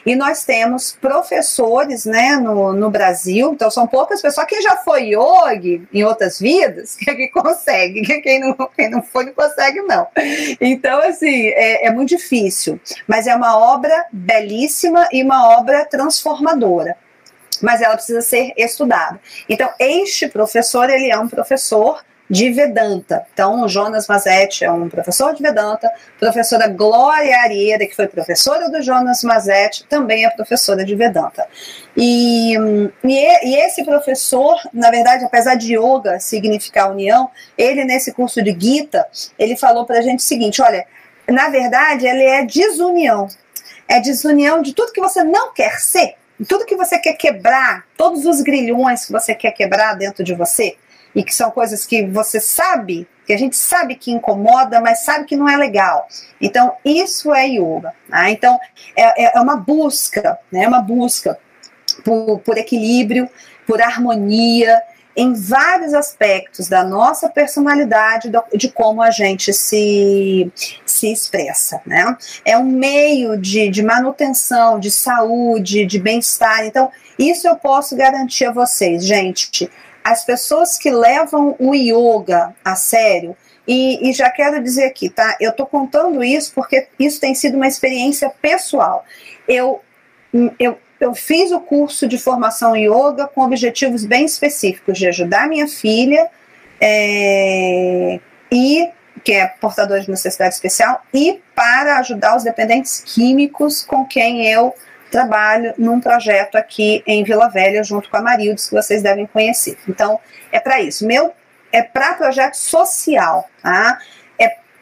E 0.07 0.17
nós 0.17 0.45
temos 0.47 0.97
professores 0.99 2.07
né, 2.07 2.37
no, 2.37 2.73
no 2.73 2.89
Brasil, 2.89 3.53
então 3.53 3.71
são 3.71 3.87
poucas 3.87 4.23
pessoas. 4.23 4.47
Quem 4.47 4.63
já 4.63 4.79
foi 4.79 5.11
yogi 5.11 5.87
em 5.93 6.03
outras 6.03 6.41
vidas, 6.41 6.97
que, 7.05 7.11
é 7.11 7.15
que 7.15 7.29
consegue. 7.29 8.01
Quem 8.23 8.41
não, 8.41 8.55
quem 8.75 8.89
não 8.89 9.03
foi, 9.03 9.27
não 9.27 9.35
consegue, 9.35 9.83
não. 9.83 10.07
Então, 10.59 11.01
assim, 11.03 11.49
é, 11.49 11.87
é 11.87 11.91
muito 11.91 12.09
difícil. 12.09 12.81
Mas 13.07 13.27
é 13.27 13.35
uma 13.35 13.59
obra 13.59 14.07
belíssima 14.11 15.07
e 15.13 15.23
uma 15.23 15.59
obra 15.59 15.85
transformadora 15.85 16.97
mas 17.63 17.81
ela 17.81 17.95
precisa 17.95 18.21
ser 18.21 18.53
estudada. 18.57 19.21
Então, 19.49 19.71
este 19.79 20.29
professor, 20.29 20.89
ele 20.91 21.11
é 21.11 21.19
um 21.19 21.29
professor 21.29 22.03
de 22.31 22.49
Vedanta. 22.53 23.27
Então, 23.35 23.63
o 23.63 23.69
Jonas 23.69 24.07
Mazetti 24.07 24.65
é 24.65 24.71
um 24.71 24.89
professor 24.89 25.35
de 25.35 25.43
Vedanta, 25.43 25.91
professora 26.19 26.69
Glória 26.69 27.37
Arieira, 27.41 27.85
que 27.85 27.97
foi 27.97 28.07
professora 28.07 28.71
do 28.71 28.81
Jonas 28.81 29.25
Mazetti, 29.25 29.85
também 29.89 30.25
é 30.25 30.31
professora 30.31 30.85
de 30.85 30.95
Vedanta. 30.95 31.45
E, 31.97 32.55
e, 33.03 33.49
e, 33.49 33.57
esse 33.57 33.85
professor, 33.85 34.57
na 34.73 34.93
verdade, 34.93 35.25
apesar 35.25 35.57
de 35.57 35.75
yoga 35.77 36.21
significar 36.21 36.93
união, 36.93 37.29
ele 37.59 37.85
nesse 37.85 38.13
curso 38.13 38.41
de 38.41 38.57
Gita, 38.57 39.09
ele 39.37 39.57
falou 39.57 39.85
para 39.85 39.99
a 39.99 40.03
gente 40.03 40.21
o 40.21 40.23
seguinte, 40.23 40.63
olha, 40.63 40.87
na 41.29 41.49
verdade, 41.49 42.07
ele 42.07 42.23
é 42.23 42.45
desunião. 42.45 43.27
É 43.89 43.99
desunião 43.99 44.63
de 44.63 44.73
tudo 44.73 44.93
que 44.93 45.01
você 45.01 45.25
não 45.25 45.53
quer 45.53 45.81
ser 45.81 46.15
tudo 46.45 46.65
que 46.65 46.77
você 46.77 46.99
quer 46.99 47.15
quebrar, 47.15 47.85
todos 47.97 48.25
os 48.25 48.41
grilhões 48.41 49.05
que 49.05 49.13
você 49.13 49.35
quer 49.35 49.53
quebrar 49.53 49.95
dentro 49.95 50.25
de 50.25 50.35
você, 50.35 50.77
e 51.15 51.23
que 51.25 51.35
são 51.35 51.51
coisas 51.51 51.85
que 51.85 52.07
você 52.07 52.41
sabe, 52.41 53.07
que 53.27 53.33
a 53.33 53.37
gente 53.37 53.57
sabe 53.57 53.95
que 53.95 54.11
incomoda, 54.11 54.81
mas 54.81 55.01
sabe 55.01 55.25
que 55.25 55.37
não 55.37 55.49
é 55.49 55.57
legal. 55.57 56.07
Então, 56.41 56.73
isso 56.85 57.35
é 57.35 57.47
yoga. 57.47 57.93
Né? 58.09 58.31
Então, 58.31 58.59
é, 58.97 59.25
é, 59.25 59.37
é 59.37 59.41
uma 59.41 59.57
busca, 59.57 60.39
né? 60.51 60.65
É 60.65 60.69
uma 60.69 60.81
busca 60.81 61.39
por, 62.05 62.39
por 62.41 62.57
equilíbrio, 62.59 63.29
por 63.67 63.83
harmonia, 63.83 64.81
em 65.17 65.35
vários 65.35 65.93
aspectos 65.93 66.69
da 66.69 66.85
nossa 66.85 67.29
personalidade, 67.29 68.31
de 68.55 68.71
como 68.71 69.03
a 69.03 69.11
gente 69.11 69.53
se, 69.53 70.51
se 70.87 71.13
expressa. 71.13 71.81
Né? 71.85 72.17
É 72.45 72.57
um 72.57 72.65
meio 72.65 73.37
de, 73.37 73.69
de 73.69 73.83
manutenção, 73.83 74.79
de 74.79 74.91
saúde, 74.91 75.85
de 75.85 75.99
bem-estar. 75.99 76.65
Então, 76.65 76.91
isso 77.19 77.47
eu 77.49 77.57
posso 77.57 77.97
garantir 77.97 78.47
a 78.47 78.53
vocês, 78.53 79.05
gente. 79.05 79.71
As 80.03 80.25
pessoas 80.25 80.79
que 80.79 80.91
levam 80.91 81.57
o 81.59 81.75
yoga 81.75 82.55
a 82.65 82.75
sério, 82.75 83.37
e, 83.69 84.09
e, 84.09 84.13
já 84.13 84.29
quero 84.31 84.61
dizer 84.61 84.87
aqui, 84.87 85.09
tá? 85.09 85.37
Eu 85.41 85.53
tô 85.53 85.65
contando 85.65 86.25
isso 86.25 86.53
porque 86.55 86.89
isso 86.99 87.21
tem 87.21 87.37
sido 87.37 87.57
uma 87.57 87.69
experiência 87.69 88.29
pessoal. 88.43 89.05
Eu, 89.47 89.81
eu 90.59 90.77
eu 91.01 91.15
fiz 91.15 91.51
o 91.51 91.61
curso 91.61 92.07
de 92.07 92.19
formação 92.19 92.77
em 92.77 92.85
yoga 92.85 93.27
com 93.27 93.41
objetivos 93.41 94.05
bem 94.05 94.27
específicos 94.27 94.99
de 94.99 95.09
ajudar 95.09 95.49
minha 95.49 95.67
filha 95.67 96.29
é, 96.81 98.21
e 98.53 98.89
que 99.25 99.33
é 99.33 99.47
portadora 99.47 100.01
de 100.01 100.11
necessidade 100.11 100.55
especial 100.55 101.03
e 101.13 101.41
para 101.55 101.99
ajudar 101.99 102.37
os 102.37 102.45
dependentes 102.45 103.03
químicos 103.05 103.83
com 103.83 104.05
quem 104.05 104.47
eu 104.47 104.75
trabalho 105.11 105.75
num 105.77 106.01
projeto 106.01 106.57
aqui 106.57 107.03
em 107.07 107.25
Vila 107.25 107.49
Velha 107.49 107.83
junto 107.83 108.09
com 108.09 108.17
a 108.17 108.23
Marildes 108.23 108.69
que 108.69 108.75
vocês 108.75 109.03
devem 109.03 109.27
conhecer. 109.27 109.77
Então 109.89 110.21
é 110.53 110.61
para 110.61 110.81
isso. 110.81 111.07
Meu 111.07 111.33
é 111.73 111.83
para 111.83 112.15
projeto 112.15 112.55
social, 112.55 113.49
tá? 113.63 113.99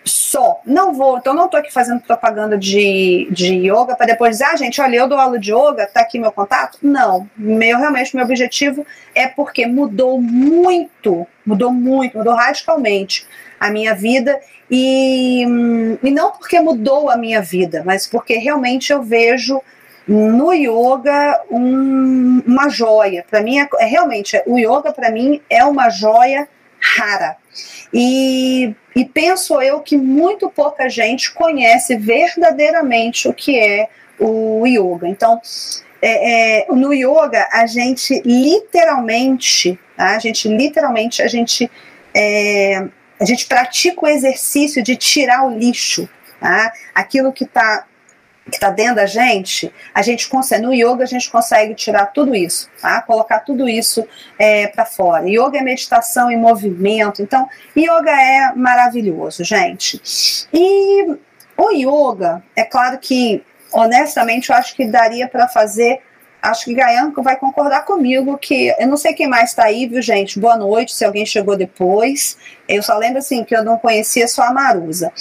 Só. 0.08 0.60
Não 0.64 0.92
vou, 0.92 1.18
então 1.18 1.34
não 1.34 1.44
estou 1.44 1.60
aqui 1.60 1.72
fazendo 1.72 2.00
propaganda 2.00 2.56
de, 2.56 3.28
de 3.30 3.54
yoga 3.54 3.94
para 3.96 4.06
depois 4.06 4.32
dizer, 4.32 4.44
ah, 4.44 4.56
gente, 4.56 4.80
olha, 4.80 4.96
eu 4.96 5.08
dou 5.08 5.18
aula 5.18 5.38
de 5.38 5.52
yoga, 5.52 5.86
tá 5.86 6.00
aqui 6.00 6.18
meu 6.18 6.32
contato. 6.32 6.78
Não, 6.82 7.28
meu 7.36 7.78
realmente 7.78 8.14
meu 8.14 8.24
objetivo 8.24 8.86
é 9.14 9.26
porque 9.26 9.66
mudou 9.66 10.20
muito, 10.20 11.26
mudou 11.44 11.72
muito, 11.72 12.18
mudou 12.18 12.34
radicalmente 12.34 13.26
a 13.58 13.70
minha 13.70 13.94
vida 13.94 14.40
e, 14.70 15.42
e 16.02 16.10
não 16.10 16.32
porque 16.32 16.60
mudou 16.60 17.10
a 17.10 17.16
minha 17.16 17.40
vida, 17.40 17.82
mas 17.84 18.06
porque 18.06 18.34
realmente 18.34 18.92
eu 18.92 19.02
vejo 19.02 19.60
no 20.06 20.52
yoga 20.52 21.42
um, 21.50 22.42
uma 22.46 22.68
joia. 22.68 23.24
Para 23.28 23.42
mim 23.42 23.58
é, 23.58 23.68
é 23.78 23.84
realmente 23.84 24.40
o 24.46 24.58
yoga 24.58 24.92
para 24.92 25.10
mim 25.10 25.40
é 25.50 25.64
uma 25.64 25.90
joia 25.90 26.48
rara. 26.80 27.36
E, 27.92 28.74
e 28.94 29.04
penso 29.04 29.60
eu 29.60 29.80
que 29.80 29.96
muito 29.96 30.50
pouca 30.50 30.88
gente 30.88 31.32
conhece 31.32 31.96
verdadeiramente 31.96 33.28
o 33.28 33.34
que 33.34 33.58
é 33.58 33.88
o 34.18 34.66
yoga. 34.66 35.08
Então, 35.08 35.40
é, 36.00 36.62
é, 36.62 36.66
no 36.72 36.92
yoga, 36.92 37.48
a 37.50 37.66
gente 37.66 38.22
literalmente, 38.24 39.78
tá? 39.96 40.16
a 40.16 40.18
gente 40.18 40.48
literalmente, 40.48 41.22
a 41.22 41.28
gente, 41.28 41.70
é, 42.14 42.86
a 43.20 43.24
gente 43.24 43.46
pratica 43.46 44.04
o 44.04 44.08
exercício 44.08 44.82
de 44.82 44.96
tirar 44.96 45.46
o 45.46 45.50
lixo, 45.50 46.08
tá? 46.40 46.72
aquilo 46.94 47.32
que 47.32 47.44
está 47.44 47.87
que 48.50 48.56
está 48.56 48.70
dentro 48.70 48.96
da 48.96 49.06
gente, 49.06 49.72
a 49.94 50.02
gente 50.02 50.28
consegue, 50.28 50.62
no 50.62 50.72
yoga 50.72 51.04
a 51.04 51.06
gente 51.06 51.30
consegue 51.30 51.74
tirar 51.74 52.06
tudo 52.06 52.34
isso, 52.34 52.68
tá? 52.80 53.02
colocar 53.02 53.40
tudo 53.40 53.68
isso 53.68 54.06
é, 54.38 54.66
para 54.68 54.84
fora. 54.84 55.28
Yoga 55.28 55.58
é 55.58 55.62
meditação 55.62 56.30
e 56.30 56.36
movimento, 56.36 57.22
então 57.22 57.48
yoga 57.76 58.10
é 58.10 58.52
maravilhoso, 58.54 59.44
gente. 59.44 60.00
E 60.52 61.16
o 61.56 61.70
yoga, 61.70 62.42
é 62.56 62.64
claro 62.64 62.98
que, 62.98 63.42
honestamente, 63.72 64.50
eu 64.50 64.56
acho 64.56 64.74
que 64.74 64.86
daria 64.86 65.28
para 65.28 65.48
fazer 65.48 66.00
acho 66.40 66.66
que 66.66 66.74
Gaianco 66.74 67.22
vai 67.22 67.36
concordar 67.36 67.84
comigo 67.84 68.38
que 68.38 68.72
eu 68.78 68.86
não 68.86 68.96
sei 68.96 69.12
quem 69.12 69.26
mais 69.26 69.50
está 69.50 69.64
aí, 69.64 69.86
viu, 69.86 70.00
gente? 70.00 70.38
Boa 70.38 70.56
noite, 70.56 70.94
se 70.94 71.04
alguém 71.04 71.26
chegou 71.26 71.56
depois. 71.56 72.38
Eu 72.68 72.82
só 72.82 72.98
lembro 72.98 73.18
assim 73.18 73.44
que 73.44 73.56
eu 73.56 73.64
não 73.64 73.78
conhecia 73.78 74.28
só 74.28 74.42
a 74.42 74.52
Marusa. 74.52 75.12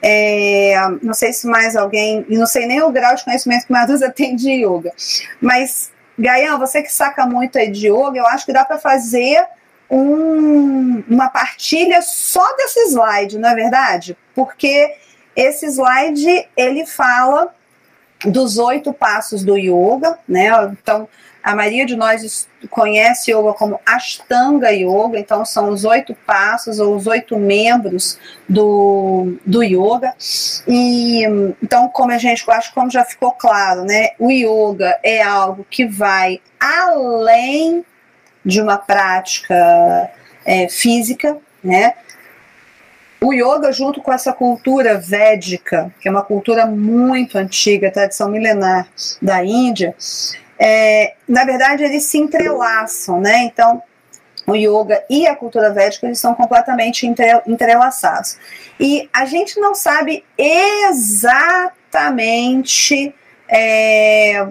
É, 0.00 0.74
não 1.02 1.14
sei 1.14 1.32
se 1.32 1.46
mais 1.46 1.76
alguém, 1.76 2.24
e 2.28 2.36
não 2.36 2.46
sei 2.46 2.66
nem 2.66 2.82
o 2.82 2.90
grau 2.90 3.14
de 3.14 3.24
conhecimento 3.24 3.66
que 3.66 3.72
Marusa 3.72 4.10
tem 4.14 4.36
de 4.36 4.50
yoga, 4.50 4.92
mas 5.40 5.90
Gaian, 6.18 6.58
você 6.58 6.82
que 6.82 6.92
saca 6.92 7.26
muito 7.26 7.58
aí 7.58 7.70
de 7.70 7.88
yoga, 7.88 8.18
eu 8.18 8.26
acho 8.26 8.44
que 8.44 8.52
dá 8.52 8.64
para 8.64 8.78
fazer 8.78 9.44
um, 9.90 11.02
uma 11.08 11.28
partilha 11.28 12.00
só 12.02 12.56
desse 12.56 12.80
slide, 12.88 13.38
não 13.38 13.50
é 13.50 13.54
verdade? 13.54 14.16
Porque 14.34 14.94
esse 15.36 15.66
slide 15.66 16.48
ele 16.56 16.86
fala 16.86 17.54
dos 18.24 18.58
oito 18.58 18.92
passos 18.92 19.44
do 19.44 19.56
yoga, 19.56 20.18
né? 20.28 20.48
Então, 20.72 21.08
a 21.42 21.56
maioria 21.56 21.84
de 21.84 21.96
nós 21.96 22.48
conhece 22.70 23.32
yoga 23.32 23.52
como 23.54 23.80
Ashtanga 23.84 24.70
Yoga, 24.70 25.18
então 25.18 25.44
são 25.44 25.70
os 25.70 25.84
oito 25.84 26.14
passos 26.26 26.78
ou 26.78 26.94
os 26.94 27.06
oito 27.06 27.36
membros 27.36 28.18
do, 28.48 29.36
do 29.44 29.62
yoga. 29.62 30.14
E 30.68 31.24
então, 31.62 31.88
como 31.88 32.12
a 32.12 32.18
gente 32.18 32.48
acho 32.48 32.72
como 32.72 32.90
já 32.90 33.04
ficou 33.04 33.32
claro, 33.32 33.84
né? 33.84 34.10
O 34.18 34.30
yoga 34.30 34.98
é 35.02 35.22
algo 35.22 35.66
que 35.68 35.84
vai 35.84 36.40
além 36.60 37.84
de 38.44 38.60
uma 38.60 38.78
prática 38.78 40.10
é, 40.44 40.68
física, 40.68 41.38
né? 41.62 41.94
o 43.22 43.32
yoga, 43.32 43.70
junto 43.72 44.02
com 44.02 44.12
essa 44.12 44.32
cultura 44.32 44.98
védica, 44.98 45.94
que 46.00 46.08
é 46.08 46.10
uma 46.10 46.24
cultura 46.24 46.66
muito 46.66 47.38
antiga, 47.38 47.90
tradição 47.90 48.28
milenar 48.28 48.88
da 49.20 49.44
Índia, 49.44 49.94
é, 50.64 51.14
na 51.26 51.44
verdade 51.44 51.82
eles 51.82 52.04
se 52.04 52.18
entrelaçam, 52.18 53.20
né? 53.20 53.38
Então, 53.42 53.82
o 54.46 54.54
yoga 54.54 55.02
e 55.10 55.26
a 55.26 55.34
cultura 55.34 55.72
védica 55.72 56.06
eles 56.06 56.20
são 56.20 56.36
completamente 56.36 57.04
entrelaçados. 57.46 58.38
E 58.78 59.10
a 59.12 59.24
gente 59.24 59.58
não 59.58 59.74
sabe 59.74 60.24
exatamente 60.38 61.42
é, 63.48 64.46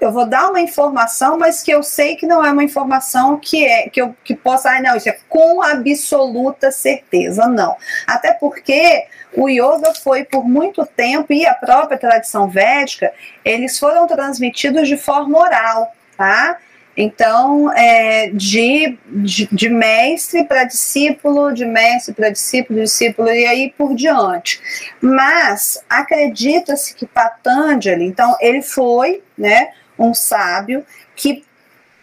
eu 0.00 0.10
vou 0.10 0.26
dar 0.26 0.48
uma 0.48 0.60
informação, 0.60 1.38
mas 1.38 1.62
que 1.62 1.70
eu 1.70 1.82
sei 1.82 2.16
que 2.16 2.26
não 2.26 2.44
é 2.44 2.50
uma 2.50 2.64
informação 2.64 3.36
que 3.36 3.64
é 3.64 3.88
que 3.88 4.00
eu 4.00 4.14
que 4.24 4.34
possa, 4.34 4.70
ah, 4.70 4.80
não, 4.80 4.96
isso 4.96 5.08
é 5.08 5.18
com 5.28 5.62
absoluta 5.62 6.70
certeza, 6.70 7.46
não. 7.46 7.76
Até 8.06 8.32
porque 8.32 9.04
o 9.36 9.48
yoga 9.48 9.94
foi 10.02 10.24
por 10.24 10.44
muito 10.48 10.84
tempo 10.86 11.32
e 11.32 11.46
a 11.46 11.54
própria 11.54 11.98
tradição 11.98 12.48
védica, 12.48 13.12
eles 13.44 13.78
foram 13.78 14.06
transmitidos 14.06 14.88
de 14.88 14.96
forma 14.96 15.38
oral, 15.38 15.94
tá? 16.16 16.56
Então, 16.96 17.72
é, 17.72 18.30
de, 18.30 18.98
de, 19.06 19.48
de 19.50 19.68
mestre 19.68 20.44
para 20.44 20.64
discípulo, 20.64 21.52
de 21.52 21.64
mestre 21.64 22.12
para 22.12 22.30
discípulo, 22.30 22.80
discípulo, 22.82 23.28
e 23.28 23.46
aí 23.46 23.74
por 23.76 23.94
diante. 23.94 24.60
Mas 25.00 25.82
acredita-se 25.88 26.94
que 26.94 27.06
Patanjali, 27.06 28.04
então, 28.04 28.36
ele 28.40 28.60
foi 28.60 29.22
né, 29.38 29.70
um 29.98 30.12
sábio 30.12 30.84
que 31.14 31.44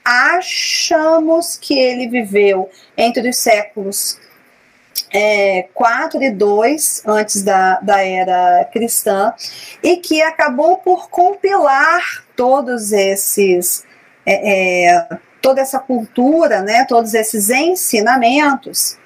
achamos 0.03 1.57
que 1.57 1.77
ele 1.77 2.07
viveu 2.07 2.69
entre 2.97 3.29
os 3.29 3.37
séculos 3.37 4.17
é, 5.11 5.67
4 5.73 6.21
e 6.23 6.31
2 6.31 7.03
antes 7.05 7.43
da, 7.43 7.79
da 7.79 8.01
era 8.01 8.65
cristã 8.71 9.33
e 9.83 9.97
que 9.97 10.21
acabou 10.21 10.77
por 10.77 11.09
compilar 11.09 12.25
todos 12.35 12.91
esses 12.91 13.83
é, 14.27 14.89
é, 14.89 15.07
toda 15.41 15.61
essa 15.61 15.79
cultura, 15.79 16.61
né, 16.61 16.85
todos 16.85 17.13
esses 17.13 17.49
ensinamentos 17.49 18.97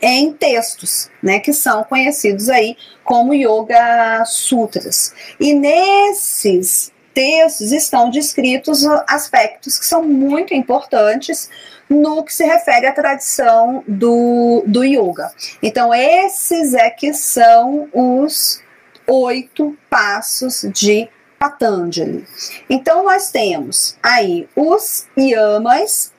em 0.00 0.32
textos, 0.32 1.10
né, 1.22 1.40
que 1.40 1.52
são 1.52 1.82
conhecidos 1.82 2.48
aí 2.48 2.76
como 3.02 3.34
Yoga 3.34 4.24
Sutras. 4.24 5.12
E 5.40 5.52
nesses 5.52 6.92
textos 7.12 7.72
estão 7.72 8.10
descritos 8.10 8.84
aspectos 9.08 9.78
que 9.78 9.86
são 9.86 10.04
muito 10.04 10.52
importantes 10.54 11.48
no 11.88 12.22
que 12.22 12.32
se 12.32 12.44
refere 12.44 12.86
à 12.86 12.92
tradição 12.92 13.82
do, 13.88 14.62
do 14.66 14.84
yoga. 14.84 15.30
Então, 15.62 15.94
esses 15.94 16.74
é 16.74 16.90
que 16.90 17.14
são 17.14 17.88
os 17.92 18.60
oito 19.06 19.76
passos 19.88 20.66
de 20.74 21.08
Patanjali. 21.38 22.26
Então, 22.68 23.04
nós 23.04 23.30
temos 23.30 23.96
aí 24.02 24.48
os 24.56 25.06
yamas, 25.16 26.12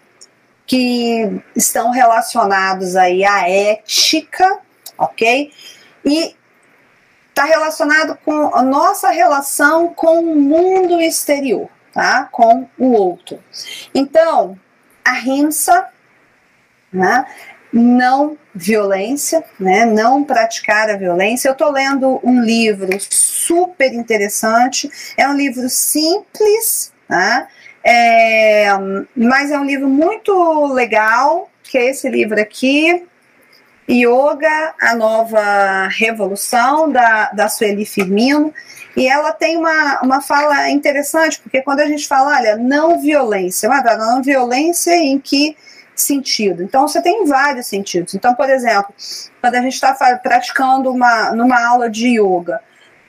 que 0.68 1.42
estão 1.56 1.92
relacionados 1.92 2.98
aí 2.98 3.24
à 3.24 3.50
ética, 3.50 4.60
ok? 4.98 5.52
E 6.04 6.36
está 7.30 7.46
relacionado 7.46 8.18
com 8.26 8.54
a 8.54 8.62
nossa 8.62 9.10
relação 9.10 9.94
com 9.94 10.20
o 10.20 10.36
mundo 10.36 11.00
exterior, 11.00 11.70
tá? 11.94 12.28
Com 12.32 12.68
o 12.78 12.92
outro. 12.92 13.42
Então, 13.96 14.60
a 15.06 15.12
rinça, 15.12 15.88
né? 16.92 17.26
Não 17.72 18.38
violência, 18.54 19.44
né? 19.60 19.86
não 19.86 20.24
praticar 20.24 20.90
a 20.90 20.98
violência. 20.98 21.50
Eu 21.50 21.54
estou 21.54 21.72
lendo 21.72 22.20
um 22.24 22.42
livro 22.42 22.90
super 23.00 23.94
interessante, 23.94 24.90
é 25.16 25.28
um 25.28 25.34
livro 25.34 25.70
simples, 25.70 26.92
né? 27.10 27.48
é, 27.84 28.68
mas 29.16 29.50
é 29.50 29.58
um 29.58 29.64
livro 29.64 29.88
muito 29.88 30.74
legal, 30.74 31.50
que 31.64 31.78
é 31.78 31.90
esse 31.90 32.10
livro 32.10 32.40
aqui, 32.40 33.06
Yoga, 33.90 34.74
a 34.82 34.94
Nova 34.94 35.88
Revolução, 35.88 36.92
da, 36.92 37.32
da 37.32 37.48
Sueli 37.48 37.86
Firmino, 37.86 38.54
e 38.98 39.08
ela 39.08 39.32
tem 39.32 39.56
uma, 39.56 40.02
uma 40.02 40.22
fala 40.22 40.70
interessante, 40.70 41.40
porque 41.40 41.62
quando 41.62 41.80
a 41.80 41.86
gente 41.86 42.06
fala, 42.06 42.36
olha, 42.36 42.58
não 42.58 43.00
violência, 43.00 43.70
mas 43.70 43.84
não 43.98 44.22
violência 44.22 44.94
em 44.94 45.18
que 45.18 45.56
sentido. 46.02 46.64
Então, 46.64 46.88
você 46.88 47.02
tem 47.02 47.26
vários 47.26 47.68
sentidos. 47.68 48.14
Então, 48.14 48.36
por 48.36 48.50
exemplo, 48.50 48.94
quando 49.42 49.56
a 49.56 49.62
gente 49.62 49.74
está 49.74 49.94
praticando 50.22 50.92
uma, 50.92 51.32
numa 51.32 51.66
aula 51.66 51.90
de 51.90 52.20
yoga, 52.20 52.60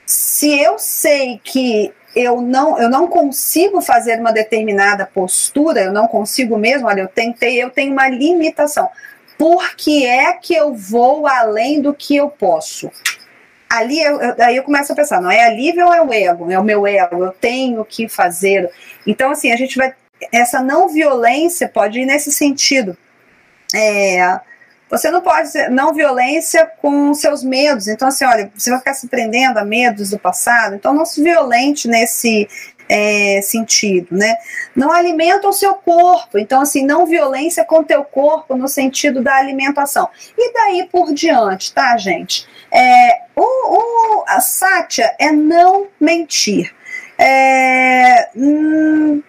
se 0.05 0.59
eu 0.59 0.77
sei 0.79 1.39
que 1.43 1.93
eu 2.15 2.41
não, 2.41 2.79
eu 2.79 2.89
não 2.89 3.07
consigo 3.07 3.81
fazer 3.81 4.19
uma 4.19 4.31
determinada 4.31 5.05
postura, 5.05 5.81
eu 5.81 5.93
não 5.93 6.07
consigo 6.07 6.57
mesmo, 6.57 6.87
olha, 6.87 7.01
eu 7.01 7.07
tentei, 7.07 7.61
eu 7.61 7.69
tenho 7.69 7.93
uma 7.93 8.09
limitação. 8.09 8.89
Por 9.37 9.75
que 9.75 10.05
é 10.05 10.33
que 10.33 10.53
eu 10.53 10.73
vou 10.73 11.27
além 11.27 11.81
do 11.81 11.93
que 11.93 12.15
eu 12.15 12.29
posso? 12.29 12.91
Ali 13.69 14.01
eu, 14.01 14.19
eu, 14.19 14.35
aí 14.39 14.55
eu 14.55 14.63
começo 14.63 14.91
a 14.91 14.95
pensar, 14.95 15.21
não 15.21 15.29
é 15.29 15.45
alívio 15.45 15.85
ou 15.85 15.93
é 15.93 16.01
o 16.01 16.11
ego? 16.11 16.51
É 16.51 16.59
o 16.59 16.63
meu 16.63 16.87
ego, 16.87 17.23
eu 17.23 17.31
tenho 17.31 17.85
que 17.85 18.09
fazer. 18.09 18.69
Então, 19.05 19.31
assim, 19.31 19.51
a 19.51 19.55
gente 19.55 19.77
vai 19.77 19.93
essa 20.31 20.61
não 20.61 20.89
violência 20.89 21.67
pode 21.67 21.99
ir 21.99 22.05
nesse 22.05 22.31
sentido. 22.31 22.97
É, 23.73 24.39
você 24.89 25.11
não 25.11 25.21
pode 25.21 25.49
ser 25.49 25.69
não 25.69 25.93
violência 25.93 26.65
com 26.81 27.13
seus 27.13 27.43
medos. 27.43 27.87
Então, 27.87 28.07
assim, 28.07 28.25
olha, 28.25 28.51
você 28.55 28.69
vai 28.69 28.79
ficar 28.79 28.93
se 28.93 29.07
prendendo 29.07 29.57
a 29.57 29.65
medos 29.65 30.09
do 30.09 30.19
passado, 30.19 30.75
então 30.75 30.93
não 30.93 31.05
se 31.05 31.21
violente 31.21 31.87
nesse 31.87 32.47
é, 32.89 33.39
sentido, 33.43 34.07
né? 34.17 34.35
Não 34.75 34.91
alimenta 34.91 35.47
o 35.47 35.53
seu 35.53 35.75
corpo. 35.75 36.39
Então, 36.39 36.61
assim, 36.61 36.83
não 36.83 37.05
violência 37.05 37.63
com 37.63 37.83
teu 37.83 38.03
corpo 38.03 38.57
no 38.57 38.67
sentido 38.67 39.21
da 39.21 39.35
alimentação. 39.35 40.09
E 40.35 40.51
daí 40.53 40.89
por 40.91 41.13
diante, 41.13 41.71
tá, 41.71 41.95
gente? 41.95 42.47
É, 42.71 43.21
o, 43.35 43.43
o, 43.43 44.23
a 44.27 44.39
sátia 44.39 45.15
é 45.19 45.31
não 45.31 45.87
mentir. 45.99 46.73
É, 47.17 48.29
hum, 48.35 49.21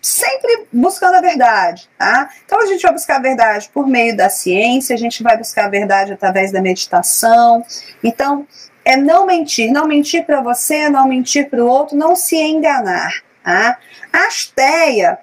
sempre 0.00 0.66
buscando 0.72 1.16
a 1.16 1.20
verdade, 1.20 1.88
tá? 1.98 2.30
Então 2.44 2.60
a 2.60 2.66
gente 2.66 2.82
vai 2.82 2.92
buscar 2.92 3.16
a 3.16 3.20
verdade 3.20 3.70
por 3.72 3.86
meio 3.86 4.16
da 4.16 4.30
ciência, 4.30 4.94
a 4.94 4.98
gente 4.98 5.22
vai 5.22 5.36
buscar 5.36 5.66
a 5.66 5.68
verdade 5.68 6.12
através 6.12 6.52
da 6.52 6.60
meditação. 6.60 7.64
Então, 8.02 8.46
é 8.84 8.96
não 8.96 9.26
mentir, 9.26 9.70
não 9.70 9.86
mentir 9.86 10.24
para 10.24 10.40
você, 10.40 10.88
não 10.88 11.06
mentir 11.06 11.50
para 11.50 11.62
o 11.62 11.66
outro, 11.66 11.96
não 11.96 12.16
se 12.16 12.36
enganar, 12.36 13.22
tá? 13.42 13.78
A 14.12 14.26
asteia 14.26 15.18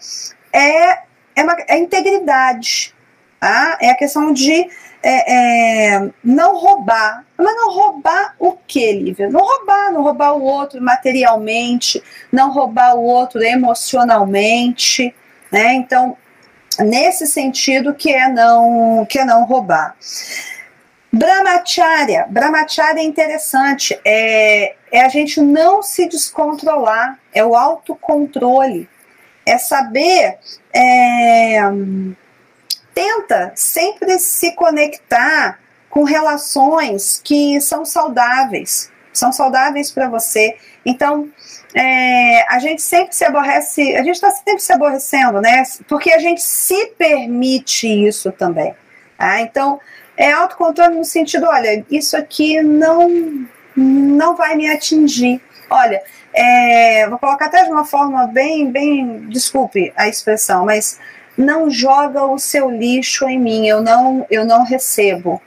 é, 0.54 1.00
é, 1.36 1.44
uma, 1.44 1.56
é 1.68 1.78
integridade, 1.78 2.94
tá? 3.40 3.78
É 3.82 3.90
a 3.90 3.96
questão 3.96 4.32
de 4.32 4.70
é, 5.08 5.94
é, 5.98 6.10
não 6.24 6.58
roubar. 6.58 7.24
Mas 7.38 7.56
não 7.56 7.72
roubar 7.72 8.36
o 8.40 8.54
que, 8.54 8.92
Lívia? 8.92 9.30
Não 9.30 9.42
roubar, 9.42 9.92
não 9.92 10.02
roubar 10.02 10.34
o 10.34 10.42
outro 10.42 10.82
materialmente, 10.82 12.02
não 12.32 12.52
roubar 12.52 12.96
o 12.96 13.04
outro 13.04 13.44
emocionalmente, 13.44 15.14
né? 15.52 15.74
Então, 15.74 16.18
nesse 16.80 17.28
sentido 17.28 17.94
que 17.94 18.12
é 18.12 18.28
não, 18.28 19.06
que 19.08 19.20
é 19.20 19.26
não 19.26 19.46
roubar. 19.46 19.96
Brahmacharya. 21.14 22.26
Brahmacharya 22.28 23.00
é 23.00 23.04
interessante. 23.04 23.98
É, 24.04 24.76
é 24.92 25.02
a 25.02 25.08
gente 25.08 25.40
não 25.40 25.84
se 25.84 26.10
descontrolar, 26.10 27.20
é 27.32 27.46
o 27.46 27.56
autocontrole. 27.56 28.90
É 29.46 29.60
saber 29.60 30.40
é, 30.74 31.62
tenta 32.96 33.52
sempre 33.56 34.18
se 34.18 34.54
conectar 34.54 35.60
com 35.90 36.04
relações 36.04 37.22
que 37.24 37.60
são 37.62 37.86
saudáveis, 37.86 38.90
são 39.14 39.32
saudáveis 39.32 39.92
para 39.92 40.10
você. 40.10 40.58
Então, 40.86 41.30
é, 41.74 42.46
a 42.52 42.58
gente 42.60 42.82
sempre 42.82 43.16
se 43.16 43.26
aborrece, 43.26 43.96
a 43.96 44.04
gente 44.04 44.16
está 44.16 44.32
sempre 44.32 44.60
se 44.60 44.74
aborrecendo, 44.74 45.42
né? 45.42 45.64
Porque 45.88 46.12
a 46.12 46.20
gente 46.20 46.42
se 46.42 46.88
permite 46.98 47.88
isso 47.88 48.32
também. 48.32 48.74
Tá? 49.18 49.42
Então, 49.42 49.80
é 50.18 50.32
autocontrole 50.32 50.96
no 50.96 51.06
sentido, 51.06 51.46
olha, 51.48 51.86
isso 51.92 52.16
aqui 52.16 52.62
não, 52.62 53.48
não 53.76 54.36
vai 54.36 54.56
me 54.56 54.70
atingir. 54.70 55.42
Olha, 55.70 56.02
é, 56.34 57.08
vou 57.10 57.20
colocar 57.20 57.46
até 57.46 57.64
de 57.64 57.72
uma 57.72 57.86
forma 57.86 58.28
bem, 58.28 58.72
bem, 58.72 59.28
desculpe 59.30 59.94
a 59.96 60.08
expressão, 60.08 60.66
mas 60.66 61.00
não 61.38 61.70
joga 61.70 62.24
o 62.26 62.38
seu 62.38 62.70
lixo 62.70 63.28
em 63.28 63.40
mim, 63.40 63.68
eu 63.68 63.82
não, 63.82 64.26
eu 64.30 64.46
não 64.46 64.64
recebo. 64.64 65.42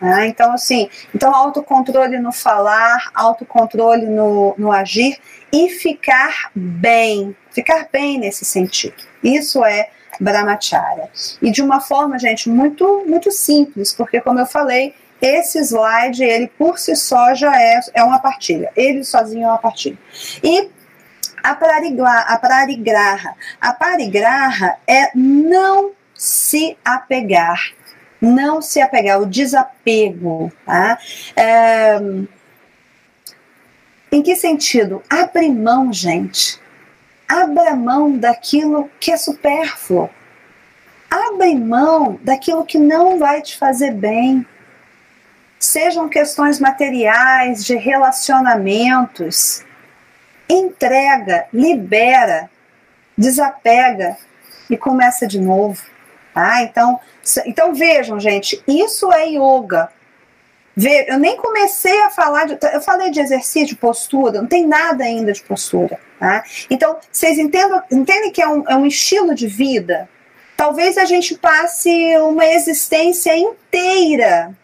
Né? 0.00 0.28
Então, 0.28 0.52
assim, 0.52 0.88
então 1.14 1.34
autocontrole 1.34 2.18
no 2.18 2.32
falar, 2.32 3.10
autocontrole 3.14 4.06
no, 4.06 4.54
no 4.56 4.72
agir 4.72 5.18
e 5.52 5.68
ficar 5.68 6.50
bem, 6.54 7.36
ficar 7.50 7.86
bem 7.92 8.18
nesse 8.18 8.44
sentido. 8.44 8.94
Isso 9.22 9.62
é 9.64 9.90
Brahmacharya. 10.18 11.10
E 11.42 11.50
de 11.50 11.62
uma 11.62 11.80
forma, 11.80 12.18
gente, 12.18 12.48
muito, 12.48 13.04
muito 13.06 13.30
simples, 13.30 13.92
porque 13.92 14.20
como 14.20 14.38
eu 14.38 14.46
falei, 14.46 14.94
esse 15.20 15.58
slide, 15.58 16.24
ele 16.24 16.46
por 16.58 16.78
si 16.78 16.96
só 16.96 17.34
já 17.34 17.54
é, 17.60 17.80
é 17.92 18.02
uma 18.02 18.18
partilha. 18.18 18.72
Ele 18.74 19.04
sozinho 19.04 19.44
é 19.44 19.48
uma 19.48 19.58
partilha. 19.58 19.98
E 20.42 20.70
a, 21.42 21.54
parigla, 21.54 22.20
a 22.20 22.38
parigraha. 22.38 23.34
A 23.60 23.72
parigraha 23.72 24.76
é 24.86 25.10
não 25.14 25.92
se 26.14 26.76
apegar. 26.84 27.72
Não 28.20 28.60
se 28.60 28.80
apegar, 28.80 29.20
o 29.20 29.26
desapego. 29.26 30.52
Tá? 30.66 30.98
É, 31.34 31.98
em 34.12 34.22
que 34.22 34.34
sentido? 34.34 35.02
Abre 35.08 35.48
mão, 35.48 35.92
gente. 35.92 36.60
Abra 37.28 37.76
mão 37.76 38.16
daquilo 38.18 38.90
que 38.98 39.12
é 39.12 39.16
supérfluo. 39.16 40.10
Abre 41.08 41.54
mão 41.54 42.18
daquilo 42.22 42.64
que 42.64 42.78
não 42.78 43.18
vai 43.18 43.40
te 43.40 43.56
fazer 43.56 43.92
bem. 43.92 44.44
Sejam 45.58 46.08
questões 46.08 46.58
materiais, 46.58 47.64
de 47.64 47.76
relacionamentos. 47.76 49.64
Entrega, 50.52 51.46
libera, 51.52 52.50
desapega 53.16 54.16
e 54.68 54.76
começa 54.76 55.26
de 55.26 55.40
novo. 55.40 55.82
Tá? 56.34 56.62
Então, 56.62 56.98
então 57.46 57.74
vejam, 57.74 58.18
gente, 58.18 58.62
isso 58.66 59.12
é 59.12 59.26
yoga 59.28 59.90
eu 61.08 61.18
nem 61.18 61.36
comecei 61.36 62.00
a 62.02 62.10
falar 62.10 62.46
de. 62.46 62.58
Eu 62.72 62.80
falei 62.80 63.10
de 63.10 63.20
exercício, 63.20 63.68
de 63.68 63.76
postura, 63.76 64.40
não 64.40 64.48
tem 64.48 64.66
nada 64.66 65.04
ainda 65.04 65.32
de 65.32 65.42
postura. 65.42 65.98
Tá? 66.18 66.44
Então, 66.68 66.96
vocês 67.10 67.38
entendam, 67.38 67.82
entendem 67.90 68.30
que 68.30 68.40
é 68.40 68.48
um, 68.48 68.64
é 68.68 68.76
um 68.76 68.86
estilo 68.86 69.34
de 69.34 69.46
vida? 69.46 70.08
Talvez 70.56 70.98
a 70.98 71.04
gente 71.04 71.36
passe 71.36 72.16
uma 72.18 72.46
existência 72.46 73.36
inteira, 73.36 74.54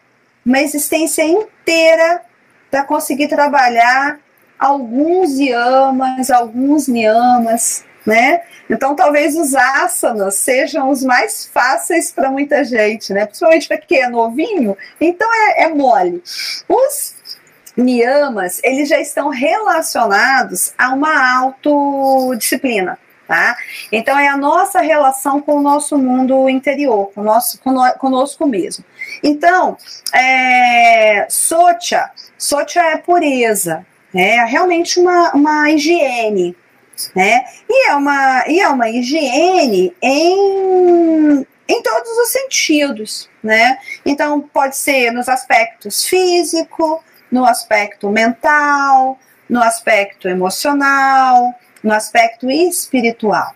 uma 0.44 0.61
existência 0.61 1.25
inteira 1.25 2.22
para 2.70 2.85
conseguir 2.85 3.29
trabalhar 3.29 4.18
alguns 4.59 5.38
yamas, 5.38 6.31
alguns 6.31 6.88
niyamas, 6.88 7.85
né? 8.05 8.42
Então, 8.69 8.95
talvez 8.95 9.37
os 9.37 9.55
asanas 9.55 10.37
sejam 10.37 10.90
os 10.90 11.03
mais 11.03 11.47
fáceis 11.47 12.11
para 12.11 12.31
muita 12.31 12.64
gente, 12.64 13.12
né? 13.12 13.27
Principalmente 13.27 13.69
para 13.69 13.79
quem 13.79 14.03
é 14.03 14.09
novinho, 14.09 14.77
então 15.01 15.29
é, 15.33 15.64
é 15.64 15.69
mole. 15.69 16.23
Os 16.69 17.14
niyamas, 17.77 18.61
eles 18.64 18.88
já 18.88 18.99
estão 18.99 19.29
relacionados 19.29 20.73
a 20.79 20.90
uma 20.90 21.38
autodisciplina. 21.38 22.99
Tá? 23.27 23.57
Então 23.90 24.16
é 24.16 24.29
a 24.29 24.37
nossa 24.37 24.81
relação 24.81 25.42
com 25.42 25.57
o 25.57 25.61
nosso 25.61 25.99
mundo 25.99 26.49
interior, 26.49 27.11
com 27.12 27.23
o 27.23 27.25
nosso, 27.25 27.59
conosco 27.99 28.47
mesmo. 28.47 28.85
Então, 29.21 29.77
é, 30.14 31.27
socha, 31.29 32.09
socha 32.38 32.81
é 32.81 32.97
pureza, 32.97 33.85
é 34.16 34.44
realmente 34.44 34.98
uma, 34.98 35.33
uma 35.33 35.70
higiene, 35.70 36.57
né? 37.14 37.44
E 37.68 37.88
é 37.88 37.94
uma, 37.94 38.44
e 38.48 38.61
é 38.61 38.68
uma 38.68 38.88
higiene 38.88 39.94
em, 40.00 41.46
em 41.68 41.83
todos 41.83 42.11
os 42.18 42.29
sentidos, 42.29 43.29
né? 43.42 43.79
Então, 44.05 44.40
pode 44.40 44.76
ser 44.76 45.11
nos 45.11 45.29
aspectos 45.29 46.05
físico, 46.05 47.02
no 47.31 47.44
aspecto 47.44 48.09
mental, 48.09 49.18
no 49.48 49.62
aspecto 49.62 50.29
emocional, 50.29 51.55
no 51.83 51.92
aspecto 51.92 52.50
espiritual. 52.50 53.55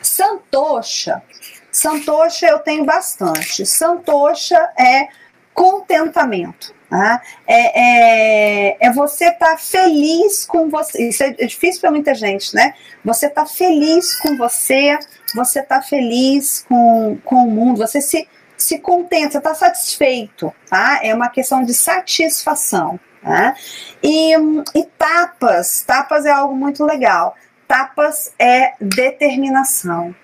Santosha. 0.00 1.22
Santosha 1.70 2.46
eu 2.46 2.58
tenho 2.60 2.84
bastante. 2.84 3.66
Santosha 3.66 4.70
é 4.78 5.08
contentamento. 5.52 6.75
Tá? 6.88 7.20
É, 7.46 7.80
é, 7.80 8.76
é, 8.86 8.92
você 8.92 9.26
estar 9.26 9.52
tá 9.52 9.56
feliz 9.56 10.46
com 10.46 10.70
você. 10.70 11.08
Isso 11.08 11.22
é 11.24 11.30
difícil 11.32 11.80
para 11.80 11.90
muita 11.90 12.14
gente, 12.14 12.54
né? 12.54 12.74
Você 13.04 13.26
está 13.26 13.44
feliz 13.44 14.14
com 14.20 14.36
você, 14.36 14.96
você 15.34 15.60
está 15.60 15.82
feliz 15.82 16.64
com, 16.68 17.18
com 17.24 17.36
o 17.44 17.50
mundo, 17.50 17.78
você 17.78 18.00
se, 18.00 18.28
se 18.56 18.78
contenta, 18.78 19.32
você 19.32 19.38
está 19.38 19.54
satisfeito, 19.54 20.54
tá? 20.70 21.00
É 21.02 21.12
uma 21.12 21.28
questão 21.28 21.64
de 21.64 21.74
satisfação. 21.74 23.00
Tá? 23.20 23.56
E, 24.00 24.34
e 24.72 24.84
tapas, 24.96 25.82
tapas 25.84 26.24
é 26.24 26.30
algo 26.30 26.54
muito 26.54 26.84
legal. 26.84 27.34
Tapas 27.66 28.32
é 28.38 28.74
determinação. 28.80 30.14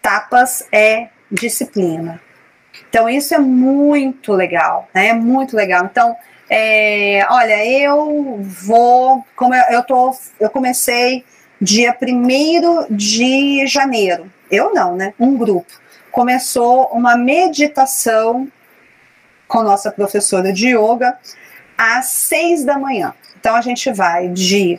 Tapas 0.00 0.64
é 0.70 1.08
disciplina. 1.28 2.20
Então, 2.88 3.08
isso 3.08 3.34
é 3.34 3.38
muito 3.38 4.32
legal, 4.32 4.88
né? 4.94 5.08
É 5.08 5.14
muito 5.14 5.56
legal. 5.56 5.84
Então, 5.84 6.16
é, 6.48 7.26
olha, 7.28 7.64
eu 7.66 8.38
vou. 8.40 9.24
Como 9.36 9.54
eu, 9.54 9.64
eu, 9.70 9.82
tô, 9.82 10.14
eu 10.40 10.50
comecei 10.50 11.24
dia 11.60 11.96
1 12.00 12.86
de 12.94 13.66
janeiro. 13.66 14.30
Eu 14.50 14.72
não, 14.72 14.96
né? 14.96 15.12
Um 15.18 15.36
grupo. 15.36 15.70
Começou 16.10 16.86
uma 16.86 17.16
meditação 17.16 18.48
com 19.46 19.62
nossa 19.62 19.90
professora 19.90 20.52
de 20.52 20.68
yoga 20.68 21.18
às 21.76 22.06
seis 22.06 22.64
da 22.64 22.78
manhã. 22.78 23.14
Então 23.38 23.54
a 23.54 23.60
gente 23.60 23.92
vai 23.92 24.28
de 24.28 24.78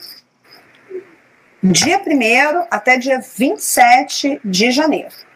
dia 1.62 2.00
1 2.00 2.68
até 2.72 2.98
dia 2.98 3.20
27 3.20 4.42
de 4.44 4.72
janeiro 4.72 5.29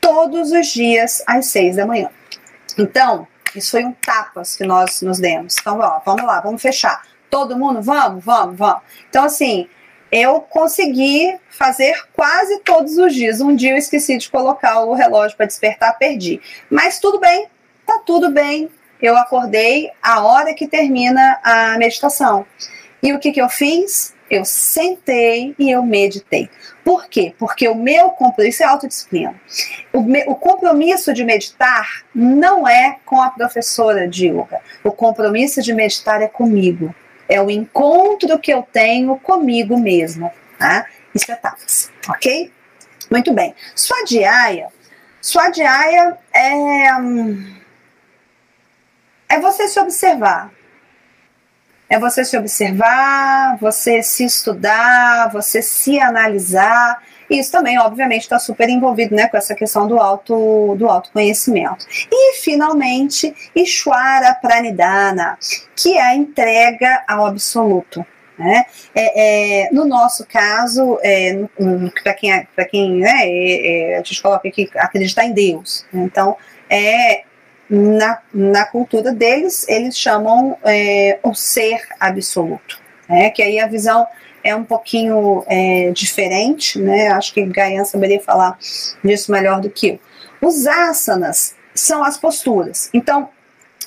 todos 0.00 0.52
os 0.52 0.66
dias 0.68 1.22
às 1.26 1.46
seis 1.46 1.76
da 1.76 1.86
manhã. 1.86 2.10
Então, 2.78 3.26
isso 3.54 3.72
foi 3.72 3.84
um 3.84 3.92
tapas 3.92 4.56
que 4.56 4.64
nós 4.64 5.02
nos 5.02 5.18
demos. 5.18 5.56
Então, 5.60 5.78
ó, 5.78 6.00
vamos 6.04 6.22
lá, 6.22 6.40
vamos 6.40 6.62
fechar. 6.62 7.02
Todo 7.28 7.56
mundo, 7.56 7.82
vamos, 7.82 8.24
vamos, 8.24 8.56
vamos. 8.56 8.82
Então, 9.08 9.24
assim, 9.24 9.68
eu 10.10 10.40
consegui 10.40 11.36
fazer 11.48 11.94
quase 12.14 12.60
todos 12.60 12.98
os 12.98 13.14
dias. 13.14 13.40
Um 13.40 13.54
dia 13.54 13.72
eu 13.72 13.76
esqueci 13.76 14.18
de 14.18 14.30
colocar 14.30 14.80
o 14.80 14.94
relógio 14.94 15.36
para 15.36 15.46
despertar, 15.46 15.96
perdi. 15.98 16.40
Mas 16.68 16.98
tudo 16.98 17.20
bem, 17.20 17.46
tá 17.86 18.00
tudo 18.04 18.30
bem. 18.30 18.68
Eu 19.00 19.16
acordei 19.16 19.90
a 20.02 20.22
hora 20.22 20.52
que 20.52 20.66
termina 20.66 21.40
a 21.42 21.78
meditação. 21.78 22.44
E 23.02 23.12
o 23.12 23.18
que, 23.18 23.32
que 23.32 23.40
eu 23.40 23.48
fiz? 23.48 24.14
Eu 24.30 24.44
sentei 24.44 25.56
e 25.58 25.70
eu 25.70 25.82
meditei. 25.82 26.48
Por 26.84 27.08
quê? 27.08 27.34
Porque 27.36 27.66
o 27.66 27.74
meu 27.74 28.10
compromisso 28.10 28.62
é 28.62 28.66
autodisciplina. 28.66 29.34
O, 29.92 30.02
me, 30.02 30.24
o 30.28 30.36
compromisso 30.36 31.12
de 31.12 31.24
meditar 31.24 32.04
não 32.14 32.66
é 32.66 32.98
com 33.04 33.20
a 33.20 33.30
professora 33.30 34.06
de 34.06 34.28
yoga. 34.28 34.60
O 34.84 34.92
compromisso 34.92 35.60
de 35.60 35.74
meditar 35.74 36.22
é 36.22 36.28
comigo. 36.28 36.94
É 37.28 37.42
o 37.42 37.50
encontro 37.50 38.38
que 38.38 38.52
eu 38.52 38.62
tenho 38.62 39.16
comigo 39.16 39.76
mesma. 39.76 40.30
Tá? 40.56 40.86
Isso 41.12 41.30
é 41.32 41.34
tapas, 41.34 41.90
ok? 42.08 42.52
Muito 43.10 43.32
bem. 43.32 43.52
Swadhyaya. 43.74 44.68
Swadhyaya 45.20 46.16
é, 46.32 46.96
hum, 46.96 47.56
é 49.28 49.40
você 49.40 49.66
se 49.66 49.80
observar 49.80 50.52
é 51.90 51.98
você 51.98 52.24
se 52.24 52.38
observar, 52.38 53.58
você 53.60 54.00
se 54.00 54.24
estudar, 54.24 55.28
você 55.32 55.60
se 55.60 55.98
analisar. 55.98 57.02
Isso 57.28 57.50
também, 57.50 57.78
obviamente, 57.80 58.22
está 58.22 58.38
super 58.38 58.68
envolvido 58.68 59.14
né, 59.14 59.26
com 59.26 59.36
essa 59.36 59.56
questão 59.56 59.88
do, 59.88 59.98
auto, 59.98 60.76
do 60.76 60.88
autoconhecimento. 60.88 61.84
E, 62.10 62.36
finalmente, 62.40 63.34
Ishwara 63.54 64.34
Pranidhana, 64.34 65.36
que 65.74 65.98
é 65.98 66.02
a 66.02 66.14
entrega 66.14 67.02
ao 67.08 67.26
absoluto. 67.26 68.06
Né? 68.38 68.64
É, 68.94 69.64
é, 69.64 69.70
no 69.70 69.84
nosso 69.84 70.24
caso, 70.26 70.98
é, 71.02 71.44
para 72.02 72.14
quem, 72.14 72.48
pra 72.54 72.64
quem 72.64 73.00
né, 73.00 73.24
é, 73.24 73.92
é, 73.92 73.94
a 73.96 73.98
gente 73.98 74.22
coloca 74.22 74.48
aqui 74.48 74.70
acreditar 74.76 75.24
em 75.24 75.32
Deus. 75.32 75.84
Então, 75.92 76.36
é 76.68 77.24
na, 77.70 78.18
na 78.34 78.64
cultura 78.64 79.12
deles, 79.12 79.64
eles 79.68 79.96
chamam 79.96 80.58
é, 80.64 81.20
o 81.22 81.32
ser 81.32 81.80
absoluto, 82.00 82.80
né? 83.08 83.30
que 83.30 83.40
aí 83.40 83.60
a 83.60 83.68
visão 83.68 84.04
é 84.42 84.54
um 84.54 84.64
pouquinho 84.64 85.44
é, 85.46 85.92
diferente, 85.92 86.80
né? 86.80 87.08
acho 87.08 87.32
que 87.32 87.44
Gaian 87.44 87.84
saberia 87.84 88.20
falar 88.20 88.58
disso 89.04 89.30
melhor 89.30 89.60
do 89.60 89.70
que 89.70 89.90
eu. 89.90 90.00
Os 90.42 90.66
asanas 90.66 91.54
são 91.72 92.02
as 92.02 92.16
posturas. 92.16 92.90
Então, 92.92 93.28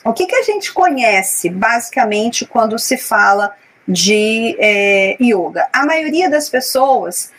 o 0.05 0.13
que, 0.13 0.27
que 0.27 0.35
a 0.35 0.43
gente 0.43 0.71
conhece 0.71 1.49
basicamente 1.49 2.45
quando 2.45 2.79
se 2.79 2.97
fala 2.97 3.53
de 3.85 4.55
é, 4.59 5.17
yoga? 5.21 5.67
A 5.73 5.85
maioria 5.85 6.29
das 6.29 6.47
pessoas 6.47 7.31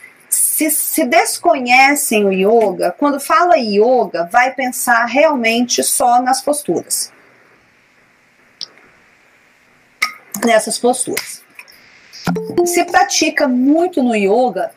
se, 0.55 0.71
se 0.71 1.05
desconhecem 1.05 2.25
o 2.25 2.33
yoga, 2.33 2.93
quando 2.93 3.19
fala 3.19 3.59
yoga, 3.59 4.29
vai 4.31 4.55
pensar 4.55 5.05
realmente 5.05 5.83
só 5.83 6.23
nas 6.23 6.41
posturas. 6.41 7.13
Nessas 10.45 10.79
posturas. 10.79 11.43
Se 12.67 12.85
pratica 12.85 13.49
muito 13.49 14.01
no 14.01 14.15
yoga 14.15 14.71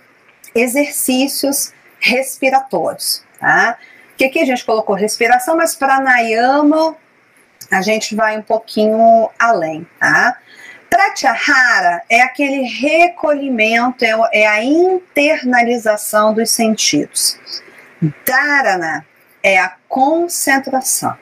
exercícios 0.55 1.71
respiratórios. 1.99 3.23
Tá? 3.39 3.77
Que 4.17 4.25
aqui 4.25 4.39
a 4.39 4.45
gente 4.45 4.65
colocou 4.65 4.95
respiração, 4.95 5.55
mas 5.55 5.75
pranayama 5.75 6.97
a 7.69 7.83
gente 7.83 8.15
vai 8.15 8.35
um 8.35 8.41
pouquinho 8.41 9.29
além, 9.37 9.85
tá? 9.99 10.39
Pratyahara 10.97 12.01
é 12.09 12.21
aquele 12.23 12.63
recolhimento, 12.63 14.03
é, 14.03 14.15
é 14.33 14.47
a 14.47 14.63
internalização 14.63 16.33
dos 16.33 16.49
sentidos. 16.49 17.39
Dharana 18.25 19.05
é 19.43 19.59
a 19.59 19.75
concentração. 19.87 21.15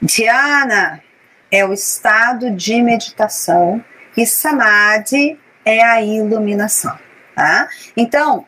Dhyana 0.00 1.02
é 1.50 1.66
o 1.66 1.72
estado 1.72 2.52
de 2.52 2.80
meditação 2.80 3.84
e 4.16 4.24
Samadhi 4.24 5.40
é 5.64 5.82
a 5.82 6.00
iluminação, 6.00 6.96
tá? 7.34 7.68
Então, 7.96 8.46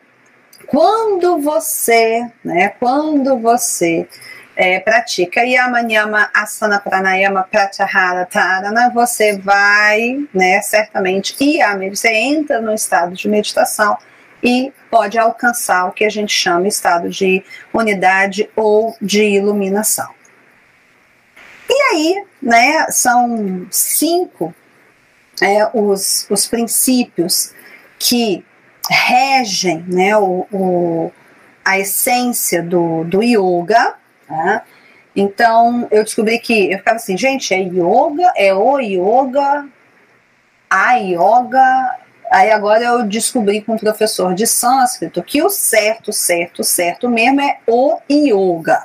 quando 0.65 1.39
você, 1.39 2.25
né, 2.41 2.69
quando 2.79 3.37
você 3.37 4.07
é, 4.57 4.79
pratica 4.79 5.41
Yama 5.45 6.31
Asana 6.33 6.79
Pranayama 6.79 7.43
Pratyahara 7.43 8.25
Tarana, 8.25 8.89
você 8.89 9.37
vai, 9.37 10.17
né, 10.33 10.59
certamente, 10.63 11.35
Yama, 11.39 11.87
você 11.89 12.09
entra 12.09 12.59
no 12.59 12.73
estado 12.73 13.13
de 13.13 13.29
meditação 13.29 13.95
e 14.41 14.73
pode 14.89 15.17
alcançar 15.19 15.85
o 15.85 15.91
que 15.91 16.03
a 16.03 16.09
gente 16.09 16.33
chama 16.33 16.67
estado 16.67 17.07
de 17.07 17.43
unidade 17.71 18.49
ou 18.55 18.97
de 18.99 19.23
iluminação. 19.23 20.09
E 21.69 21.81
aí, 21.93 22.25
né, 22.41 22.87
são 22.89 23.67
cinco 23.69 24.55
é, 25.39 25.69
os, 25.71 26.25
os 26.31 26.47
princípios 26.47 27.53
que 27.99 28.43
regem 28.89 29.85
né, 29.87 30.17
o, 30.17 30.47
o, 30.51 31.11
a 31.63 31.77
essência 31.77 32.63
do, 32.63 33.03
do 33.03 33.21
yoga, 33.21 33.95
Tá? 34.27 34.63
Então 35.15 35.87
eu 35.89 36.03
descobri 36.03 36.37
que 36.39 36.71
eu 36.71 36.77
ficava 36.77 36.97
assim, 36.97 37.17
gente, 37.17 37.53
é 37.53 37.59
yoga, 37.59 38.31
é 38.35 38.53
o 38.53 38.79
yoga, 38.79 39.67
a 40.69 40.93
yoga. 40.95 41.95
Aí 42.29 42.51
agora 42.51 42.83
eu 42.83 43.03
descobri 43.03 43.61
com 43.61 43.73
um 43.73 43.77
professor 43.77 44.33
de 44.35 44.45
sânscrito 44.45 45.23
que 45.23 45.41
o 45.41 45.49
certo, 45.49 46.11
certo, 46.11 46.63
certo 46.63 47.09
mesmo 47.09 47.41
é 47.41 47.57
o 47.65 47.97
yoga. 48.11 48.83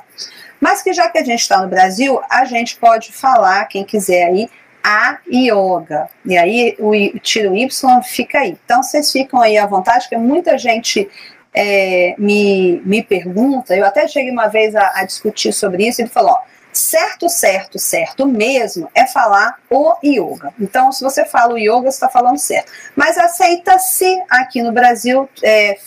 Mas 0.59 0.81
que 0.81 0.93
já 0.93 1.09
que 1.09 1.17
a 1.17 1.23
gente 1.23 1.41
está 1.41 1.61
no 1.61 1.67
Brasil, 1.67 2.21
a 2.29 2.45
gente 2.45 2.77
pode 2.77 3.11
falar, 3.11 3.65
quem 3.65 3.83
quiser 3.83 4.27
aí, 4.27 4.49
a 4.83 5.17
yoga. 5.31 6.09
E 6.25 6.37
aí 6.37 6.75
o 6.79 7.19
tiro 7.19 7.55
Y 7.55 8.01
fica 8.01 8.39
aí. 8.39 8.57
Então 8.65 8.81
vocês 8.81 9.11
ficam 9.11 9.41
aí 9.41 9.57
à 9.57 9.65
vontade, 9.65 10.05
porque 10.05 10.17
muita 10.17 10.57
gente 10.57 11.09
é, 11.53 12.15
me, 12.17 12.81
me 12.85 13.03
pergunta, 13.03 13.75
eu 13.75 13.85
até 13.85 14.07
cheguei 14.07 14.31
uma 14.31 14.47
vez 14.47 14.75
a, 14.75 14.91
a 14.95 15.05
discutir 15.05 15.53
sobre 15.53 15.87
isso, 15.87 16.01
ele 16.01 16.09
falou, 16.09 16.31
ó, 16.31 16.39
certo, 16.71 17.29
certo, 17.29 17.77
certo 17.77 18.25
mesmo 18.25 18.89
é 18.95 19.05
falar 19.05 19.59
o 19.69 19.95
yoga. 20.03 20.53
Então, 20.59 20.91
se 20.91 21.03
você 21.03 21.23
fala 21.23 21.53
o 21.53 21.57
yoga, 21.57 21.83
você 21.83 21.89
está 21.89 22.09
falando 22.09 22.39
certo. 22.39 22.71
Mas 22.95 23.17
aceita-se 23.17 24.21
aqui 24.29 24.63
no 24.63 24.71
Brasil 24.71 25.29
é, 25.43 25.77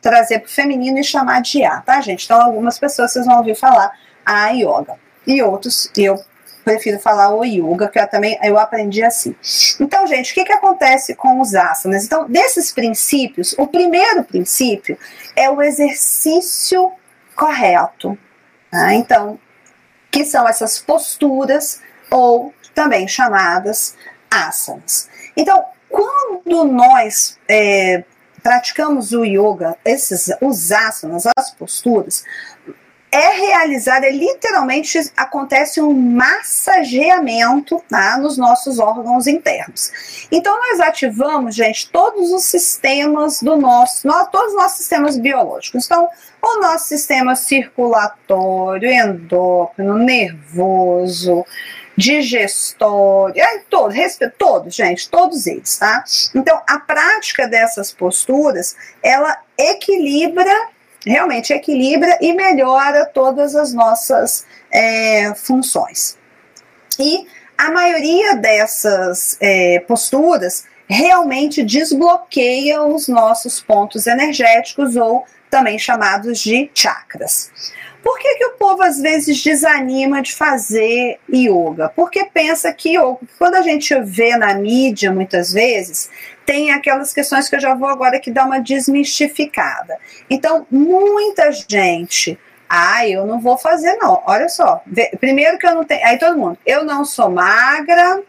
trazer 0.00 0.38
para 0.38 0.48
o 0.48 0.50
feminino 0.50 0.98
e 0.98 1.04
chamar 1.04 1.42
de 1.42 1.64
A, 1.64 1.80
tá, 1.80 2.00
gente? 2.00 2.24
Então, 2.24 2.40
algumas 2.40 2.78
pessoas 2.78 3.12
vocês 3.12 3.26
vão 3.26 3.38
ouvir 3.38 3.56
falar 3.56 3.90
a 4.24 4.50
yoga. 4.50 4.94
E 5.26 5.42
outros, 5.42 5.90
eu 5.96 6.22
prefiro 6.68 6.98
falar 6.98 7.34
o 7.34 7.42
yoga, 7.44 7.88
que 7.88 7.98
eu 7.98 8.06
também 8.06 8.38
eu 8.42 8.58
aprendi 8.58 9.02
assim. 9.02 9.34
Então, 9.80 10.06
gente, 10.06 10.32
o 10.32 10.34
que, 10.34 10.44
que 10.44 10.52
acontece 10.52 11.14
com 11.14 11.40
os 11.40 11.54
asanas? 11.54 12.04
Então, 12.04 12.28
desses 12.28 12.70
princípios, 12.70 13.54
o 13.56 13.66
primeiro 13.66 14.22
princípio 14.22 14.98
é 15.34 15.48
o 15.48 15.62
exercício 15.62 16.92
correto. 17.34 18.18
Tá? 18.70 18.92
Então, 18.92 19.38
que 20.10 20.26
são 20.26 20.46
essas 20.46 20.78
posturas 20.78 21.80
ou 22.10 22.52
também 22.74 23.08
chamadas 23.08 23.96
asanas. 24.30 25.08
Então, 25.34 25.64
quando 25.88 26.64
nós 26.64 27.38
é, 27.48 28.04
praticamos 28.42 29.12
o 29.12 29.24
yoga, 29.24 29.74
esses, 29.86 30.30
os 30.42 30.70
asanas, 30.70 31.24
as 31.34 31.50
posturas, 31.52 32.24
é 33.10 33.28
realizado, 33.28 34.04
é 34.04 34.10
literalmente 34.10 34.98
acontece 35.16 35.80
um 35.80 35.94
massageamento 35.94 37.82
tá, 37.88 38.18
nos 38.18 38.36
nossos 38.36 38.78
órgãos 38.78 39.26
internos. 39.26 40.26
Então 40.30 40.54
nós 40.58 40.80
ativamos, 40.80 41.54
gente, 41.54 41.90
todos 41.90 42.30
os 42.30 42.44
sistemas 42.44 43.42
do 43.42 43.56
nosso, 43.56 44.06
nós, 44.06 44.28
todos 44.30 44.52
os 44.52 44.58
nossos 44.58 44.78
sistemas 44.78 45.16
biológicos. 45.16 45.86
Então, 45.86 46.08
o 46.40 46.60
nosso 46.60 46.86
sistema 46.86 47.34
circulatório, 47.34 48.90
endócrino, 48.90 49.98
nervoso, 49.98 51.44
digestório, 51.96 53.42
é, 53.42 53.58
todos, 53.68 53.96
todos, 54.38 54.74
gente, 54.74 55.10
todos 55.10 55.46
eles, 55.48 55.76
tá? 55.78 56.04
Então, 56.34 56.60
a 56.68 56.78
prática 56.78 57.48
dessas 57.48 57.90
posturas, 57.90 58.76
ela 59.02 59.36
equilibra 59.58 60.68
realmente 61.08 61.52
equilibra 61.52 62.18
e 62.20 62.32
melhora 62.32 63.06
todas 63.06 63.54
as 63.54 63.72
nossas 63.72 64.44
é, 64.70 65.34
funções. 65.34 66.16
E 66.98 67.26
a 67.56 67.70
maioria 67.70 68.36
dessas 68.36 69.36
é, 69.40 69.80
posturas 69.80 70.64
realmente 70.88 71.62
desbloqueia 71.62 72.82
os 72.82 73.08
nossos 73.08 73.60
pontos 73.60 74.06
energéticos 74.06 74.96
ou 74.96 75.24
também 75.50 75.78
chamados 75.78 76.40
de 76.40 76.70
chakras. 76.74 77.50
Por 78.02 78.18
que, 78.18 78.36
que 78.36 78.44
o 78.46 78.52
povo 78.52 78.82
às 78.82 79.00
vezes 79.00 79.42
desanima 79.42 80.22
de 80.22 80.34
fazer 80.34 81.18
yoga? 81.28 81.88
Porque 81.88 82.24
pensa 82.24 82.72
que 82.72 82.94
quando 83.36 83.56
a 83.56 83.62
gente 83.62 83.94
vê 84.02 84.36
na 84.36 84.54
mídia 84.54 85.12
muitas 85.12 85.52
vezes, 85.52 86.08
tem 86.48 86.70
aquelas 86.70 87.12
questões 87.12 87.46
que 87.46 87.56
eu 87.56 87.60
já 87.60 87.74
vou 87.74 87.90
agora 87.90 88.18
que 88.18 88.30
dar 88.30 88.46
uma 88.46 88.58
desmistificada. 88.58 89.98
Então, 90.30 90.66
muita 90.70 91.52
gente 91.52 92.38
ah, 92.66 93.06
eu 93.06 93.26
não 93.26 93.38
vou 93.38 93.58
fazer, 93.58 93.96
não. 93.96 94.22
Olha 94.24 94.48
só. 94.48 94.82
Primeiro 95.20 95.58
que 95.58 95.66
eu 95.66 95.74
não 95.74 95.84
tenho. 95.84 96.06
Aí 96.06 96.18
todo 96.18 96.38
mundo, 96.38 96.58
eu 96.64 96.84
não 96.84 97.04
sou 97.04 97.28
magra, 97.28 98.22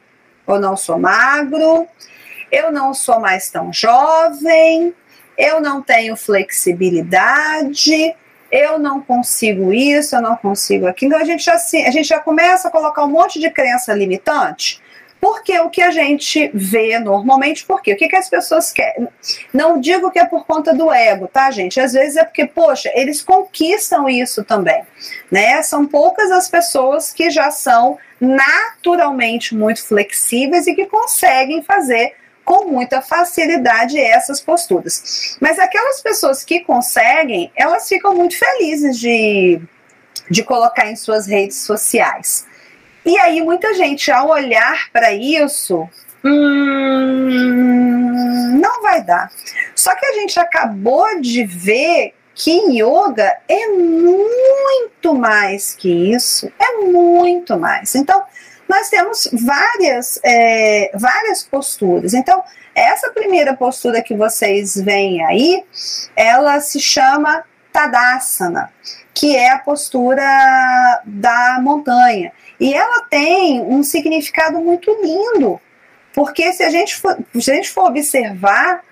ou 0.46 0.60
não 0.60 0.76
sou 0.76 1.00
magro, 1.00 1.88
eu 2.52 2.74
não 2.74 2.94
sou 2.94 3.22
mais 3.22 3.50
tão 3.50 3.72
jovem, 3.72 4.94
eu 5.38 5.62
não 5.62 5.82
tenho 5.82 6.18
flexibilidade, 6.18 8.16
eu 8.52 8.78
não 8.78 9.02
consigo 9.02 9.72
isso, 9.72 10.18
eu 10.18 10.22
não 10.22 10.36
consigo 10.36 10.88
aquilo. 10.88 11.14
Então 11.14 11.22
a 11.22 11.26
gente 11.26 11.46
já, 11.46 11.56
a 11.56 11.92
gente 11.92 12.04
já 12.04 12.20
começa 12.20 12.68
a 12.68 12.72
colocar 12.72 13.06
um 13.06 13.10
monte 13.10 13.40
de 13.40 13.50
crença 13.50 13.94
limitante 13.94 14.82
porque 15.22 15.60
o 15.60 15.70
que 15.70 15.82
a 15.82 15.92
gente 15.92 16.50
vê 16.54 16.98
normalmente, 16.98 17.66
por 17.66 17.82
quê? 17.82 17.94
O 17.94 17.98
que, 17.98 18.08
que 18.08 18.16
as 18.16 18.30
pessoas 18.30 18.72
querem? 18.72 19.08
Não 19.54 19.80
digo 19.80 20.12
que 20.12 20.20
é 20.20 20.26
por 20.26 20.46
conta 20.46 20.74
do 20.74 20.92
ego, 20.92 21.28
tá, 21.28 21.52
gente? 21.52 21.80
Às 21.80 21.94
vezes 21.94 22.16
é 22.16 22.24
porque, 22.24 22.46
poxa, 22.46 22.90
eles 22.96 23.22
conquistam 23.22 24.08
isso 24.08 24.44
também, 24.44 24.84
né? 25.30 25.62
São 25.62 25.86
poucas 25.86 26.32
as 26.32 26.50
pessoas 26.50 27.12
que 27.12 27.30
já 27.30 27.52
são 27.52 27.98
naturalmente 28.20 29.56
muito 29.56 29.86
flexíveis 29.86 30.68
e 30.68 30.76
que 30.76 30.86
conseguem 30.86 31.62
fazer 31.64 32.14
com 32.46 32.66
muita 32.66 33.02
facilidade 33.02 34.00
essas 34.00 34.42
posturas. 34.42 35.38
Mas 35.40 35.60
aquelas 35.60 36.02
pessoas 36.02 36.44
que 36.44 36.62
conseguem, 36.62 37.52
elas 37.56 37.88
ficam 37.88 38.16
muito 38.16 38.38
felizes 38.40 38.98
de, 38.98 39.62
de 40.32 40.44
colocar 40.44 40.90
em 40.90 40.96
suas 40.96 41.28
redes 41.28 41.58
sociais. 41.58 42.48
E 43.06 43.18
aí, 43.18 43.41
muita 43.41 43.74
gente, 43.74 44.12
ao 44.12 44.30
olhar 44.30 44.89
para 44.91 45.12
isso, 45.14 45.88
hum, 46.24 47.30
não 48.60 48.82
vai 48.82 49.04
dar. 49.04 49.32
Só 49.76 49.95
que 49.95 50.06
a 50.06 50.14
gente 50.14 50.39
acabou 50.39 51.20
de 51.20 51.43
ver 51.45 52.14
que 52.36 52.82
yoga 52.82 53.36
é 53.47 53.68
muito 53.68 55.14
mais 55.14 55.76
que 55.76 55.89
isso, 56.14 56.52
é 56.60 56.78
muito 56.78 57.58
mais. 57.58 57.95
Então, 57.95 58.24
nós 58.68 58.89
temos 58.89 59.28
várias, 59.34 60.20
é, 60.24 60.91
várias 60.93 61.43
posturas. 61.43 62.14
Então, 62.14 62.43
essa 62.76 63.10
primeira 63.12 63.56
postura 63.56 64.02
que 64.02 64.16
vocês 64.16 64.76
veem 64.76 65.26
aí, 65.26 65.66
ela 66.16 66.60
se 66.62 66.80
chama 66.80 67.43
Tadasana, 67.72 68.72
que 69.14 69.36
é 69.36 69.52
a 69.52 69.60
postura 69.60 71.02
da 71.06 71.60
montanha. 71.62 72.32
E 72.60 72.74
ela 72.74 73.04
tem 73.10 73.62
um 73.62 73.84
significado 73.84 74.60
muito 74.60 74.92
lindo, 75.02 75.60
porque 76.14 76.52
se 76.54 76.64
a 76.64 76.70
gente 76.70 76.96
for, 76.98 77.18
se 77.40 77.52
a 77.52 77.56
gente 77.56 77.70
for 77.70 77.86
observar, 77.86 78.84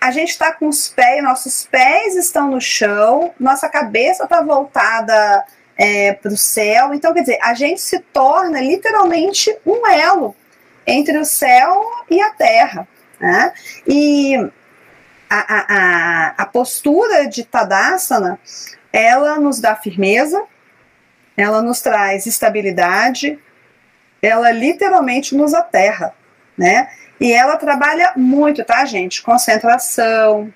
a 0.00 0.10
gente 0.10 0.30
está 0.30 0.52
com 0.52 0.68
os 0.68 0.88
pés, 0.88 1.22
nossos 1.22 1.66
pés 1.66 2.14
estão 2.16 2.50
no 2.50 2.60
chão, 2.60 3.32
nossa 3.40 3.68
cabeça 3.68 4.24
está 4.24 4.42
voltada 4.42 5.44
é, 5.76 6.12
para 6.12 6.32
o 6.32 6.36
céu. 6.36 6.94
Então, 6.94 7.12
quer 7.12 7.20
dizer, 7.20 7.38
a 7.42 7.54
gente 7.54 7.80
se 7.80 7.98
torna 7.98 8.60
literalmente 8.60 9.56
um 9.64 9.86
elo 9.86 10.34
entre 10.86 11.18
o 11.18 11.24
céu 11.24 11.84
e 12.10 12.20
a 12.20 12.30
terra. 12.30 12.86
Né? 13.18 13.52
E 13.86 14.50
a, 15.28 15.38
a, 15.38 16.34
a 16.38 16.46
postura 16.46 17.26
de 17.28 17.44
Tadasana, 17.44 18.38
ela 18.92 19.38
nos 19.38 19.60
dá 19.60 19.76
firmeza, 19.76 20.42
ela 21.36 21.60
nos 21.60 21.80
traz 21.80 22.26
estabilidade, 22.26 23.38
ela 24.22 24.50
literalmente 24.50 25.34
nos 25.34 25.52
aterra, 25.52 26.14
né? 26.56 26.88
E 27.20 27.32
ela 27.32 27.56
trabalha 27.56 28.12
muito, 28.16 28.64
tá, 28.64 28.84
gente? 28.84 29.22
Concentração, 29.22 30.52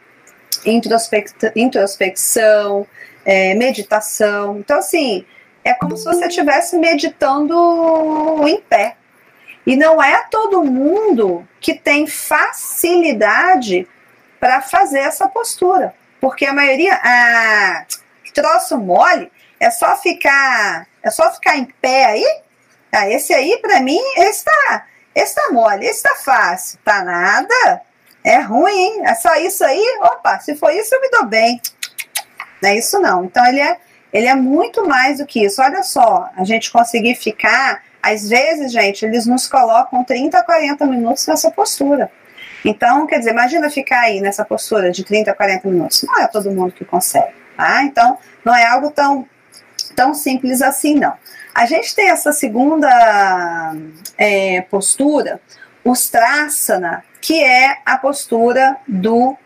introspecção, 1.54 2.86
é, 3.24 3.54
meditação. 3.54 4.58
Então, 4.58 4.78
assim, 4.78 5.24
é 5.64 5.74
como 5.74 5.96
se 5.96 6.04
você 6.04 6.26
estivesse 6.26 6.76
meditando 6.76 8.46
em 8.46 8.60
pé. 8.60 8.96
E 9.66 9.76
não 9.76 10.02
é 10.02 10.24
todo 10.30 10.64
mundo 10.64 11.46
que 11.60 11.74
tem 11.74 12.06
facilidade 12.06 13.86
para 14.40 14.62
fazer 14.62 15.00
essa 15.00 15.28
postura. 15.28 15.94
Porque 16.20 16.46
a 16.46 16.52
maioria, 16.52 16.98
ah, 17.02 17.84
troço 18.34 18.78
mole, 18.78 19.30
é 19.60 19.70
só 19.70 19.96
ficar, 19.98 20.86
é 21.02 21.10
só 21.10 21.30
ficar 21.32 21.56
em 21.56 21.66
pé 21.66 22.06
aí. 22.06 22.40
Ah, 22.90 23.08
esse 23.08 23.32
aí, 23.32 23.58
para 23.60 23.80
mim, 23.80 24.00
esse 24.16 24.44
tá, 24.44 24.86
esse 25.14 25.34
tá 25.34 25.52
mole, 25.52 25.86
esse 25.86 26.02
tá 26.02 26.16
fácil. 26.16 26.78
Tá 26.84 27.04
nada, 27.04 27.82
é 28.24 28.38
ruim, 28.40 28.72
hein? 28.72 29.02
É 29.04 29.14
só 29.14 29.34
isso 29.36 29.64
aí? 29.64 29.98
Opa, 30.02 30.40
se 30.40 30.56
for 30.56 30.70
isso, 30.72 30.94
eu 30.94 31.00
me 31.00 31.10
dou 31.10 31.26
bem. 31.26 31.60
Não 32.62 32.70
é 32.70 32.76
isso 32.76 32.98
não. 32.98 33.24
Então, 33.24 33.44
ele 33.46 33.60
é, 33.60 33.78
ele 34.12 34.26
é 34.26 34.34
muito 34.34 34.86
mais 34.86 35.18
do 35.18 35.26
que 35.26 35.44
isso. 35.44 35.62
Olha 35.62 35.82
só, 35.82 36.28
a 36.36 36.44
gente 36.44 36.70
conseguir 36.70 37.14
ficar, 37.14 37.82
às 38.02 38.28
vezes, 38.28 38.72
gente, 38.72 39.04
eles 39.04 39.26
nos 39.26 39.46
colocam 39.46 40.04
30, 40.04 40.42
40 40.42 40.86
minutos 40.86 41.26
nessa 41.26 41.50
postura. 41.50 42.10
Então, 42.64 43.06
quer 43.06 43.18
dizer, 43.18 43.30
imagina 43.30 43.70
ficar 43.70 44.00
aí 44.00 44.20
nessa 44.20 44.44
postura 44.44 44.90
de 44.90 45.04
30 45.04 45.30
a 45.30 45.34
40 45.34 45.68
minutos. 45.68 46.02
Não 46.02 46.20
é 46.20 46.26
todo 46.26 46.50
mundo 46.50 46.72
que 46.72 46.84
consegue, 46.84 47.32
tá? 47.56 47.82
Então, 47.82 48.18
não 48.44 48.54
é 48.54 48.66
algo 48.66 48.90
tão, 48.90 49.26
tão 49.94 50.14
simples 50.14 50.60
assim, 50.62 50.94
não. 50.94 51.14
A 51.54 51.66
gente 51.66 51.94
tem 51.94 52.10
essa 52.10 52.32
segunda 52.32 53.74
é, 54.16 54.60
postura, 54.62 55.40
o 55.84 55.92
Strasana, 55.92 57.04
que 57.20 57.42
é 57.42 57.78
a 57.84 57.96
postura 57.96 58.76
do 58.86 59.36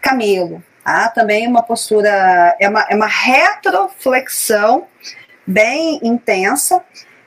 camelo. 0.00 0.62
Tá? 0.84 1.08
Também 1.08 1.46
uma 1.48 1.62
postura, 1.62 2.54
é 2.60 2.68
uma, 2.68 2.86
é 2.90 2.94
uma 2.94 3.06
retroflexão 3.06 4.86
bem 5.46 5.98
intensa, 6.02 6.82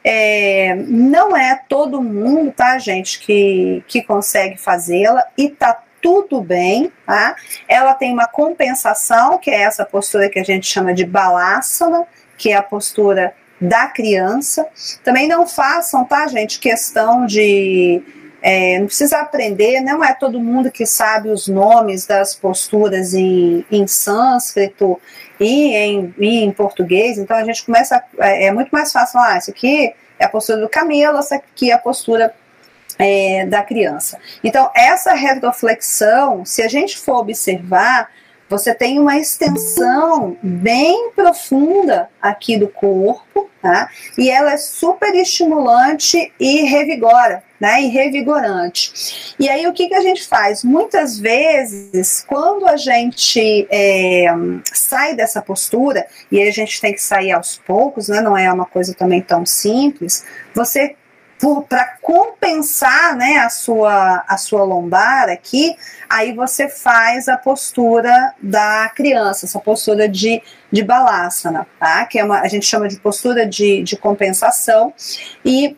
é, 0.10 0.74
não 0.88 1.36
é 1.36 1.62
todo 1.68 2.02
mundo, 2.02 2.50
tá, 2.50 2.80
gente, 2.80 3.20
que, 3.20 3.84
que 3.90 4.02
consegue 4.02 4.58
fazê-la 4.58 5.22
e 5.38 5.50
tá 5.50 5.84
tudo 6.02 6.40
bem, 6.40 6.90
tá? 7.06 7.36
Ela 7.68 7.94
tem 7.94 8.14
uma 8.14 8.26
compensação, 8.26 9.38
que 9.38 9.52
é 9.52 9.64
essa 9.64 9.84
postura 9.84 10.30
que 10.30 10.40
a 10.40 10.44
gente 10.46 10.66
chama 10.66 10.94
de 10.94 11.06
balasana, 11.06 12.08
que 12.38 12.54
é 12.54 12.56
a 12.56 12.64
postura 12.64 13.34
da 13.60 13.88
criança. 13.88 14.66
Também 15.04 15.28
não 15.28 15.46
façam, 15.46 16.06
tá, 16.06 16.26
gente, 16.28 16.58
questão 16.58 17.26
de 17.26 18.02
é, 18.42 18.80
não 18.80 18.86
precisa 18.86 19.18
aprender, 19.20 19.82
não 19.82 20.02
é 20.02 20.14
todo 20.14 20.40
mundo 20.40 20.72
que 20.72 20.86
sabe 20.86 21.28
os 21.28 21.50
nomes 21.50 22.06
das 22.06 22.34
posturas 22.34 23.14
em, 23.14 23.66
em 23.70 23.86
sânscrito 23.86 25.02
e 25.40 25.76
em, 25.76 26.14
e 26.18 26.44
em 26.44 26.52
português, 26.52 27.18
então 27.18 27.38
a 27.38 27.44
gente 27.44 27.66
começa, 27.66 28.04
é, 28.20 28.46
é, 28.46 28.52
muito 28.52 28.70
mais 28.70 28.92
fácil, 28.92 29.20
ah, 29.20 29.38
isso 29.38 29.52
aqui 29.52 29.94
é 30.20 30.26
a 30.26 30.30
postura 30.30 30.60
do 30.60 30.70
camelo, 30.70 31.18
essa 31.18 31.36
aqui 31.36 31.72
é 31.72 31.74
a 31.74 31.78
postura 31.78 32.34
é, 32.98 33.46
da 33.46 33.62
criança. 33.62 34.18
Então, 34.44 34.72
essa 34.76 35.14
retroflexão, 35.14 36.44
se 36.44 36.62
a 36.62 36.68
gente 36.68 36.98
for 36.98 37.18
observar, 37.18 38.10
você 38.50 38.74
tem 38.74 39.00
uma 39.00 39.18
extensão 39.18 40.38
bem 40.42 41.12
profunda 41.12 42.10
aqui 42.22 42.58
do 42.58 42.68
corpo, 42.68 43.50
tá? 43.62 43.90
E 44.18 44.30
ela 44.30 44.54
é 44.54 44.58
super 44.58 45.14
estimulante 45.16 46.32
e 46.40 46.62
revigora, 46.64 47.44
né? 47.60 47.82
E 47.82 47.88
revigorante. 47.88 49.36
E 49.38 49.50
aí 49.50 49.68
o 49.68 49.74
que, 49.74 49.90
que 49.90 49.96
a 49.96 50.02
gente 50.02 50.26
faz? 50.26 50.64
Muitas 50.64 51.20
vezes, 51.20 52.24
quando 52.28 52.68
a 52.68 52.78
gente 52.78 53.68
é, 53.70 54.28
sai 54.72 55.16
dessa 55.16 55.42
postura, 55.42 56.08
e 56.32 56.42
a 56.42 56.52
gente 56.52 56.80
tem 56.80 56.94
que 56.94 57.02
sair 57.02 57.32
aos 57.32 57.58
poucos, 57.58 58.08
né? 58.08 58.22
Não 58.22 58.38
é 58.38 58.52
uma 58.52 58.66
coisa 58.66 58.94
também 58.94 59.22
tão 59.22 59.46
simples, 59.46 60.24
você 60.54 60.96
para 61.70 61.98
compensar 62.02 63.16
né, 63.16 63.38
a, 63.38 63.50
sua, 63.50 64.24
a 64.28 64.38
sua 64.38 64.64
lombar 64.64 65.30
aqui, 65.30 65.76
aí 66.10 66.34
você 66.34 66.68
faz 66.68 67.28
a 67.28 67.38
postura 67.38 68.34
da 68.42 68.90
criança, 68.96 69.46
essa 69.46 69.60
postura 69.60 70.10
de, 70.10 70.42
de 70.72 70.84
balasana, 70.84 71.68
tá? 71.80 72.06
Que 72.06 72.20
é 72.20 72.24
uma, 72.24 72.42
a 72.42 72.48
gente 72.48 72.66
chama 72.66 72.88
de 72.88 72.98
postura 72.98 73.46
de, 73.46 73.84
de 73.84 73.96
compensação, 73.96 74.94
e 75.46 75.76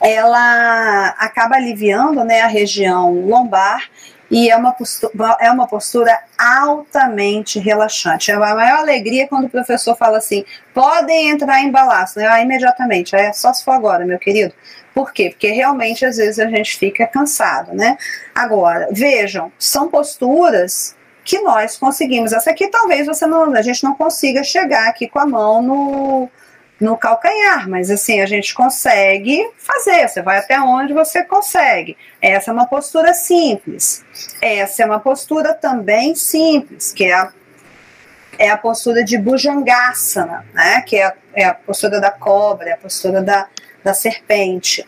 ela 0.00 1.08
acaba 1.18 1.56
aliviando 1.56 2.24
né, 2.24 2.40
a 2.42 2.48
região 2.48 3.12
lombar 3.26 3.88
e 4.34 4.50
é 4.50 4.56
uma, 4.56 4.72
postura, 4.72 5.36
é 5.40 5.48
uma 5.48 5.68
postura 5.68 6.18
altamente 6.36 7.60
relaxante. 7.60 8.32
É 8.32 8.34
a 8.34 8.38
maior 8.40 8.80
alegria 8.80 9.28
quando 9.28 9.44
o 9.44 9.48
professor 9.48 9.96
fala 9.96 10.18
assim: 10.18 10.44
podem 10.74 11.30
entrar 11.30 11.62
em 11.62 11.70
balaço, 11.70 12.18
né? 12.18 12.26
Ah, 12.26 12.42
imediatamente, 12.42 13.14
é 13.14 13.32
só 13.32 13.52
se 13.52 13.64
for 13.64 13.70
agora, 13.70 14.04
meu 14.04 14.18
querido. 14.18 14.52
Por 14.92 15.12
quê? 15.12 15.30
Porque 15.30 15.52
realmente 15.52 16.04
às 16.04 16.16
vezes 16.16 16.40
a 16.40 16.46
gente 16.46 16.76
fica 16.76 17.06
cansado, 17.06 17.72
né? 17.74 17.96
Agora, 18.34 18.88
vejam, 18.90 19.52
são 19.56 19.88
posturas 19.88 20.96
que 21.24 21.40
nós 21.40 21.76
conseguimos. 21.76 22.32
Essa 22.32 22.50
aqui 22.50 22.66
talvez 22.66 23.06
você 23.06 23.26
não, 23.26 23.54
a 23.54 23.62
gente 23.62 23.84
não 23.84 23.94
consiga 23.94 24.42
chegar 24.42 24.88
aqui 24.88 25.08
com 25.08 25.20
a 25.20 25.26
mão 25.26 25.62
no, 25.62 26.28
no 26.84 26.98
calcanhar, 26.98 27.68
mas 27.68 27.90
assim, 27.90 28.20
a 28.20 28.26
gente 28.26 28.54
consegue 28.54 29.50
fazer, 29.56 30.06
você 30.06 30.20
vai 30.20 30.38
até 30.38 30.60
onde 30.60 30.92
você 30.92 31.24
consegue. 31.24 31.96
Essa 32.20 32.50
é 32.50 32.54
uma 32.54 32.66
postura 32.66 33.14
simples. 33.14 34.04
Essa 34.40 34.82
é 34.82 34.86
uma 34.86 35.00
postura 35.00 35.54
também 35.54 36.14
simples, 36.14 36.92
que 36.92 37.06
é 37.06 37.14
a, 37.14 37.32
é 38.38 38.50
a 38.50 38.58
postura 38.58 39.02
de 39.02 39.16
Bhujangasana, 39.16 40.44
né? 40.52 40.82
que 40.82 40.96
é 40.96 41.06
a, 41.06 41.14
é 41.34 41.44
a 41.46 41.54
postura 41.54 41.98
da 42.00 42.10
cobra, 42.10 42.68
é 42.68 42.72
a 42.72 42.76
postura 42.76 43.22
da, 43.22 43.48
da 43.82 43.94
serpente 43.94 44.84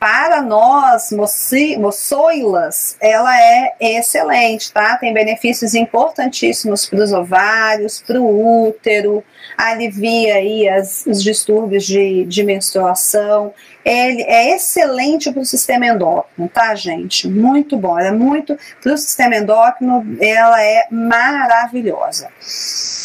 para 0.00 0.40
nós, 0.40 1.10
moçoilas, 1.12 2.96
ela 2.98 3.38
é 3.38 3.74
excelente, 3.78 4.72
tá? 4.72 4.96
Tem 4.96 5.12
benefícios 5.12 5.74
importantíssimos 5.74 6.86
para 6.86 7.04
os 7.04 7.12
ovários, 7.12 8.00
para 8.00 8.18
o 8.18 8.66
útero, 8.66 9.22
alivia 9.68 10.36
aí 10.36 10.68
as, 10.68 11.04
os 11.06 11.22
distúrbios 11.22 11.84
de, 11.84 12.24
de 12.24 12.42
menstruação. 12.42 13.52
Ele 13.84 14.22
é 14.22 14.54
excelente 14.56 15.30
para 15.30 15.40
o 15.40 15.44
sistema 15.44 15.86
endócrino, 15.86 16.48
tá, 16.48 16.74
gente? 16.74 17.28
Muito 17.28 17.76
bom. 17.76 17.98
Ela 17.98 18.08
é 18.08 18.12
muito 18.12 18.58
para 18.82 18.92
o 18.92 18.98
sistema 18.98 19.36
endócrino, 19.36 20.16
ela 20.20 20.62
é 20.62 20.86
maravilhosa. 20.90 22.28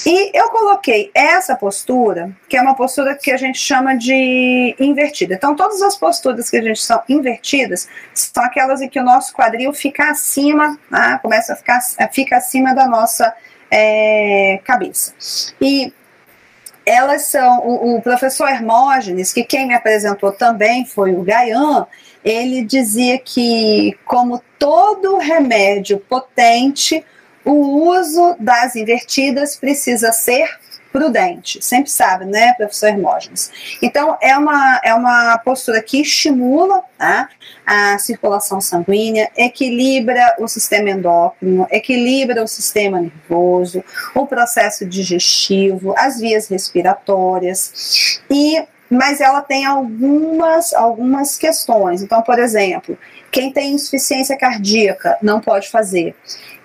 E 0.06 0.38
eu 0.38 0.49
coloquei 0.49 1.12
essa 1.14 1.56
postura, 1.56 2.32
que 2.47 2.58
é 2.58 2.62
uma 2.62 2.76
postura 2.76 3.16
que 3.16 3.32
a 3.32 3.38
gente 3.38 3.58
chama 3.58 3.95
de 3.95 4.76
invertida. 4.80 5.36
Então, 5.36 5.56
todas 5.56 5.82
as 5.82 5.97
posturas 5.97 6.49
que 6.49 6.58
a 6.58 6.62
gente 6.62 6.82
são 6.82 7.01
invertidas 7.10 7.88
são 8.14 8.43
aquelas 8.43 8.82
em 8.82 8.89
que 8.89 8.99
o 8.99 9.03
nosso 9.03 9.34
quadril 9.34 9.74
fica 9.74 10.12
acima, 10.12 10.78
né? 10.89 11.20
começa 11.22 11.53
a 11.53 11.56
ficar 11.56 11.82
fica 12.12 12.38
acima 12.38 12.74
da 12.74 12.88
nossa 12.88 13.34
é, 13.72 14.60
cabeça. 14.64 15.14
E 15.60 15.91
elas 16.86 17.23
são 17.23 17.59
o, 17.59 17.95
o, 17.95 18.01
professor 18.01 18.47
Hermógenes, 18.47 19.33
que 19.33 19.43
quem 19.43 19.67
me 19.67 19.73
apresentou 19.73 20.31
também 20.31 20.86
foi 20.86 21.13
o 21.13 21.23
Gaian, 21.23 21.88
ele 22.23 22.63
dizia 22.63 23.17
que, 23.17 23.97
como 24.05 24.41
todo 24.59 25.17
remédio 25.17 25.97
potente, 25.97 27.03
o 27.43 27.89
uso 27.89 28.36
das 28.39 28.75
invertidas 28.75 29.55
precisa 29.55 30.11
ser 30.11 30.49
prudente, 30.95 31.61
sempre 31.61 31.91
sabe, 31.91 32.23
né, 32.23 32.53
professor 32.53 32.87
Hermógenes? 32.87 33.51
Então, 33.81 34.17
é 34.21 34.37
uma, 34.37 34.79
é 34.81 34.93
uma 34.93 35.37
postura 35.39 35.83
que 35.83 35.99
estimula 35.99 36.81
tá, 36.97 37.27
a 37.65 37.97
circulação 37.97 38.61
sanguínea, 38.61 39.29
equilibra 39.35 40.37
o 40.39 40.47
sistema 40.47 40.91
endócrino, 40.91 41.67
equilibra 41.69 42.41
o 42.41 42.47
sistema 42.47 43.01
nervoso, 43.01 43.83
o 44.15 44.25
processo 44.25 44.85
digestivo, 44.85 45.93
as 45.97 46.17
vias 46.17 46.47
respiratórias 46.47 48.21
e 48.31 48.65
mas 48.87 49.19
ela 49.19 49.41
tem 49.41 49.65
algumas, 49.65 50.71
algumas 50.73 51.37
questões. 51.37 52.03
Então, 52.03 52.21
por 52.21 52.37
exemplo, 52.37 52.97
quem 53.31 53.51
tem 53.51 53.73
insuficiência 53.73 54.37
cardíaca 54.37 55.17
não 55.23 55.41
pode 55.41 55.69
fazer. 55.69 56.15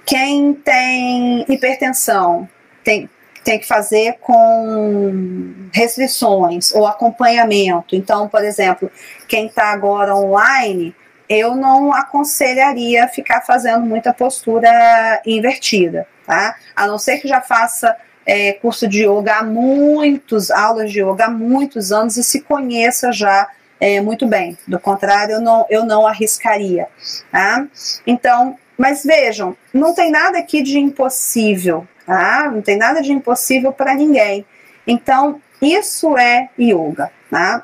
Quem 0.04 0.52
tem 0.52 1.46
hipertensão 1.48 2.46
tem, 2.84 3.08
tem 3.45 3.59
que 3.59 3.66
fazer 3.66 4.18
com 4.20 5.55
restrições 5.72 6.72
ou 6.74 6.86
acompanhamento. 6.86 7.97
Então, 7.97 8.28
por 8.28 8.45
exemplo, 8.45 8.91
quem 9.26 9.47
está 9.47 9.72
agora 9.72 10.14
online 10.14 10.95
eu 11.28 11.55
não 11.55 11.95
aconselharia 11.95 13.07
ficar 13.07 13.43
fazendo 13.43 13.86
muita 13.86 14.12
postura 14.12 15.22
invertida, 15.24 16.05
tá? 16.26 16.57
A 16.74 16.88
não 16.88 16.99
ser 16.99 17.18
que 17.18 17.28
já 17.28 17.41
faça 17.41 17.97
é, 18.26 18.55
curso 18.55 18.88
de 18.88 19.05
yoga 19.05 19.36
há 19.36 19.43
muitos, 19.45 20.51
aulas 20.51 20.91
de 20.91 21.01
yoga 21.01 21.26
há 21.26 21.30
muitos 21.30 21.93
anos 21.93 22.16
e 22.16 22.24
se 22.24 22.41
conheça 22.41 23.12
já 23.12 23.49
é, 23.78 24.01
muito 24.01 24.26
bem. 24.26 24.59
Do 24.66 24.78
contrário, 24.78 25.34
eu 25.34 25.41
não, 25.41 25.66
eu 25.70 25.84
não 25.84 26.05
arriscaria. 26.05 26.88
Tá? 27.30 27.64
Então, 28.05 28.59
mas 28.76 29.05
vejam, 29.05 29.57
não 29.72 29.95
tem 29.95 30.11
nada 30.11 30.38
aqui 30.38 30.62
de 30.62 30.78
impossível, 30.78 31.86
tá? 32.11 32.50
Não 32.50 32.61
tem 32.61 32.76
nada 32.76 33.00
de 33.00 33.12
impossível 33.12 33.72
para 33.72 33.94
ninguém. 33.94 34.44
Então, 34.84 35.40
isso 35.62 36.18
é 36.18 36.50
yoga, 36.58 37.12
tá? 37.30 37.62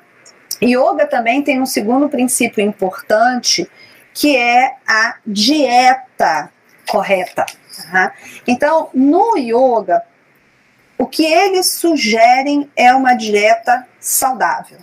Yoga 0.63 1.05
também 1.05 1.43
tem 1.43 1.61
um 1.61 1.67
segundo 1.67 2.09
princípio 2.09 2.63
importante, 2.65 3.69
que 4.15 4.37
é 4.37 4.77
a 4.87 5.17
dieta 5.27 6.49
correta. 6.89 7.45
Tá? 7.91 8.13
Então, 8.47 8.89
no 8.95 9.37
yoga, 9.37 10.03
o 10.97 11.07
que 11.07 11.25
eles 11.25 11.73
sugerem 11.73 12.71
é 12.77 12.95
uma 12.95 13.15
dieta 13.15 13.85
saudável. 13.99 14.79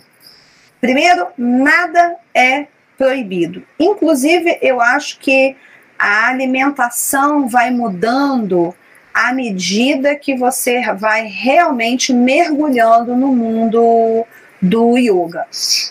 Primeiro, 0.78 1.28
nada 1.38 2.16
é 2.34 2.66
proibido. 2.98 3.66
Inclusive, 3.80 4.58
eu 4.60 4.78
acho 4.78 5.18
que 5.18 5.56
a 5.98 6.28
alimentação 6.28 7.48
vai 7.48 7.70
mudando 7.70 8.74
à 9.14 9.32
medida 9.32 10.16
que 10.16 10.36
você 10.36 10.82
vai 10.92 11.28
realmente 11.28 12.12
mergulhando 12.12 13.14
no 13.14 13.28
mundo 13.28 14.26
do 14.60 14.98
yoga. 14.98 15.46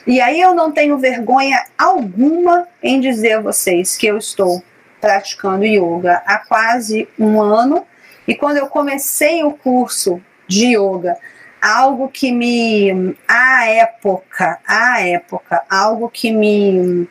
E 0.06 0.20
aí 0.20 0.42
eu 0.42 0.54
não 0.54 0.72
tenho 0.72 0.98
vergonha 0.98 1.64
alguma 1.78 2.68
em 2.82 3.00
dizer 3.00 3.34
a 3.34 3.42
vocês 3.42 3.96
que 3.96 4.08
eu 4.08 4.18
estou 4.18 4.62
praticando 5.00 5.64
yoga 5.64 6.22
há 6.26 6.38
quase 6.40 7.08
um 7.18 7.42
ano 7.42 7.86
e 8.28 8.36
quando 8.36 8.58
eu 8.58 8.68
comecei 8.68 9.44
o 9.44 9.52
curso 9.52 10.22
de 10.48 10.76
yoga, 10.76 11.18
algo 11.64 12.10
que 12.10 12.30
me, 12.30 13.16
à 13.26 13.66
época, 13.68 14.60
à 14.68 15.00
época, 15.02 15.64
algo 15.70 16.10
que 16.10 16.30
me, 16.30 17.08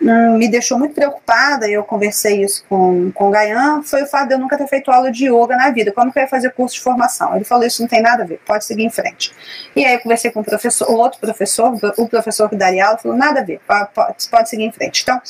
hum, 0.00 0.38
me 0.38 0.48
deixou 0.48 0.78
muito 0.78 0.94
preocupada, 0.94 1.68
eu 1.68 1.84
conversei 1.84 2.42
isso 2.42 2.64
com, 2.70 3.12
com 3.12 3.28
o 3.28 3.30
Gayan, 3.30 3.82
foi 3.82 4.04
o 4.04 4.06
fato 4.06 4.28
de 4.28 4.34
eu 4.34 4.38
nunca 4.38 4.56
ter 4.56 4.66
feito 4.66 4.90
aula 4.90 5.12
de 5.12 5.26
yoga 5.26 5.54
na 5.56 5.70
vida. 5.70 5.92
Como 5.92 6.10
que 6.10 6.18
eu 6.18 6.22
ia 6.22 6.28
fazer 6.28 6.54
curso 6.54 6.76
de 6.76 6.80
formação? 6.80 7.36
Ele 7.36 7.44
falou, 7.44 7.66
isso 7.66 7.82
não 7.82 7.88
tem 7.88 8.00
nada 8.00 8.22
a 8.22 8.26
ver, 8.26 8.40
pode 8.46 8.64
seguir 8.64 8.84
em 8.84 8.90
frente. 8.90 9.30
E 9.76 9.84
aí 9.84 9.92
eu 9.92 10.00
conversei 10.00 10.30
com 10.30 10.40
o 10.40 10.44
professor, 10.44 10.90
outro 10.90 11.20
professor, 11.20 11.74
o 11.98 12.08
professor 12.08 12.48
que 12.48 12.56
daria 12.56 12.86
aula, 12.86 12.96
falou, 12.96 13.16
nada 13.16 13.40
a 13.40 13.44
ver, 13.44 13.60
pode, 13.66 13.90
pode 14.30 14.48
seguir 14.48 14.64
em 14.64 14.72
frente. 14.72 15.02
Então, 15.02 15.20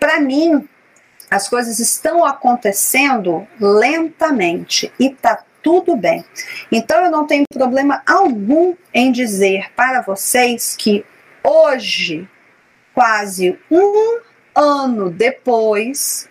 para 0.00 0.20
mim, 0.20 0.66
as 1.30 1.48
coisas 1.48 1.78
estão 1.80 2.24
acontecendo 2.24 3.46
lentamente 3.60 4.90
e 4.98 5.10
tá 5.10 5.42
tudo 5.66 5.96
bem. 5.96 6.24
Então 6.70 7.04
eu 7.04 7.10
não 7.10 7.26
tenho 7.26 7.42
problema 7.52 8.00
algum 8.06 8.76
em 8.94 9.10
dizer 9.10 9.72
para 9.74 10.00
vocês 10.00 10.76
que 10.78 11.04
hoje, 11.42 12.28
quase 12.94 13.58
um 13.68 14.20
ano 14.54 15.10
depois, 15.10 16.28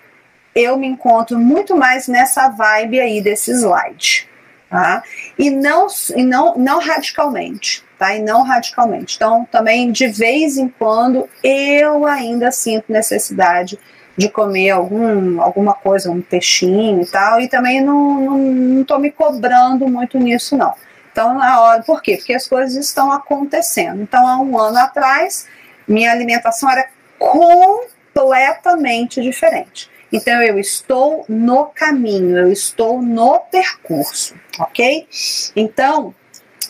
eu 0.55 0.77
me 0.77 0.87
encontro 0.87 1.37
muito 1.37 1.75
mais 1.75 2.07
nessa 2.07 2.47
vibe 2.47 3.01
aí 3.01 3.21
desse 3.21 3.51
slide. 3.51 4.29
Tá? 4.69 5.03
E 5.37 5.49
não, 5.49 5.87
e 6.15 6.23
não, 6.23 6.55
não 6.57 6.79
radicalmente, 6.79 7.83
tá? 7.99 8.15
E 8.15 8.21
não 8.21 8.41
radicalmente. 8.41 9.15
Então, 9.17 9.45
também 9.51 9.91
de 9.91 10.07
vez 10.07 10.57
em 10.57 10.69
quando 10.69 11.29
eu 11.43 12.05
ainda 12.05 12.51
sinto 12.51 12.91
necessidade 12.91 13.77
de 14.17 14.29
comer 14.29 14.69
algum, 14.69 15.41
alguma 15.41 15.73
coisa, 15.73 16.09
um 16.09 16.21
peixinho 16.21 17.01
e 17.01 17.05
tal, 17.05 17.41
e 17.41 17.47
também 17.47 17.81
não, 17.81 18.21
não, 18.21 18.37
não 18.37 18.99
me 18.99 19.11
cobrando 19.11 19.87
muito 19.87 20.17
nisso, 20.17 20.57
não. 20.57 20.73
Então, 21.11 21.37
na 21.37 21.61
hora, 21.61 21.83
por 21.83 22.01
quê? 22.01 22.17
Porque 22.17 22.33
as 22.33 22.47
coisas 22.47 22.85
estão 22.85 23.11
acontecendo. 23.11 24.01
Então, 24.01 24.27
há 24.27 24.37
um 24.37 24.59
ano 24.59 24.77
atrás, 24.77 25.47
minha 25.87 26.11
alimentação 26.11 26.69
era 26.69 26.87
completamente 27.17 29.21
diferente. 29.21 29.89
Então, 30.11 30.41
eu 30.41 30.59
estou 30.59 31.25
no 31.27 31.65
caminho, 31.65 32.37
eu 32.37 32.51
estou 32.51 33.01
no 33.01 33.39
percurso, 33.39 34.35
ok? 34.59 35.07
Então, 35.55 36.13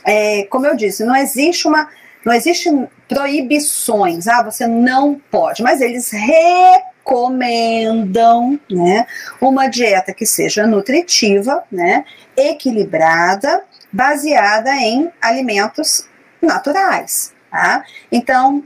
é, 0.05 0.43
como 0.45 0.67
eu 0.67 0.75
disse, 0.75 1.03
não 1.03 1.15
existe 1.15 1.67
uma. 1.67 1.89
Não 2.23 2.33
existe 2.33 2.69
proibições, 3.07 4.27
ah, 4.27 4.41
você 4.41 4.65
não 4.65 5.21
pode, 5.29 5.61
mas 5.61 5.79
eles 5.79 6.11
recomendam, 7.06 8.60
né, 8.70 9.06
uma 9.39 9.68
dieta 9.68 10.12
que 10.12 10.26
seja 10.26 10.66
nutritiva, 10.66 11.64
né, 11.72 12.03
equilibrada, 12.36 13.64
baseada 13.91 14.72
em 14.76 15.12
alimentos 15.22 16.10
naturais, 16.41 17.32
tá? 17.51 17.84
Então, 18.12 18.64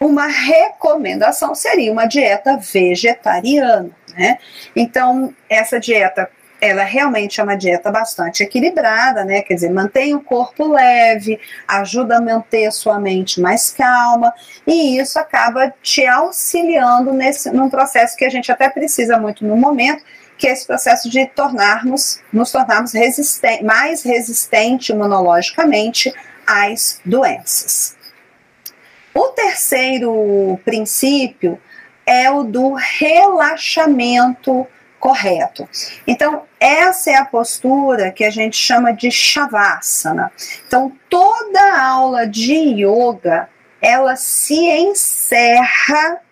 uma 0.00 0.26
recomendação 0.26 1.54
seria 1.54 1.92
uma 1.92 2.06
dieta 2.06 2.56
vegetariana, 2.56 3.90
né? 4.16 4.38
Então, 4.74 5.34
essa 5.48 5.78
dieta 5.80 6.30
ela 6.64 6.82
realmente 6.82 7.40
é 7.40 7.44
uma 7.44 7.56
dieta 7.56 7.90
bastante 7.90 8.42
equilibrada, 8.42 9.22
né? 9.22 9.42
Quer 9.42 9.54
dizer, 9.54 9.70
mantém 9.70 10.14
o 10.14 10.20
corpo 10.20 10.66
leve, 10.66 11.38
ajuda 11.68 12.16
a 12.16 12.20
manter 12.20 12.66
a 12.66 12.70
sua 12.70 12.98
mente 12.98 13.38
mais 13.40 13.70
calma, 13.70 14.32
e 14.66 14.98
isso 14.98 15.18
acaba 15.18 15.72
te 15.82 16.06
auxiliando 16.06 17.12
nesse 17.12 17.50
num 17.50 17.68
processo 17.68 18.16
que 18.16 18.24
a 18.24 18.30
gente 18.30 18.50
até 18.50 18.70
precisa 18.70 19.18
muito 19.18 19.44
no 19.44 19.56
momento, 19.56 20.02
que 20.38 20.48
é 20.48 20.52
esse 20.52 20.66
processo 20.66 21.10
de 21.10 21.26
tornarmos, 21.26 22.20
nos 22.32 22.50
tornarmos 22.50 22.92
resisten 22.92 23.62
mais 23.62 24.02
resistente 24.02 24.90
imunologicamente 24.90 26.12
às 26.46 26.98
doenças. 27.04 27.94
O 29.14 29.28
terceiro 29.28 30.58
princípio 30.64 31.60
é 32.06 32.30
o 32.30 32.42
do 32.42 32.72
relaxamento 32.72 34.66
correto. 35.04 35.68
Então, 36.06 36.44
essa 36.58 37.10
é 37.10 37.16
a 37.16 37.26
postura 37.26 38.10
que 38.10 38.24
a 38.24 38.30
gente 38.30 38.56
chama 38.56 38.90
de 38.90 39.10
Shavasana. 39.10 40.32
Então, 40.66 40.90
toda 41.10 41.78
aula 41.78 42.26
de 42.26 42.54
yoga, 42.54 43.46
ela 43.82 44.16
se 44.16 44.54
encerra 44.54 46.22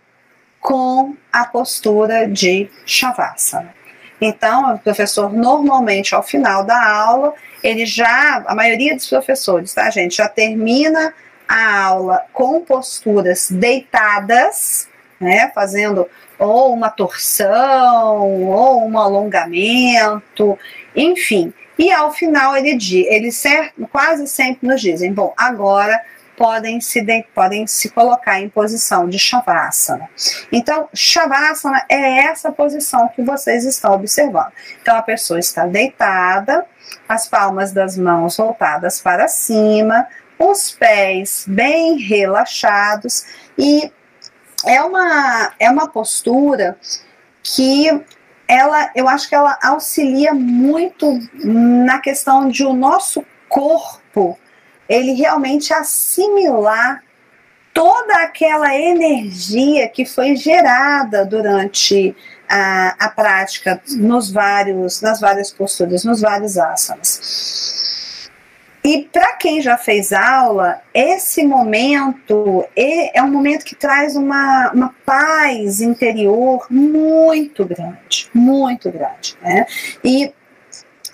com 0.59 1.15
a 1.31 1.45
postura 1.45 2.27
de 2.27 2.71
Shavasana. 2.87 3.75
Então, 4.19 4.75
o 4.75 4.79
professor 4.79 5.31
normalmente 5.31 6.15
ao 6.15 6.23
final 6.23 6.65
da 6.65 6.83
aula, 6.83 7.35
ele 7.63 7.85
já, 7.85 8.43
a 8.47 8.55
maioria 8.55 8.97
dos 8.97 9.07
professores, 9.07 9.75
tá, 9.75 9.91
gente, 9.91 10.17
já 10.17 10.31
termina 10.31 11.13
a 11.47 11.83
aula 11.83 12.25
com 12.33 12.65
posturas 12.65 13.51
deitadas, 13.51 14.89
né, 15.23 15.51
fazendo 15.55 16.07
ou 16.39 16.75
uma 16.75 16.91
torção, 16.91 18.43
ou 18.43 18.87
um 18.87 18.99
alongamento, 18.99 20.59
enfim. 20.95 21.53
E 21.79 21.91
ao 21.93 22.13
final 22.13 22.57
ele 22.57 22.77
diz, 22.77 23.07
eles 23.09 23.43
quase 23.91 24.27
sempre 24.27 24.69
nos 24.69 24.81
dizem, 24.81 25.13
bom, 25.13 25.33
agora 25.37 26.01
podem 26.37 26.81
se, 26.81 27.01
de, 27.01 27.25
podem 27.35 27.67
se 27.67 27.91
colocar 27.91 28.41
em 28.41 28.49
posição 28.49 29.09
de 29.09 29.19
Shavasana. 29.19 30.09
Então, 30.51 30.89
Shavasana 30.93 31.85
é 31.89 32.25
essa 32.25 32.51
posição 32.51 33.09
que 33.09 33.23
vocês 33.23 33.65
estão 33.65 33.93
observando. 33.93 34.51
Então, 34.81 34.97
a 34.97 35.03
pessoa 35.03 35.39
está 35.39 35.67
deitada, 35.67 36.67
as 37.09 37.29
palmas 37.29 37.73
das 37.73 37.97
mãos 37.97 38.37
voltadas 38.37 39.01
para 39.01 39.29
cima, 39.29 40.07
os 40.39 40.73
pés 40.73 41.45
bem 41.47 41.99
relaxados 41.99 43.25
e 43.57 43.93
é 44.65 44.83
uma, 44.83 45.53
é 45.59 45.71
uma 45.71 45.89
postura 45.89 46.77
que 47.43 47.89
ela, 48.47 48.91
eu 48.95 49.09
acho 49.09 49.29
que 49.29 49.35
ela 49.35 49.59
auxilia 49.63 50.35
muito 50.35 51.19
na 51.43 51.99
questão 52.01 52.49
de 52.49 52.65
o 52.65 52.73
nosso 52.73 53.25
corpo 53.49 54.39
ele 54.89 55.13
realmente 55.13 55.73
assimilar 55.73 57.03
toda 57.73 58.23
aquela 58.23 58.75
energia 58.75 59.89
que 59.89 60.05
foi 60.05 60.37
gerada 60.37 61.25
durante 61.25 62.15
a, 62.49 63.07
a 63.07 63.09
prática 63.09 63.81
nos 63.97 64.31
vários, 64.31 65.01
nas 65.01 65.21
várias 65.21 65.51
posturas, 65.51 66.05
nos 66.05 66.21
vários 66.21 66.59
asanas. 66.59 67.82
E 68.85 69.05
para 69.13 69.35
quem 69.35 69.63
já 69.63 69.77
fez 69.77 70.13
aula, 70.13 70.81
esse 70.93 71.45
momento 71.45 72.67
é 72.77 73.23
um 73.23 73.31
momento 73.31 73.65
que 73.65 73.77
traz 73.77 74.17
uma, 74.17 74.73
uma 74.73 74.95
paz 75.07 75.81
interior 75.81 76.67
muito 76.69 77.65
grande, 77.65 78.29
muito 78.35 78.91
grande. 78.91 79.37
Né? 79.41 79.67
E, 80.03 80.35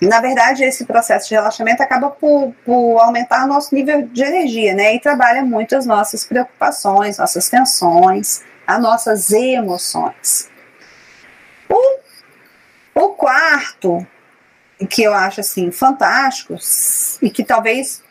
na 0.01 0.19
verdade, 0.19 0.63
esse 0.63 0.83
processo 0.83 1.29
de 1.29 1.35
relaxamento 1.35 1.83
acaba 1.83 2.09
por, 2.09 2.55
por 2.65 2.97
aumentar 2.97 3.45
nosso 3.45 3.75
nível 3.75 4.01
de 4.01 4.23
energia, 4.23 4.73
né? 4.73 4.95
E 4.95 4.99
trabalha 4.99 5.43
muito 5.43 5.75
as 5.75 5.85
nossas 5.85 6.23
preocupações, 6.25 7.17
nossas 7.17 7.49
tensões, 7.49 8.41
as 8.65 8.81
nossas 8.81 9.29
emoções. 9.31 10.49
O, 11.69 11.99
o 12.95 13.09
quarto, 13.09 14.07
que 14.87 15.03
eu 15.03 15.13
acho 15.13 15.41
assim 15.41 15.71
fantástico, 15.71 16.55
e 17.21 17.29
que 17.29 17.43
talvez 17.43 18.01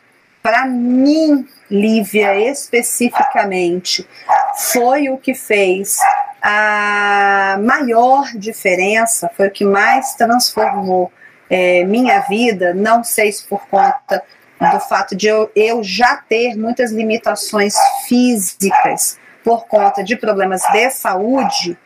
para 0.43 0.67
mim, 0.67 1.47
Lívia, 1.71 2.35
especificamente, 2.51 4.09
foi 4.57 5.11
o 5.11 5.19
que 5.19 5.35
fez 5.35 5.99
a 6.41 7.59
maior 7.61 8.31
diferença, 8.35 9.31
foi 9.37 9.49
o 9.49 9.51
que 9.51 9.65
mais 9.65 10.15
transformou 10.15 11.13
é, 11.51 11.85
minha 11.85 12.21
vida, 12.21 12.73
não 12.73 13.03
sei 13.03 13.33
se 13.33 13.45
por 13.45 13.67
conta 13.69 14.23
do 14.73 14.81
fato 14.81 15.15
de 15.15 15.27
eu, 15.27 15.51
eu 15.55 15.83
já 15.83 16.17
ter 16.17 16.57
muitas 16.57 16.91
limitações 16.91 17.75
físicas 18.07 19.19
por 19.45 19.67
conta 19.67 20.03
de 20.03 20.17
problemas 20.17 20.63
de 20.73 20.91
saúde, 20.91 21.79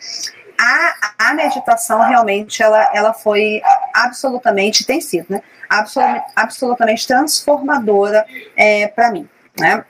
a, 0.59 1.31
a 1.31 1.35
meditação 1.35 2.01
realmente 2.01 2.63
ela, 2.63 2.91
ela 2.95 3.13
foi 3.13 3.61
absolutamente, 3.95 4.87
tem 4.87 5.01
sido, 5.01 5.27
né? 5.29 5.43
Absolut, 5.69 6.23
absolutamente 6.37 7.07
transformadora 7.07 8.27
é, 8.57 8.89
para 8.89 9.11
mim. 9.11 9.29
Né? 9.59 9.85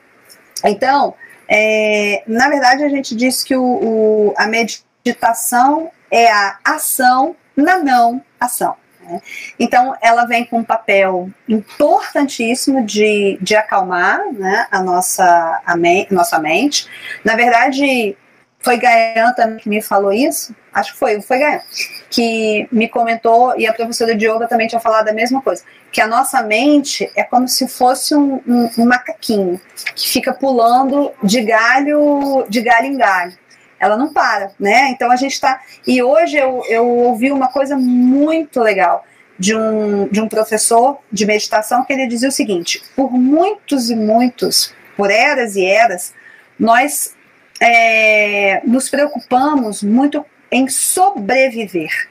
Então, 0.63 1.13
é, 1.47 2.23
na 2.27 2.49
verdade, 2.49 2.83
a 2.83 2.89
gente 2.89 3.15
diz 3.15 3.43
que 3.43 3.55
o, 3.55 3.63
o, 3.63 4.33
a 4.37 4.47
meditação 4.47 5.91
é 6.09 6.31
a 6.31 6.57
ação 6.63 7.35
na 7.55 7.79
não 7.79 8.21
ação. 8.39 8.75
Né? 9.01 9.21
Então, 9.59 9.95
ela 10.01 10.25
vem 10.25 10.45
com 10.45 10.59
um 10.59 10.63
papel 10.63 11.29
importantíssimo 11.47 12.85
de, 12.85 13.37
de 13.41 13.55
acalmar 13.55 14.31
né, 14.31 14.67
a, 14.71 14.81
nossa, 14.81 15.61
a, 15.65 15.75
me, 15.75 16.07
nossa 16.09 16.39
mente. 16.39 16.87
Na 17.23 17.35
verdade, 17.35 18.17
foi 18.59 18.77
Gayan 18.77 19.33
também 19.33 19.57
que 19.57 19.69
me 19.69 19.81
falou 19.81 20.13
isso, 20.13 20.55
acho 20.73 20.93
que 20.93 20.99
foi, 20.99 21.21
foi 21.21 21.39
Gayan, 21.39 21.61
que 22.09 22.67
me 22.71 22.87
comentou, 22.89 23.57
e 23.57 23.67
a 23.67 23.73
professora 23.73 24.15
de 24.15 24.25
yoga 24.25 24.47
também 24.47 24.67
tinha 24.67 24.81
falado 24.81 25.09
a 25.09 25.13
mesma 25.13 25.41
coisa, 25.41 25.63
que 25.91 26.01
a 26.01 26.07
nossa 26.07 26.41
mente 26.41 27.11
é 27.15 27.23
como 27.23 27.47
se 27.47 27.67
fosse 27.67 28.15
um, 28.15 28.41
um, 28.47 28.69
um 28.77 28.85
macaquinho, 28.85 29.59
que 29.95 30.09
fica 30.09 30.33
pulando 30.33 31.11
de 31.23 31.41
galho, 31.41 32.45
de 32.49 32.61
galho 32.61 32.87
em 32.87 32.97
galho 32.97 33.43
ela 33.83 33.97
não 33.97 34.13
para, 34.13 34.51
né? 34.57 34.91
Então 34.91 35.11
a 35.11 35.17
gente 35.17 35.33
está. 35.33 35.59
E 35.85 36.01
hoje 36.01 36.37
eu, 36.37 36.63
eu 36.69 36.87
ouvi 36.87 37.33
uma 37.33 37.49
coisa 37.49 37.75
muito 37.75 38.61
legal 38.61 39.05
de 39.37 39.53
um, 39.53 40.07
de 40.07 40.21
um 40.21 40.29
professor 40.29 40.99
de 41.11 41.25
meditação 41.25 41.83
que 41.83 41.91
ele 41.91 42.07
dizia 42.07 42.29
o 42.29 42.31
seguinte: 42.31 42.81
por 42.95 43.11
muitos 43.11 43.89
e 43.89 43.95
muitos, 43.95 44.73
por 44.95 45.11
eras 45.11 45.57
e 45.57 45.65
eras, 45.65 46.13
nós 46.57 47.13
é, 47.59 48.61
nos 48.65 48.89
preocupamos 48.89 49.83
muito 49.83 50.25
em 50.53 50.69
sobreviver. 50.69 52.07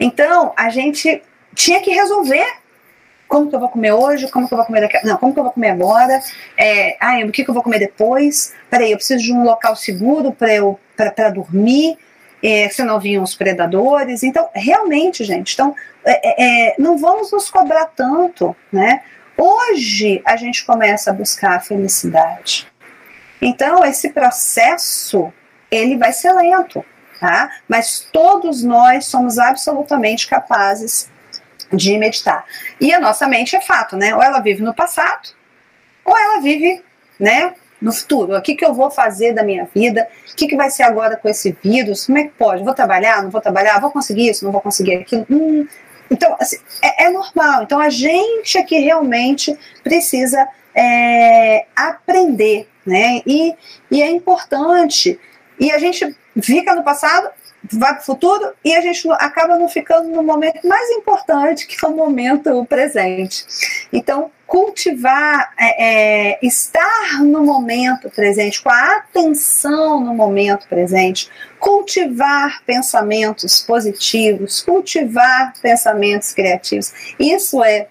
Então 0.00 0.52
a 0.56 0.68
gente 0.68 1.22
tinha 1.54 1.80
que 1.80 1.90
resolver 1.90 2.44
como 3.28 3.48
que 3.48 3.56
eu 3.56 3.60
vou 3.60 3.68
comer 3.68 3.92
hoje, 3.92 4.28
como 4.28 4.46
que 4.46 4.52
eu 4.52 4.58
vou 4.58 4.66
comer 4.66 4.82
daqui, 4.82 5.06
não, 5.06 5.16
como 5.16 5.32
que 5.32 5.38
eu 5.38 5.44
vou 5.44 5.52
comer 5.52 5.70
agora, 5.70 6.20
é, 6.54 6.98
ah, 7.00 7.18
o 7.24 7.32
que, 7.32 7.42
que 7.42 7.48
eu 7.48 7.54
vou 7.54 7.62
comer 7.62 7.78
depois, 7.78 8.52
peraí, 8.68 8.90
eu 8.90 8.98
preciso 8.98 9.22
de 9.22 9.32
um 9.32 9.42
local 9.42 9.74
seguro 9.74 10.32
para 10.32 10.52
eu 10.52 10.78
para 10.94 11.30
dormir, 11.30 11.96
é, 12.42 12.68
senão 12.68 13.00
vinham 13.00 13.22
os 13.24 13.34
predadores, 13.34 14.22
então, 14.22 14.50
realmente, 14.54 15.24
gente, 15.24 15.54
então, 15.54 15.74
é, 16.04 16.12
é, 16.12 16.72
é, 16.72 16.74
não 16.78 16.98
vamos 16.98 17.32
nos 17.32 17.48
cobrar 17.48 17.86
tanto, 17.86 18.54
né, 18.70 19.00
hoje 19.34 20.20
a 20.26 20.36
gente 20.36 20.66
começa 20.66 21.10
a 21.10 21.14
buscar 21.14 21.56
a 21.56 21.60
felicidade, 21.60 22.70
então, 23.40 23.82
esse 23.82 24.10
processo, 24.10 25.32
ele 25.72 25.96
vai 25.96 26.12
ser 26.12 26.32
lento, 26.34 26.84
tá, 27.18 27.50
mas 27.66 28.06
todos 28.12 28.62
nós 28.62 29.06
somos 29.06 29.38
absolutamente 29.38 30.28
capazes 30.28 31.10
de 31.72 31.96
meditar. 31.96 32.44
E 32.78 32.92
a 32.92 33.00
nossa 33.00 33.26
mente 33.26 33.56
é 33.56 33.60
fato, 33.60 33.96
né? 33.96 34.14
Ou 34.14 34.22
ela 34.22 34.40
vive 34.40 34.62
no 34.62 34.74
passado, 34.74 35.30
ou 36.04 36.16
ela 36.16 36.40
vive, 36.40 36.84
né, 37.18 37.54
no 37.80 37.92
futuro. 37.92 38.36
O 38.36 38.42
que, 38.42 38.54
que 38.54 38.64
eu 38.64 38.74
vou 38.74 38.90
fazer 38.90 39.32
da 39.32 39.42
minha 39.42 39.68
vida? 39.74 40.06
O 40.30 40.36
que, 40.36 40.46
que 40.46 40.56
vai 40.56 40.70
ser 40.70 40.84
agora 40.84 41.16
com 41.16 41.28
esse 41.28 41.56
vírus? 41.62 42.06
Como 42.06 42.18
é 42.18 42.24
que 42.24 42.30
pode? 42.30 42.62
Vou 42.62 42.74
trabalhar? 42.74 43.22
Não 43.22 43.30
vou 43.30 43.40
trabalhar? 43.40 43.80
Vou 43.80 43.90
conseguir 43.90 44.28
isso? 44.28 44.44
Não 44.44 44.52
vou 44.52 44.60
conseguir 44.60 44.96
aquilo? 44.96 45.26
Hum. 45.28 45.66
Então, 46.10 46.36
assim, 46.38 46.58
é, 46.82 47.06
é, 47.06 47.10
normal. 47.10 47.62
Então, 47.62 47.80
a 47.80 47.88
gente 47.88 48.58
aqui 48.58 48.78
realmente 48.78 49.58
precisa 49.82 50.46
é, 50.74 51.66
aprender, 51.74 52.68
né? 52.86 53.22
E, 53.26 53.54
e 53.90 54.02
é 54.02 54.10
importante. 54.10 55.18
E 55.62 55.70
a 55.70 55.78
gente 55.78 56.16
fica 56.42 56.74
no 56.74 56.82
passado 56.82 57.30
vai 57.70 57.94
para 57.94 58.02
o 58.02 58.04
futuro 58.04 58.52
e 58.64 58.74
a 58.74 58.80
gente 58.80 59.08
acaba 59.12 59.56
não 59.56 59.68
ficando 59.68 60.08
no 60.08 60.22
momento 60.22 60.66
mais 60.66 60.90
importante, 60.90 61.66
que 61.66 61.84
é 61.84 61.88
o 61.88 61.94
momento 61.94 62.64
presente. 62.64 63.46
Então, 63.92 64.32
cultivar, 64.46 65.52
é, 65.56 66.32
é, 66.32 66.38
estar 66.42 67.22
no 67.22 67.44
momento 67.44 68.10
presente, 68.10 68.60
com 68.60 68.68
a 68.68 68.96
atenção 68.96 70.00
no 70.00 70.12
momento 70.12 70.66
presente, 70.66 71.30
cultivar 71.60 72.62
pensamentos 72.66 73.60
positivos, 73.60 74.60
cultivar 74.60 75.52
pensamentos 75.62 76.32
criativos, 76.32 76.92
isso 77.18 77.62
é 77.62 77.86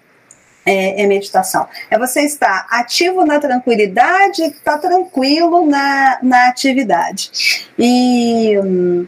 é, 0.66 1.01
é, 1.01 1.07
meditação. 1.07 1.68
É 1.89 1.97
você 1.97 2.22
estar 2.22 2.68
ativo 2.70 3.26
na 3.26 3.39
tranquilidade, 3.39 4.43
estar 4.43 4.78
tá 4.78 4.78
tranquilo 4.78 5.66
na, 5.66 6.20
na 6.22 6.47
atividade. 6.47 7.68
E 7.78 8.57
hum, 8.59 9.07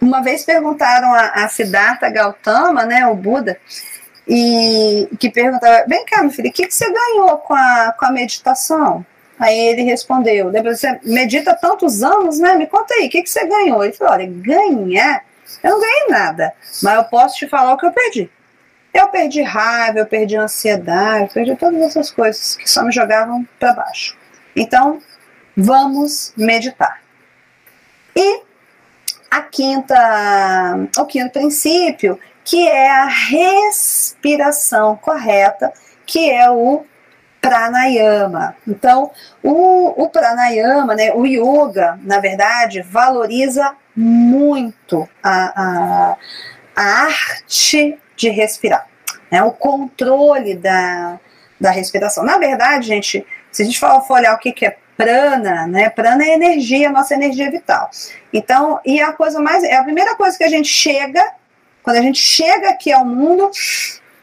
uma 0.00 0.22
vez 0.22 0.44
perguntaram 0.44 1.12
a, 1.12 1.44
a 1.44 1.48
Siddhartha 1.48 2.10
Gautama, 2.10 2.84
né, 2.84 3.06
o 3.06 3.14
Buda, 3.14 3.58
e 4.26 5.08
que 5.18 5.30
perguntava, 5.30 5.84
vem 5.88 6.04
cá, 6.04 6.22
meu 6.22 6.30
filho, 6.30 6.48
o 6.48 6.52
que, 6.52 6.66
que 6.66 6.74
você 6.74 6.90
ganhou 6.92 7.38
com 7.38 7.54
a, 7.54 7.94
com 7.98 8.06
a 8.06 8.12
meditação? 8.12 9.04
Aí 9.38 9.58
ele 9.58 9.82
respondeu, 9.82 10.52
você 10.62 11.00
medita 11.02 11.54
tantos 11.54 12.02
anos, 12.02 12.38
né? 12.38 12.54
Me 12.54 12.66
conta 12.66 12.94
aí, 12.94 13.06
o 13.06 13.10
que, 13.10 13.22
que 13.22 13.30
você 13.30 13.44
ganhou? 13.44 13.82
Ele 13.82 13.92
falou, 13.92 14.12
olha, 14.12 14.26
ganhar, 14.26 15.24
eu 15.64 15.70
não 15.70 15.80
ganhei 15.80 16.06
nada, 16.08 16.52
mas 16.80 16.94
eu 16.94 17.04
posso 17.04 17.36
te 17.36 17.48
falar 17.48 17.74
o 17.74 17.76
que 17.76 17.86
eu 17.86 17.90
perdi. 17.90 18.30
Eu 18.92 19.08
perdi 19.08 19.42
raiva, 19.42 19.98
eu 19.98 20.06
perdi 20.06 20.36
ansiedade, 20.36 21.24
eu 21.24 21.28
perdi 21.28 21.56
todas 21.56 21.80
essas 21.80 22.10
coisas 22.10 22.56
que 22.56 22.68
só 22.68 22.82
me 22.84 22.92
jogavam 22.92 23.46
para 23.58 23.72
baixo. 23.72 24.16
Então, 24.54 25.00
vamos 25.56 26.32
meditar. 26.36 27.00
E 28.14 28.42
a 29.30 29.40
quinta, 29.40 30.88
o 30.98 31.06
quinto 31.06 31.30
princípio, 31.30 32.20
que 32.44 32.68
é 32.68 32.90
a 32.90 33.06
respiração 33.06 34.96
correta, 34.96 35.72
que 36.04 36.30
é 36.30 36.50
o 36.50 36.84
pranayama. 37.40 38.54
Então, 38.68 39.10
o, 39.42 40.02
o 40.02 40.08
pranayama, 40.10 40.94
né, 40.94 41.12
o 41.14 41.24
yoga, 41.24 41.98
na 42.02 42.20
verdade, 42.20 42.82
valoriza 42.82 43.74
muito 43.96 45.08
a, 45.22 45.62
a, 45.62 46.16
a 46.76 46.82
arte 47.04 47.98
de 48.22 48.30
respirar, 48.30 48.86
né, 49.30 49.42
o 49.42 49.52
controle 49.52 50.54
da, 50.54 51.18
da 51.60 51.70
respiração. 51.70 52.24
Na 52.24 52.38
verdade, 52.38 52.86
gente, 52.86 53.26
se 53.50 53.62
a 53.62 53.64
gente 53.64 53.78
for, 53.78 54.00
for 54.02 54.14
olhar 54.14 54.34
o 54.34 54.38
que, 54.38 54.52
que 54.52 54.66
é 54.66 54.76
prana, 54.96 55.66
né? 55.66 55.90
Prana 55.90 56.22
é 56.22 56.34
energia, 56.34 56.90
nossa 56.90 57.14
energia 57.14 57.50
vital. 57.50 57.90
Então, 58.32 58.78
e 58.84 59.00
a 59.00 59.12
coisa 59.12 59.40
mais, 59.40 59.64
é 59.64 59.74
a 59.74 59.82
primeira 59.82 60.14
coisa 60.14 60.36
que 60.36 60.44
a 60.44 60.48
gente 60.48 60.68
chega, 60.68 61.24
quando 61.82 61.96
a 61.96 62.02
gente 62.02 62.18
chega 62.18 62.70
aqui 62.70 62.92
ao 62.92 63.04
mundo, 63.04 63.50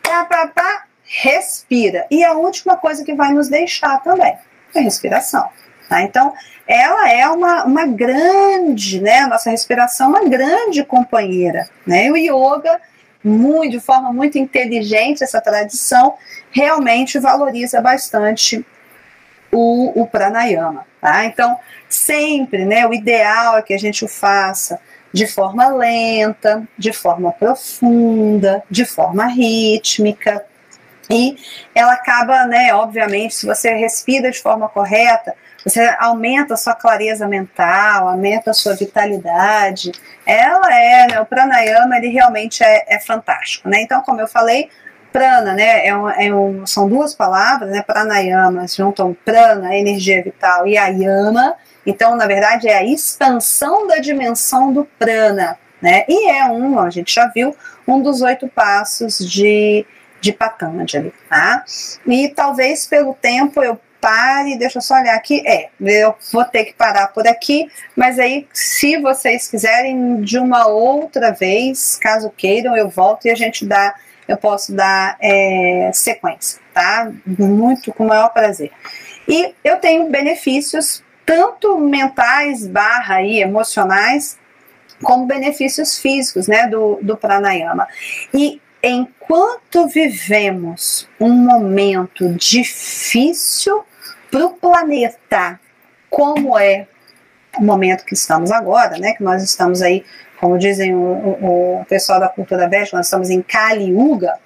pá, 0.01 0.23
pá, 0.25 0.47
pá, 0.47 0.83
respira. 1.03 2.05
E 2.09 2.23
a 2.23 2.33
última 2.33 2.77
coisa 2.77 3.03
que 3.03 3.13
vai 3.13 3.33
nos 3.33 3.49
deixar 3.49 4.01
também 4.03 4.37
é 4.73 4.79
a 4.79 4.81
respiração. 4.81 5.49
Tá? 5.89 6.03
Então, 6.03 6.33
ela 6.67 7.11
é 7.11 7.27
uma, 7.27 7.65
uma 7.65 7.85
grande, 7.87 9.01
né? 9.01 9.25
Nossa 9.25 9.49
respiração 9.49 10.15
é 10.15 10.19
uma 10.19 10.29
grande 10.29 10.83
companheira. 10.83 11.67
Né? 11.85 12.05
E 12.05 12.11
o 12.11 12.15
yoga, 12.15 12.79
muito, 13.23 13.71
de 13.71 13.79
forma 13.79 14.11
muito 14.13 14.37
inteligente, 14.37 15.23
essa 15.23 15.41
tradição, 15.41 16.15
realmente 16.51 17.19
valoriza 17.19 17.81
bastante 17.81 18.65
o, 19.51 20.01
o 20.01 20.07
pranayama. 20.07 20.85
Tá? 21.01 21.25
Então, 21.25 21.57
sempre, 21.87 22.65
né, 22.65 22.85
o 22.87 22.93
ideal 22.93 23.57
é 23.57 23.61
que 23.61 23.73
a 23.73 23.79
gente 23.79 24.05
o 24.05 24.07
faça 24.07 24.79
de 25.11 25.25
forma 25.25 25.67
lenta, 25.69 26.67
de 26.77 26.93
forma 26.93 27.31
profunda, 27.31 28.63
de 28.69 28.85
forma 28.85 29.25
rítmica. 29.27 30.45
E 31.09 31.35
ela 31.73 31.93
acaba, 31.93 32.45
né, 32.45 32.73
obviamente, 32.73 33.33
se 33.33 33.45
você 33.45 33.73
respira 33.73 34.29
de 34.29 34.39
forma 34.39 34.69
correta, 34.69 35.35
você 35.65 35.95
aumenta 35.99 36.53
a 36.53 36.57
sua 36.57 36.73
clareza 36.73 37.27
mental, 37.27 38.07
aumenta 38.07 38.51
a 38.51 38.53
sua 38.53 38.75
vitalidade. 38.75 39.91
Ela 40.25 40.73
é, 40.73 41.07
né, 41.07 41.21
o 41.21 41.25
pranayama, 41.25 41.97
ele 41.97 42.09
realmente 42.09 42.63
é, 42.63 42.85
é 42.87 42.99
fantástico, 42.99 43.67
né? 43.67 43.81
Então, 43.81 44.01
como 44.01 44.21
eu 44.21 44.27
falei, 44.27 44.69
prana, 45.11 45.53
né, 45.53 45.85
é 45.85 45.95
um, 45.95 46.09
é 46.09 46.33
um, 46.33 46.65
são 46.65 46.87
duas 46.87 47.13
palavras, 47.13 47.71
né, 47.71 47.81
pranayama, 47.81 48.67
juntam 48.67 49.15
prana, 49.25 49.75
energia 49.75 50.23
vital, 50.23 50.67
e 50.67 50.77
ayama, 50.77 51.55
Então, 51.85 52.15
na 52.15 52.27
verdade, 52.27 52.67
é 52.67 52.77
a 52.77 52.83
expansão 52.83 53.87
da 53.87 53.97
dimensão 53.97 54.71
do 54.71 54.85
prana, 54.97 55.57
né? 55.81 56.05
E 56.07 56.29
é 56.29 56.45
um, 56.45 56.79
a 56.79 56.89
gente 56.89 57.13
já 57.13 57.27
viu, 57.27 57.55
um 57.87 58.01
dos 58.01 58.21
oito 58.21 58.47
passos 58.47 59.17
de, 59.17 59.85
de 60.21 60.31
Patanjali, 60.31 61.13
tá? 61.27 61.63
E 62.05 62.29
talvez 62.29 62.85
pelo 62.85 63.13
tempo 63.13 63.63
eu 63.63 63.79
pare, 63.99 64.57
deixa 64.57 64.77
eu 64.77 64.81
só 64.81 64.95
olhar 64.95 65.15
aqui, 65.15 65.43
é, 65.45 65.69
eu 65.79 66.15
vou 66.31 66.45
ter 66.45 66.65
que 66.65 66.73
parar 66.73 67.07
por 67.07 67.27
aqui, 67.27 67.69
mas 67.95 68.17
aí, 68.17 68.47
se 68.53 68.97
vocês 68.97 69.47
quiserem, 69.47 70.21
de 70.21 70.37
uma 70.37 70.67
outra 70.67 71.31
vez, 71.31 71.97
caso 72.01 72.31
queiram, 72.35 72.75
eu 72.75 72.89
volto 72.89 73.25
e 73.25 73.31
a 73.31 73.35
gente 73.35 73.65
dá, 73.65 73.93
eu 74.27 74.37
posso 74.37 74.73
dar 74.73 75.17
é, 75.21 75.91
sequência, 75.93 76.59
tá? 76.73 77.11
Muito, 77.25 77.93
com 77.93 78.05
o 78.05 78.07
maior 78.07 78.29
prazer. 78.29 78.71
E 79.27 79.53
eu 79.63 79.77
tenho 79.77 80.09
benefícios 80.09 81.03
tanto 81.25 81.77
mentais 81.77 82.65
barra 82.65 83.17
aí, 83.17 83.39
emocionais, 83.39 84.37
como 85.03 85.27
benefícios 85.27 85.99
físicos, 85.99 86.47
né, 86.47 86.67
do, 86.67 86.97
do 87.01 87.15
pranayama. 87.15 87.87
E 88.33 88.59
enquanto 88.81 89.87
vivemos 89.87 91.07
um 91.19 91.29
momento 91.29 92.33
difícil 92.33 93.85
para 94.29 94.45
o 94.45 94.53
planeta, 94.53 95.59
como 96.09 96.57
é 96.57 96.87
o 97.57 97.63
momento 97.63 98.05
que 98.05 98.13
estamos 98.13 98.51
agora, 98.51 98.97
né, 98.97 99.13
que 99.13 99.23
nós 99.23 99.43
estamos 99.43 99.81
aí, 99.81 100.05
como 100.39 100.57
dizem 100.57 100.95
o, 100.95 100.99
o, 100.99 101.81
o 101.81 101.85
pessoal 101.85 102.19
da 102.19 102.29
cultura 102.29 102.69
védica, 102.69 102.97
nós 102.97 103.07
estamos 103.07 103.29
em 103.29 103.41
Kali 103.41 103.89
Yuga, 103.89 104.37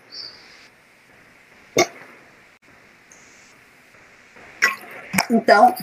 Então, 5.34 5.73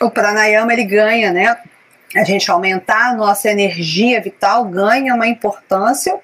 o 0.00 0.10
pranayama 0.10 0.72
ele 0.72 0.84
ganha, 0.84 1.32
né? 1.32 1.56
A 2.16 2.24
gente 2.24 2.50
aumentar 2.50 3.10
a 3.10 3.14
nossa 3.14 3.48
energia 3.48 4.20
vital 4.20 4.64
ganha 4.64 5.14
uma 5.14 5.28
importância 5.28 6.18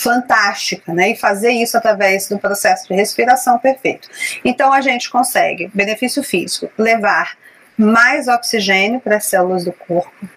fantástica, 0.00 0.94
né? 0.94 1.10
E 1.10 1.16
fazer 1.16 1.50
isso 1.50 1.76
através 1.76 2.26
do 2.26 2.38
processo 2.38 2.88
de 2.88 2.94
respiração 2.94 3.58
perfeito. 3.58 4.08
Então 4.44 4.72
a 4.72 4.80
gente 4.80 5.10
consegue, 5.10 5.70
benefício 5.74 6.22
físico, 6.22 6.70
levar 6.78 7.36
mais 7.76 8.26
oxigênio 8.26 9.00
para 9.00 9.16
as 9.16 9.26
células 9.26 9.64
do 9.64 9.72
corpo. 9.72 10.28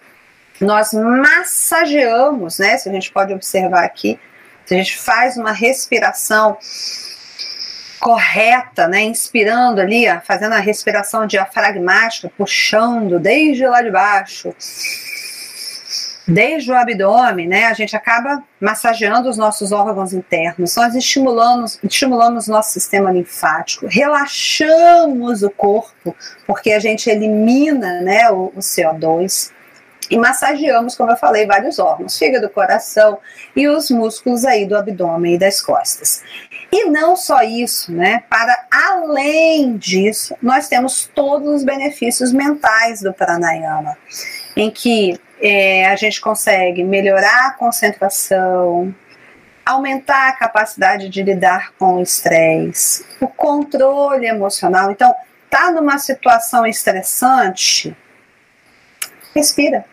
Nós 0.60 0.92
massageamos, 0.92 2.58
né? 2.58 2.76
Se 2.76 2.88
a 2.88 2.92
gente 2.92 3.10
pode 3.10 3.32
observar 3.32 3.84
aqui, 3.84 4.20
se 4.66 4.74
a 4.74 4.76
gente 4.76 4.98
faz 4.98 5.36
uma 5.36 5.52
respiração 5.52 6.58
correta, 8.00 8.86
né, 8.86 9.00
inspirando 9.00 9.80
ali, 9.80 10.04
fazendo 10.26 10.52
a 10.52 10.58
respiração 10.58 11.26
diafragmática, 11.26 12.30
puxando 12.36 13.18
desde 13.18 13.66
lá 13.66 13.80
de 13.80 13.90
baixo, 13.90 14.54
desde 16.26 16.70
o 16.70 16.74
abdômen, 16.74 17.46
né, 17.46 17.66
a 17.66 17.74
gente 17.74 17.94
acaba 17.96 18.42
massageando 18.60 19.28
os 19.28 19.36
nossos 19.36 19.72
órgãos 19.72 20.12
internos, 20.12 20.74
nós 20.76 20.94
estimulamos, 20.94 21.78
estimulamos 21.82 22.48
nosso 22.48 22.72
sistema 22.72 23.12
linfático, 23.12 23.86
relaxamos 23.86 25.42
o 25.42 25.50
corpo, 25.50 26.16
porque 26.46 26.72
a 26.72 26.78
gente 26.78 27.10
elimina, 27.10 28.00
né, 28.00 28.30
o, 28.30 28.52
o 28.54 28.60
CO2, 28.60 29.52
e 30.10 30.18
massageamos, 30.18 30.96
como 30.96 31.10
eu 31.10 31.16
falei, 31.16 31.46
vários 31.46 31.78
órgãos, 31.78 32.18
fígado, 32.18 32.48
coração 32.50 33.18
e 33.56 33.66
os 33.66 33.90
músculos 33.90 34.44
aí 34.44 34.66
do 34.66 34.76
abdômen 34.76 35.34
e 35.34 35.38
das 35.38 35.60
costas. 35.60 36.22
E 36.70 36.84
não 36.90 37.16
só 37.16 37.42
isso, 37.42 37.92
né? 37.92 38.22
Para 38.28 38.66
além 38.70 39.76
disso, 39.76 40.36
nós 40.42 40.68
temos 40.68 41.10
todos 41.14 41.48
os 41.48 41.64
benefícios 41.64 42.32
mentais 42.32 43.00
do 43.00 43.12
pranayama, 43.12 43.96
em 44.56 44.70
que 44.70 45.18
é, 45.40 45.86
a 45.86 45.96
gente 45.96 46.20
consegue 46.20 46.84
melhorar 46.84 47.48
a 47.48 47.50
concentração, 47.52 48.94
aumentar 49.64 50.28
a 50.28 50.32
capacidade 50.32 51.08
de 51.08 51.22
lidar 51.22 51.72
com 51.78 51.96
o 51.96 52.02
estresse, 52.02 53.04
o 53.20 53.28
controle 53.28 54.26
emocional. 54.26 54.90
Então, 54.90 55.14
tá 55.48 55.70
numa 55.70 55.98
situação 55.98 56.66
estressante, 56.66 57.96
respira 59.34 59.84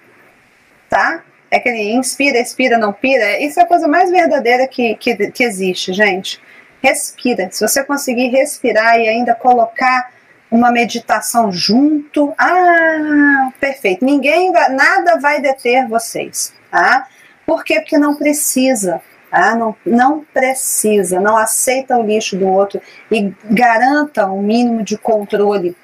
tá? 0.92 1.24
É 1.50 1.58
que 1.58 1.70
ele 1.70 1.94
inspira, 1.94 2.38
expira, 2.38 2.78
não 2.78 2.92
pira. 2.92 3.39
Isso 3.39 3.60
é 3.60 3.64
a 3.64 3.66
coisa 3.66 3.88
mais 3.88 4.12
verdadeira 4.12 4.68
que, 4.68 4.96
que, 4.96 5.32
que 5.32 5.44
existe, 5.44 5.94
gente. 5.94 6.39
Respira. 6.84 7.50
Se 7.50 7.66
você 7.66 7.84
conseguir 7.84 8.28
respirar 8.28 9.00
e 9.00 9.08
ainda 9.08 9.34
colocar 9.34 10.12
uma 10.52 10.70
meditação 10.70 11.49
junto, 11.49 12.34
ah, 12.38 13.52
perfeito. 13.60 14.04
Ninguém, 14.04 14.52
nada 14.52 15.18
vai 15.18 15.41
deter 15.41 15.88
vocês, 15.88 16.54
tá? 16.70 17.08
Por 17.45 17.64
quê? 17.64 17.80
Porque 17.80 17.97
não 17.97 18.16
precisa, 18.16 19.02
tá? 19.32 19.56
Não, 19.56 19.76
não 19.86 20.26
precisa, 20.34 21.22
não 21.22 21.38
aceita 21.38 21.97
o 21.97 22.06
lixo 22.06 22.36
do 22.36 22.47
outro 22.47 22.82
e 23.10 23.34
garanta 23.45 24.30
um 24.30 24.41
mínimo 24.41 24.84
de 24.84 24.97
controle 24.97 25.76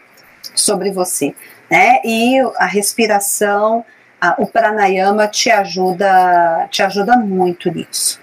sobre 0.54 0.92
você, 0.92 1.34
né? 1.72 2.02
E 2.04 2.38
a 2.58 2.66
respiração 2.66 3.86
o 4.38 4.48
pranayama 4.48 5.28
te 5.28 5.52
ajuda, 5.52 6.68
te 6.72 6.82
ajuda 6.82 7.16
muito 7.18 7.72
nisso. 7.72 8.20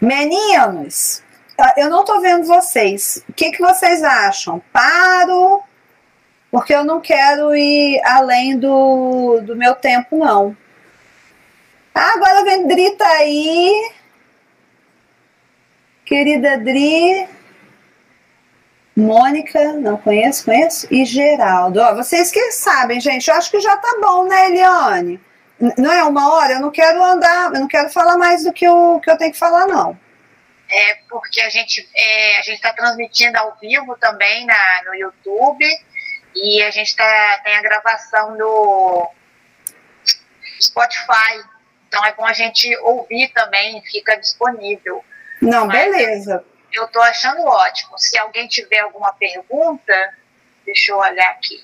Meninos, 0.00 1.22
ah, 1.22 1.23
eu 1.76 1.90
não 1.90 2.00
estou 2.00 2.20
vendo 2.20 2.46
vocês. 2.46 3.24
O 3.28 3.32
que, 3.32 3.52
que 3.52 3.60
vocês 3.60 4.02
acham? 4.02 4.62
Paro, 4.72 5.62
porque 6.50 6.74
eu 6.74 6.84
não 6.84 7.00
quero 7.00 7.54
ir 7.54 8.00
além 8.04 8.58
do, 8.58 9.40
do 9.42 9.56
meu 9.56 9.74
tempo, 9.74 10.16
não. 10.16 10.56
Ah, 11.94 12.12
agora 12.14 12.44
vem 12.44 12.66
Dri 12.66 12.90
tá 12.96 13.08
aí. 13.08 13.92
Querida 16.04 16.58
Dri. 16.58 17.28
Mônica, 18.96 19.72
não 19.72 19.96
conheço, 19.96 20.44
conheço, 20.44 20.86
e 20.90 21.04
Geraldo. 21.04 21.80
Ó, 21.80 21.94
vocês 21.96 22.30
que 22.30 22.52
sabem, 22.52 23.00
gente, 23.00 23.28
eu 23.28 23.34
acho 23.34 23.50
que 23.50 23.60
já 23.60 23.76
tá 23.76 23.98
bom, 24.00 24.24
né, 24.28 24.50
Eliane? 24.50 25.20
Não 25.76 25.90
é 25.90 26.04
uma 26.04 26.32
hora? 26.32 26.54
Eu 26.54 26.60
não 26.60 26.70
quero 26.70 27.02
andar, 27.02 27.52
eu 27.52 27.60
não 27.60 27.68
quero 27.68 27.90
falar 27.90 28.16
mais 28.16 28.44
do 28.44 28.52
que 28.52 28.68
o 28.68 29.00
que 29.00 29.10
eu 29.10 29.16
tenho 29.16 29.32
que 29.32 29.38
falar, 29.38 29.66
não. 29.66 29.98
É 30.76 30.94
porque 31.08 31.40
a 31.40 31.48
gente 31.48 31.88
é, 31.94 32.38
a 32.38 32.42
gente 32.42 32.56
está 32.56 32.72
transmitindo 32.72 33.38
ao 33.38 33.56
vivo 33.60 33.96
também 33.96 34.44
na, 34.44 34.82
no 34.86 34.94
YouTube 34.94 35.64
e 36.34 36.62
a 36.62 36.70
gente 36.70 36.96
tá, 36.96 37.40
tem 37.44 37.56
a 37.56 37.62
gravação 37.62 38.36
no 38.36 39.10
Spotify. 40.60 41.44
Então 41.88 42.04
é 42.04 42.12
bom 42.12 42.26
a 42.26 42.32
gente 42.32 42.76
ouvir 42.78 43.28
também, 43.28 43.80
fica 43.82 44.16
disponível. 44.16 45.04
Não, 45.40 45.66
Mas, 45.66 45.78
beleza 45.78 46.44
eu 46.74 46.84
estou 46.86 47.02
achando 47.02 47.42
ótimo. 47.42 47.98
Se 47.98 48.18
alguém 48.18 48.48
tiver 48.48 48.80
alguma 48.80 49.12
pergunta, 49.12 50.14
deixa 50.64 50.92
eu 50.92 50.98
olhar 50.98 51.30
aqui. 51.30 51.62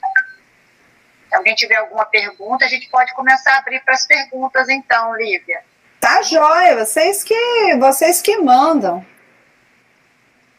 Se 1.28 1.34
alguém 1.34 1.54
tiver 1.54 1.76
alguma 1.76 2.04
pergunta, 2.06 2.64
a 2.64 2.68
gente 2.68 2.88
pode 2.88 3.12
começar 3.14 3.54
a 3.54 3.58
abrir 3.58 3.80
para 3.80 3.94
as 3.94 4.06
perguntas, 4.06 4.68
então, 4.68 5.14
Lívia. 5.16 5.62
Tá 6.00 6.22
jóia, 6.22 6.82
vocês 6.84 7.22
que, 7.22 7.76
vocês 7.78 8.22
que 8.22 8.38
mandam. 8.38 9.04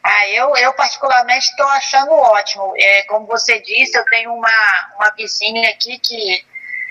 Ah, 0.03 0.27
eu, 0.29 0.55
eu 0.55 0.73
particularmente 0.73 1.47
estou 1.47 1.67
achando 1.67 2.11
ótimo. 2.11 2.73
É, 2.77 3.03
como 3.03 3.25
você 3.25 3.59
disse, 3.59 3.97
eu 3.97 4.05
tenho 4.05 4.33
uma, 4.33 4.49
uma 4.95 5.11
vizinha 5.11 5.69
aqui 5.71 5.97
que 5.99 6.45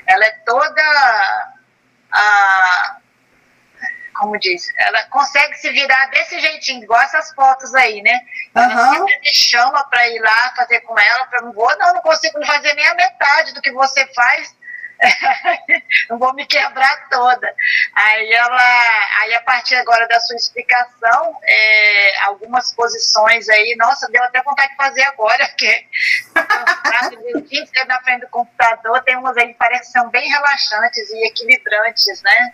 ela 0.06 0.24
é 0.24 0.30
toda 0.44 0.82
a, 2.12 2.96
como 4.20 4.38
diz, 4.38 4.66
ela 4.76 5.02
consegue 5.04 5.54
se 5.54 5.70
virar 5.70 6.06
desse 6.10 6.38
jeitinho, 6.40 6.82
igual 6.82 7.00
essas 7.00 7.32
fotos 7.32 7.74
aí, 7.74 8.02
né? 8.02 8.20
Ela 8.54 8.98
uhum. 8.98 9.04
me 9.04 9.32
chama 9.32 9.82
para 9.84 10.06
ir 10.08 10.20
lá 10.20 10.52
fazer 10.56 10.80
com 10.80 10.98
ela, 10.98 11.26
para 11.26 11.40
não 11.40 11.52
vou, 11.52 11.78
não, 11.78 11.94
não 11.94 12.02
consigo 12.02 12.44
fazer 12.44 12.74
nem 12.74 12.86
a 12.86 12.94
metade 12.94 13.54
do 13.54 13.62
que 13.62 13.72
você 13.72 14.06
faz. 14.14 14.54
não 16.08 16.18
vou 16.18 16.34
me 16.34 16.46
quebrar 16.46 17.08
toda. 17.08 17.54
Aí 17.94 18.32
ela, 18.32 19.20
aí 19.22 19.34
a 19.34 19.40
partir 19.42 19.74
agora 19.76 20.06
da 20.08 20.20
sua 20.20 20.36
explicação, 20.36 21.36
é, 21.42 22.18
algumas 22.24 22.72
posições 22.74 23.48
aí, 23.48 23.74
nossa, 23.78 24.08
deu 24.10 24.22
até 24.24 24.42
vontade 24.42 24.70
de 24.70 24.76
fazer 24.76 25.02
agora, 25.04 25.46
porque 25.48 25.86
na 27.86 28.00
frente 28.02 28.20
do 28.20 28.28
computador 28.28 29.02
tem 29.02 29.16
umas 29.16 29.36
aí 29.36 29.48
que 29.48 29.54
parecem 29.54 29.92
são 29.92 30.10
bem 30.10 30.28
relaxantes 30.28 31.10
e 31.10 31.26
equilibrantes, 31.26 32.22
né? 32.22 32.52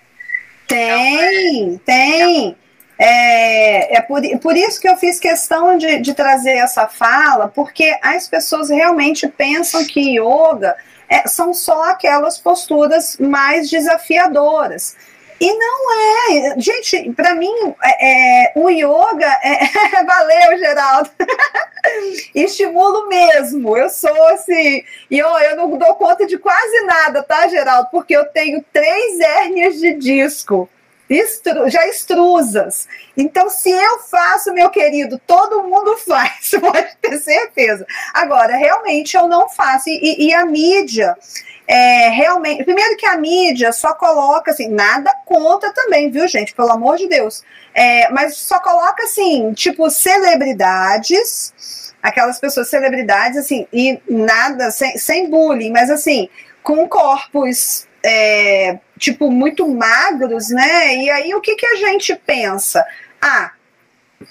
Tem, 0.66 1.78
tem. 1.78 2.57
É, 2.99 3.99
é 3.99 4.01
por, 4.01 4.22
por 4.40 4.57
isso 4.57 4.80
que 4.80 4.88
eu 4.88 4.97
fiz 4.97 5.20
questão 5.20 5.76
de, 5.76 5.99
de 5.99 6.14
trazer 6.14 6.57
essa 6.57 6.88
fala, 6.88 7.49
porque 7.49 7.97
as 8.03 8.26
pessoas 8.26 8.70
realmente 8.70 9.28
pensam 9.28 9.86
que 9.86 10.18
yoga 10.18 10.74
é, 11.09 11.27
são 11.29 11.53
só 11.55 11.85
aquelas 11.85 12.39
posturas 12.39 13.17
mais 13.19 13.71
desafiadoras. 13.71 14.97
E 15.41 15.53
não 15.53 15.93
é. 15.93 16.55
Gente, 16.59 17.13
para 17.13 17.35
mim, 17.35 17.53
é, 17.83 18.45
é, 18.47 18.53
o 18.57 18.71
yoga 18.71 19.27
é. 19.43 19.67
Valeu, 20.05 20.59
Geraldo! 20.59 21.11
Estimulo 22.35 23.07
mesmo. 23.07 23.77
Eu 23.77 23.91
sou 23.91 24.27
assim. 24.29 24.83
E 25.11 25.23
ó, 25.23 25.39
eu 25.41 25.57
não 25.57 25.77
dou 25.77 25.95
conta 25.95 26.27
de 26.27 26.39
quase 26.39 26.81
nada, 26.87 27.23
tá, 27.23 27.49
Geraldo? 27.49 27.89
Porque 27.91 28.17
eu 28.17 28.25
tenho 28.27 28.65
três 28.73 29.21
hérnias 29.21 29.77
de 29.77 29.95
disco. 29.95 30.69
Estru, 31.09 31.71
já 31.71 31.87
extrusas. 31.87 32.89
Então, 33.17 33.49
se 33.49 33.71
eu 33.71 34.01
faço, 34.01 34.53
meu 34.53 34.71
querido, 34.71 35.21
todo 35.27 35.63
mundo 35.63 35.97
faz, 35.99 36.51
pode 36.61 36.97
ter 37.01 37.19
certeza. 37.19 37.87
Agora, 38.13 38.57
realmente 38.57 39.17
eu 39.17 39.29
não 39.29 39.49
faço. 39.49 39.89
E, 39.89 40.27
e 40.27 40.35
a 40.35 40.45
mídia, 40.45 41.17
é, 41.69 42.09
realmente. 42.09 42.65
Primeiro 42.65 42.97
que 42.97 43.07
a 43.07 43.17
mídia 43.17 43.73
só 43.73 43.95
coloca 43.95 44.51
assim, 44.51 44.69
nada 44.69 45.13
conta 45.25 45.73
também, 45.73 46.11
viu, 46.11 46.27
gente? 46.29 46.55
Pelo 46.55 46.73
amor 46.73 46.97
de 46.97 47.09
Deus. 47.09 47.43
É, 47.75 48.11
mas 48.11 48.37
só 48.37 48.61
coloca 48.61 49.05
assim, 49.05 49.53
tipo, 49.53 49.91
celebridades, 49.91 51.93
aquelas 52.03 52.41
pessoas, 52.41 52.69
celebridades, 52.69 53.39
assim, 53.39 53.67
e 53.73 54.01
nada, 54.09 54.71
sem, 54.71 54.97
sem 54.97 55.29
bullying, 55.29 55.71
mas 55.71 55.91
assim, 55.91 56.29
com 56.63 56.89
corpos 56.89 57.87
é, 58.07 58.79
tipo, 58.99 59.31
muito 59.31 59.67
magros, 59.69 60.49
né? 60.51 60.97
E 60.97 61.11
aí 61.11 61.35
o 61.35 61.41
que, 61.41 61.57
que 61.57 61.67
a 61.67 61.75
gente 61.75 62.15
pensa? 62.15 62.87
Ah, 63.21 63.51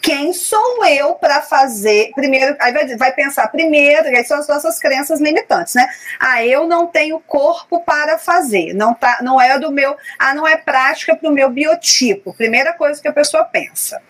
quem 0.01 0.31
sou 0.33 0.83
eu 0.85 1.15
para 1.15 1.41
fazer? 1.41 2.11
Primeiro, 2.15 2.55
aí 2.59 2.71
vai, 2.71 2.95
vai 2.95 3.13
pensar 3.13 3.47
primeiro, 3.49 4.07
aí 4.07 4.23
são 4.23 4.39
as 4.39 4.47
nossas 4.47 4.79
crenças 4.79 5.19
limitantes, 5.19 5.75
né? 5.75 5.87
Ah, 6.19 6.43
eu 6.43 6.65
não 6.67 6.87
tenho 6.87 7.19
corpo 7.19 7.81
para 7.81 8.17
fazer, 8.17 8.73
não 8.73 8.93
tá, 8.93 9.19
não 9.21 9.39
é 9.39 9.59
do 9.59 9.71
meu, 9.71 9.95
ah, 10.17 10.33
não 10.33 10.47
é 10.47 10.55
prática 10.55 11.15
para 11.15 11.29
o 11.29 11.33
meu 11.33 11.49
biotipo. 11.49 12.33
Primeira 12.33 12.73
coisa 12.73 13.01
que 13.01 13.07
a 13.07 13.13
pessoa 13.13 13.43
pensa. 13.43 14.01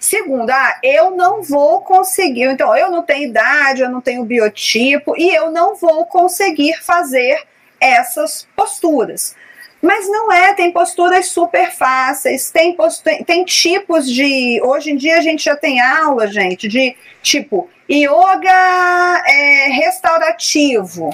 Segundo, 0.00 0.50
ah, 0.50 0.78
eu 0.82 1.12
não 1.12 1.42
vou 1.42 1.82
conseguir, 1.82 2.44
então 2.44 2.74
eu 2.74 2.90
não 2.90 3.02
tenho 3.02 3.28
idade, 3.28 3.82
eu 3.82 3.90
não 3.90 4.00
tenho 4.00 4.24
biotipo 4.24 5.14
e 5.16 5.32
eu 5.32 5.50
não 5.50 5.76
vou 5.76 6.06
conseguir 6.06 6.82
fazer 6.82 7.51
essas 7.82 8.46
posturas. 8.54 9.34
Mas 9.82 10.08
não 10.08 10.30
é, 10.30 10.54
tem 10.54 10.70
posturas 10.70 11.26
super 11.26 11.72
fáceis, 11.72 12.52
tem, 12.52 12.76
tem, 13.02 13.24
tem 13.24 13.44
tipos 13.44 14.08
de. 14.08 14.60
Hoje 14.62 14.92
em 14.92 14.96
dia 14.96 15.16
a 15.16 15.20
gente 15.20 15.44
já 15.44 15.56
tem 15.56 15.80
aula, 15.80 16.28
gente, 16.28 16.68
de 16.68 16.96
tipo 17.20 17.68
yoga 17.90 19.22
é, 19.26 19.68
restaurativo, 19.72 21.10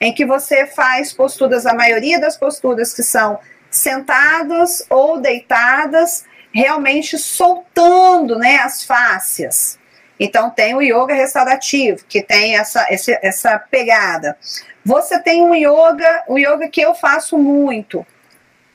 em 0.00 0.14
que 0.14 0.24
você 0.24 0.66
faz 0.66 1.12
posturas, 1.12 1.66
a 1.66 1.74
maioria 1.74 2.20
das 2.20 2.36
posturas 2.36 2.94
que 2.94 3.02
são 3.02 3.40
sentadas 3.68 4.84
ou 4.88 5.20
deitadas, 5.20 6.24
realmente 6.52 7.18
soltando 7.18 8.38
né, 8.38 8.58
as 8.58 8.84
fáscias. 8.84 9.78
Então 10.18 10.50
tem 10.50 10.74
o 10.74 10.82
yoga 10.82 11.14
restaurativo, 11.14 12.04
que 12.08 12.22
tem 12.22 12.56
essa, 12.56 12.86
essa 13.22 13.58
pegada. 13.58 14.36
Você 14.88 15.18
tem 15.18 15.42
um 15.42 15.54
yoga, 15.54 16.24
o 16.26 16.38
yoga 16.38 16.66
que 16.66 16.80
eu 16.80 16.94
faço 16.94 17.36
muito, 17.36 18.06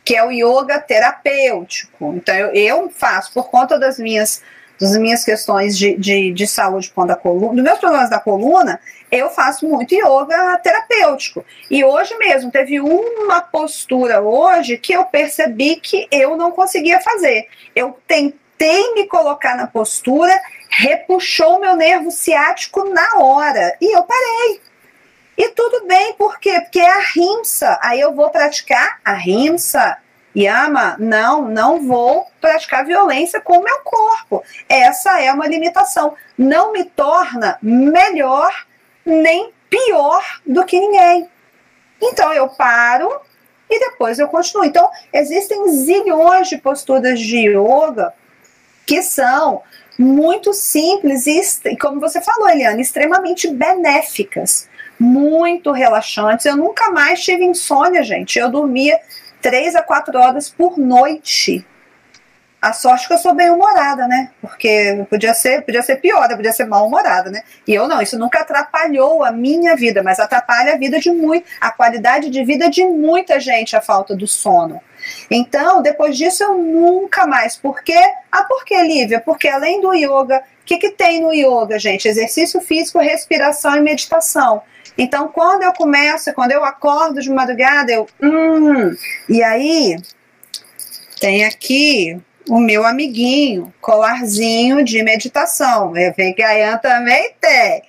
que 0.06 0.16
é 0.16 0.24
o 0.24 0.30
yoga 0.30 0.80
terapêutico. 0.80 2.14
Então, 2.16 2.36
eu, 2.36 2.54
eu 2.54 2.90
faço 2.92 3.34
por 3.34 3.50
conta 3.50 3.80
das 3.80 3.98
minhas, 3.98 4.44
das 4.80 4.96
minhas 4.96 5.24
questões 5.26 5.76
de, 5.76 5.98
de, 5.98 6.32
de 6.32 6.46
saúde 6.46 6.92
com 6.92 7.02
a 7.02 7.16
coluna, 7.16 7.56
dos 7.56 7.64
meus 7.64 7.80
problemas 7.80 8.12
da 8.12 8.20
coluna, 8.20 8.80
eu 9.12 9.32
faço 9.32 9.68
muito 9.68 9.96
yoga 9.96 10.56
terapêutico. 10.60 11.44
E 11.68 11.84
hoje 11.84 12.16
mesmo, 12.20 12.52
teve 12.52 12.80
uma 12.80 13.42
postura 13.42 14.22
hoje 14.22 14.78
que 14.78 14.94
eu 14.94 15.06
percebi 15.06 15.78
que 15.78 16.08
eu 16.12 16.38
não 16.38 16.52
conseguia 16.52 17.02
fazer. 17.02 17.48
Eu 17.76 17.98
tentei 18.08 18.94
me 18.94 19.08
colocar 19.08 19.58
na 19.58 19.66
postura, 19.66 20.40
repuxou 20.70 21.60
meu 21.60 21.76
nervo 21.76 22.12
ciático 22.12 22.88
na 22.88 23.18
hora. 23.18 23.76
E 23.82 23.98
eu 23.98 24.04
parei. 24.04 24.73
E 25.38 25.50
tudo 25.50 25.86
bem, 25.88 26.14
por 26.14 26.40
quê? 26.40 26.62
Porque 26.62 26.80
é 26.80 26.92
a 26.92 27.02
rimsa. 27.02 27.80
Aí 27.82 28.00
eu 28.00 28.14
vou 28.14 28.30
praticar 28.30 29.00
a 29.04 29.14
rimsa. 29.14 29.98
Yama, 30.36 30.96
não, 31.00 31.48
não 31.48 31.88
vou 31.88 32.28
praticar 32.42 32.86
violência 32.86 33.40
com 33.40 33.58
o 33.58 33.64
meu 33.64 33.80
corpo. 33.82 34.44
Essa 34.68 35.22
é 35.22 35.32
uma 35.32 35.48
limitação. 35.48 36.16
Não 36.38 36.72
me 36.72 36.86
torna 36.86 37.58
melhor 37.62 38.52
nem 39.06 39.52
pior 39.70 40.24
do 40.46 40.64
que 40.66 40.80
ninguém. 40.80 41.30
Então 42.02 42.34
eu 42.34 42.50
paro 42.50 43.22
e 43.70 43.80
depois 43.80 44.20
eu 44.20 44.28
continuo. 44.28 44.66
Então, 44.66 44.90
existem 45.12 45.68
zilhões 45.70 46.48
de 46.48 46.58
posturas 46.58 47.20
de 47.20 47.48
yoga 47.50 48.14
que 48.86 49.02
são 49.02 49.62
muito 49.98 50.54
simples 50.54 51.28
e, 51.28 51.78
como 51.78 52.00
você 52.00 52.22
falou, 52.22 52.50
Eliane, 52.50 52.82
extremamente 52.82 53.48
benéficas 53.50 54.68
muito 55.04 55.72
relaxantes. 55.72 56.46
Eu 56.46 56.56
nunca 56.56 56.90
mais 56.92 57.22
tive 57.22 57.44
insônia, 57.44 58.04
gente. 58.04 58.40
Eu 58.40 58.50
dormia 58.50 58.98
três 59.42 59.76
a 59.76 59.84
quatro 59.84 60.18
horas 60.18 60.50
por 60.50 60.78
noite. 60.78 61.66
A 62.62 62.72
sorte 62.72 63.08
que 63.08 63.14
eu 63.14 63.18
sou 63.18 63.36
bem 63.36 63.50
humorada, 63.50 64.08
né? 64.08 64.32
Porque 64.40 65.06
podia 65.10 65.34
ser, 65.34 65.64
podia 65.64 65.82
ser 65.82 65.98
pior, 65.98 66.30
podia 66.30 66.54
ser 66.54 66.64
mal 66.64 66.88
humorada, 66.88 67.30
né? 67.30 67.44
E 67.68 67.74
eu 67.74 67.90
não, 67.90 68.02
isso 68.02 68.18
nunca 68.18 68.40
atrapalhou 68.40 69.22
a 69.22 69.34
minha 69.34 69.76
vida, 69.76 70.02
mas 70.02 70.18
atrapalha 70.18 70.74
a 70.74 70.78
vida 70.78 70.98
de 70.98 71.12
muito, 71.12 71.46
a 71.60 71.70
qualidade 71.70 72.30
de 72.30 72.46
vida 72.46 72.70
de 72.70 72.86
muita 72.86 73.38
gente, 73.42 73.76
a 73.76 73.82
falta 73.82 74.16
do 74.16 74.26
sono. 74.26 74.82
Então, 75.30 75.82
depois 75.82 76.18
disso, 76.18 76.42
eu 76.42 76.58
nunca 76.58 77.28
mais. 77.28 77.58
Por 77.58 77.84
quê? 77.84 78.00
Ah, 78.32 78.44
por 78.44 78.64
que, 78.64 78.82
Lívia? 78.82 79.20
Porque 79.20 79.50
além 79.50 79.82
do 79.82 79.94
yoga, 79.94 80.42
o 80.62 80.66
que, 80.66 80.78
que 80.78 80.92
tem 80.92 81.22
no 81.22 81.34
yoga, 81.34 81.78
gente? 81.78 82.08
Exercício 82.08 82.62
físico, 82.62 83.00
respiração 83.00 83.76
e 83.76 83.82
meditação. 83.82 84.62
Então, 84.98 85.28
quando 85.28 85.64
eu 85.64 85.74
começo, 85.74 86.34
quando 86.34 86.52
eu 86.52 86.64
acordo 86.64 87.22
de 87.22 87.30
madrugada, 87.30 87.92
eu. 87.92 88.08
Hum, 88.22 88.96
e 89.28 89.42
aí, 89.42 89.98
tem 91.20 91.46
aqui 91.46 92.22
o 92.50 92.60
meu 92.60 92.86
amiguinho, 92.86 93.74
colarzinho 93.80 94.84
de 94.84 95.02
meditação. 95.04 95.96
Eu 95.96 96.14
vejo 96.14 96.36
que 96.36 96.42
Gayan 96.42 96.78
também 96.78 97.34
tem. 97.40 97.82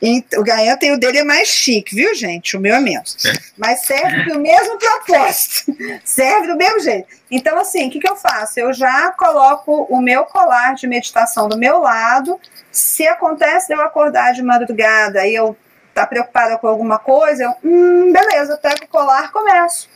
E 0.00 0.24
o 0.36 0.42
Gayan 0.42 0.76
tem 0.76 0.92
o 0.92 0.98
dele 0.98 1.18
é 1.18 1.24
mais 1.24 1.48
chique, 1.48 1.94
viu, 1.94 2.14
gente? 2.14 2.56
O 2.56 2.60
meu 2.60 2.76
é 2.76 2.80
menos. 2.80 3.24
É. 3.24 3.32
Mas 3.56 3.80
serve 3.80 4.24
do 4.32 4.38
mesmo 4.38 4.78
propósito. 4.78 5.76
serve 6.04 6.48
do 6.48 6.56
mesmo 6.56 6.80
jeito. 6.80 7.08
Então, 7.30 7.58
assim, 7.58 7.88
o 7.88 7.90
que, 7.90 8.00
que 8.00 8.08
eu 8.08 8.16
faço? 8.16 8.60
Eu 8.60 8.72
já 8.72 9.10
coloco 9.12 9.86
o 9.90 10.00
meu 10.00 10.24
colar 10.24 10.74
de 10.74 10.86
meditação 10.86 11.48
do 11.48 11.58
meu 11.58 11.80
lado. 11.80 12.40
Se 12.70 13.06
acontece 13.06 13.68
de 13.68 13.74
eu 13.74 13.80
acordar 13.80 14.32
de 14.32 14.42
madrugada 14.42 15.26
e 15.26 15.34
eu 15.34 15.56
tá 15.98 16.06
preocupada 16.06 16.56
com 16.58 16.68
alguma 16.68 16.98
coisa, 16.98 17.42
eu, 17.42 17.54
hum, 17.64 18.12
beleza, 18.12 18.56
pego 18.56 18.84
o 18.84 18.88
colar, 18.88 19.32
começo. 19.32 19.88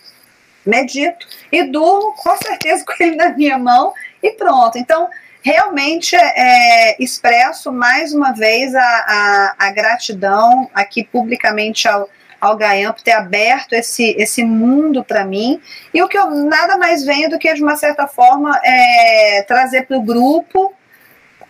Medito 0.64 1.26
e 1.50 1.64
durmo 1.64 2.14
com 2.16 2.36
certeza 2.36 2.84
com 2.86 2.94
ele 3.00 3.16
na 3.16 3.30
minha 3.30 3.58
mão 3.58 3.92
e 4.22 4.30
pronto. 4.32 4.78
Então, 4.78 5.08
realmente 5.42 6.16
é, 6.16 6.96
expresso 7.02 7.72
mais 7.72 8.12
uma 8.12 8.32
vez 8.32 8.74
a, 8.74 8.80
a, 8.80 9.54
a 9.58 9.70
gratidão 9.70 10.70
aqui 10.74 11.04
publicamente 11.04 11.88
ao, 11.88 12.08
ao 12.40 12.56
Gayan 12.56 12.92
por 12.92 13.02
ter 13.02 13.12
aberto 13.12 13.72
esse, 13.72 14.14
esse 14.18 14.44
mundo 14.44 15.04
para 15.04 15.24
mim. 15.24 15.60
E 15.92 16.02
o 16.02 16.08
que 16.08 16.18
eu 16.18 16.30
nada 16.30 16.76
mais 16.78 17.04
venho 17.04 17.30
do 17.30 17.38
que, 17.38 17.52
de 17.54 17.62
uma 17.62 17.76
certa 17.76 18.06
forma, 18.06 18.60
é, 18.64 19.44
trazer 19.46 19.86
para 19.86 19.96
o 19.96 20.02
grupo 20.02 20.72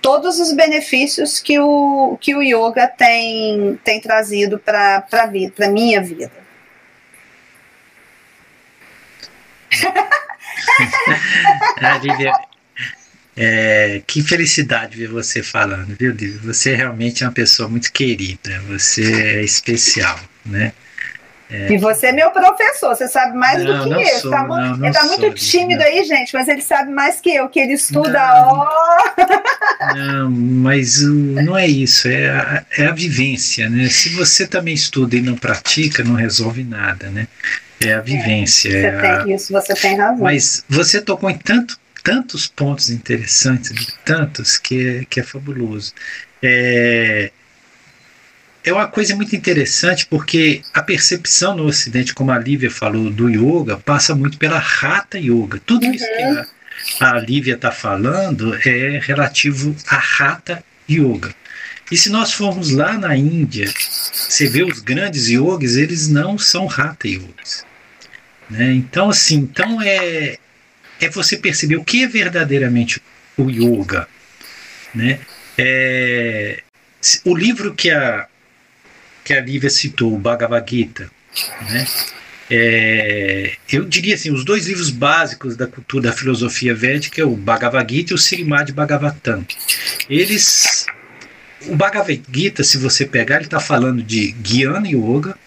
todos 0.02 0.38
os 0.40 0.52
benefícios 0.52 1.38
que 1.38 1.58
o, 1.58 2.18
que 2.20 2.34
o 2.34 2.42
yoga 2.42 2.86
tem, 2.88 3.78
tem 3.84 4.00
trazido 4.00 4.58
para 4.58 5.06
a 5.12 5.68
minha 5.68 6.02
vida. 6.02 6.30
ah, 11.80 12.00
é, 13.34 14.02
que 14.06 14.22
felicidade 14.22 14.96
ver 14.96 15.08
você 15.08 15.42
falando, 15.42 15.96
viu, 15.98 16.12
Lívia? 16.12 16.40
Você 16.42 16.74
realmente 16.74 17.24
é 17.24 17.26
uma 17.26 17.32
pessoa 17.32 17.68
muito 17.68 17.90
querida, 17.90 18.60
você 18.68 19.38
é 19.38 19.42
especial, 19.42 20.20
né? 20.44 20.72
É. 21.52 21.70
E 21.70 21.76
você 21.76 22.06
é 22.06 22.12
meu 22.12 22.30
professor, 22.30 22.96
você 22.96 23.06
sabe 23.06 23.36
mais 23.36 23.62
não, 23.62 23.86
do 23.86 23.94
que 23.94 24.02
eu. 24.02 24.20
Sou, 24.20 24.30
tá, 24.30 24.44
não, 24.44 24.76
ele 24.76 24.88
está 24.88 25.04
muito 25.04 25.30
tímido 25.34 25.80
não. 25.80 25.86
aí, 25.86 26.02
gente, 26.02 26.32
mas 26.32 26.48
ele 26.48 26.62
sabe 26.62 26.90
mais 26.90 27.20
que 27.20 27.28
eu, 27.28 27.46
que 27.48 27.60
ele 27.60 27.74
estuda, 27.74 28.18
ó. 28.46 28.66
Não, 29.94 30.30
mas 30.30 31.02
não 31.02 31.58
é 31.58 31.66
isso, 31.66 32.08
é 32.08 32.30
a, 32.30 32.64
é 32.78 32.86
a 32.86 32.92
vivência, 32.92 33.68
né? 33.68 33.88
Se 33.88 34.08
você 34.10 34.46
também 34.46 34.72
estuda 34.72 35.14
e 35.14 35.20
não 35.20 35.36
pratica, 35.36 36.02
não 36.02 36.14
resolve 36.14 36.64
nada, 36.64 37.10
né? 37.10 37.28
É 37.78 37.92
a 37.92 38.00
vivência. 38.00 38.68
É, 38.68 38.72
você 38.72 38.86
é 38.86 39.00
tem 39.00 39.10
a... 39.10 39.36
isso, 39.36 39.52
você 39.52 39.74
tem 39.74 39.96
razão. 39.96 40.24
Mas 40.24 40.64
você 40.68 41.02
tocou 41.02 41.28
em 41.28 41.36
tanto, 41.36 41.78
tantos 42.02 42.46
pontos 42.46 42.88
interessantes, 42.88 43.72
tantos, 44.04 44.56
que 44.56 44.88
é, 44.88 45.04
que 45.04 45.20
é 45.20 45.22
fabuloso. 45.22 45.92
É, 46.42 47.30
é 48.64 48.72
uma 48.72 48.86
coisa 48.86 49.16
muito 49.16 49.34
interessante 49.34 50.06
porque 50.06 50.62
a 50.72 50.82
percepção 50.82 51.56
no 51.56 51.64
Ocidente, 51.64 52.14
como 52.14 52.30
a 52.30 52.38
Lívia 52.38 52.70
falou, 52.70 53.10
do 53.10 53.28
yoga, 53.28 53.76
passa 53.76 54.14
muito 54.14 54.38
pela 54.38 54.58
rata 54.58 55.18
yoga. 55.18 55.60
Tudo 55.66 55.86
uhum. 55.86 55.92
isso 55.92 56.06
que 56.06 57.02
a, 57.02 57.10
a 57.10 57.18
Lívia 57.18 57.54
está 57.54 57.72
falando 57.72 58.54
é 58.64 59.00
relativo 59.02 59.74
à 59.88 59.96
rata 59.96 60.64
yoga. 60.88 61.34
E 61.90 61.96
se 61.96 62.08
nós 62.08 62.32
formos 62.32 62.70
lá 62.70 62.96
na 62.96 63.14
Índia, 63.16 63.70
você 64.12 64.48
vê 64.48 64.62
os 64.62 64.80
grandes 64.80 65.28
yogis, 65.28 65.76
eles 65.76 66.08
não 66.08 66.38
são 66.38 66.66
hatha 66.66 67.06
yogis. 67.06 67.66
Né? 68.48 68.72
Então, 68.72 69.10
assim, 69.10 69.36
então 69.36 69.82
é, 69.82 70.38
é 71.00 71.08
você 71.10 71.36
perceber 71.36 71.76
o 71.76 71.84
que 71.84 72.04
é 72.04 72.06
verdadeiramente 72.06 73.02
o 73.36 73.50
yoga. 73.50 74.08
Né? 74.94 75.18
É, 75.58 76.62
o 77.24 77.36
livro 77.36 77.74
que 77.74 77.90
a, 77.90 78.26
que 79.24 79.32
a 79.32 79.40
Lívia 79.40 79.70
citou, 79.70 80.14
o 80.14 80.18
Bhagavad 80.18 80.68
Gita, 80.68 81.10
né? 81.70 81.86
É, 82.50 83.56
eu 83.70 83.84
diria 83.84 84.14
assim, 84.14 84.30
os 84.30 84.44
dois 84.44 84.66
livros 84.66 84.90
básicos 84.90 85.56
da 85.56 85.66
cultura 85.66 86.10
da 86.10 86.12
filosofia 86.12 86.74
védica 86.74 87.22
é 87.22 87.24
o 87.24 87.34
Bhagavad 87.34 87.90
Gita 87.90 88.12
e 88.12 88.14
o 88.14 88.18
Srimad 88.18 88.70
Bhagavatam. 88.72 89.46
Eles, 90.10 90.86
o 91.66 91.74
Bhagavad 91.74 92.22
Gita, 92.30 92.62
se 92.62 92.76
você 92.76 93.06
pegar, 93.06 93.36
ele 93.36 93.44
está 93.44 93.60
falando 93.60 94.02
de 94.02 94.34
Jnana 94.44 94.88
Yoga 94.88 95.38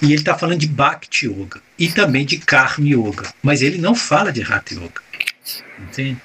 e 0.00 0.06
ele 0.06 0.14
está 0.14 0.38
falando 0.38 0.60
de 0.60 0.68
Bhakti 0.68 1.26
Yoga 1.26 1.60
e 1.78 1.88
também 1.88 2.24
de 2.24 2.38
Karma 2.38 2.86
Yoga, 2.86 3.32
mas 3.42 3.62
ele 3.62 3.78
não 3.78 3.94
fala 3.94 4.32
de 4.32 4.42
Hatha 4.42 4.74
Yoga, 4.74 5.02
entende? 5.78 6.20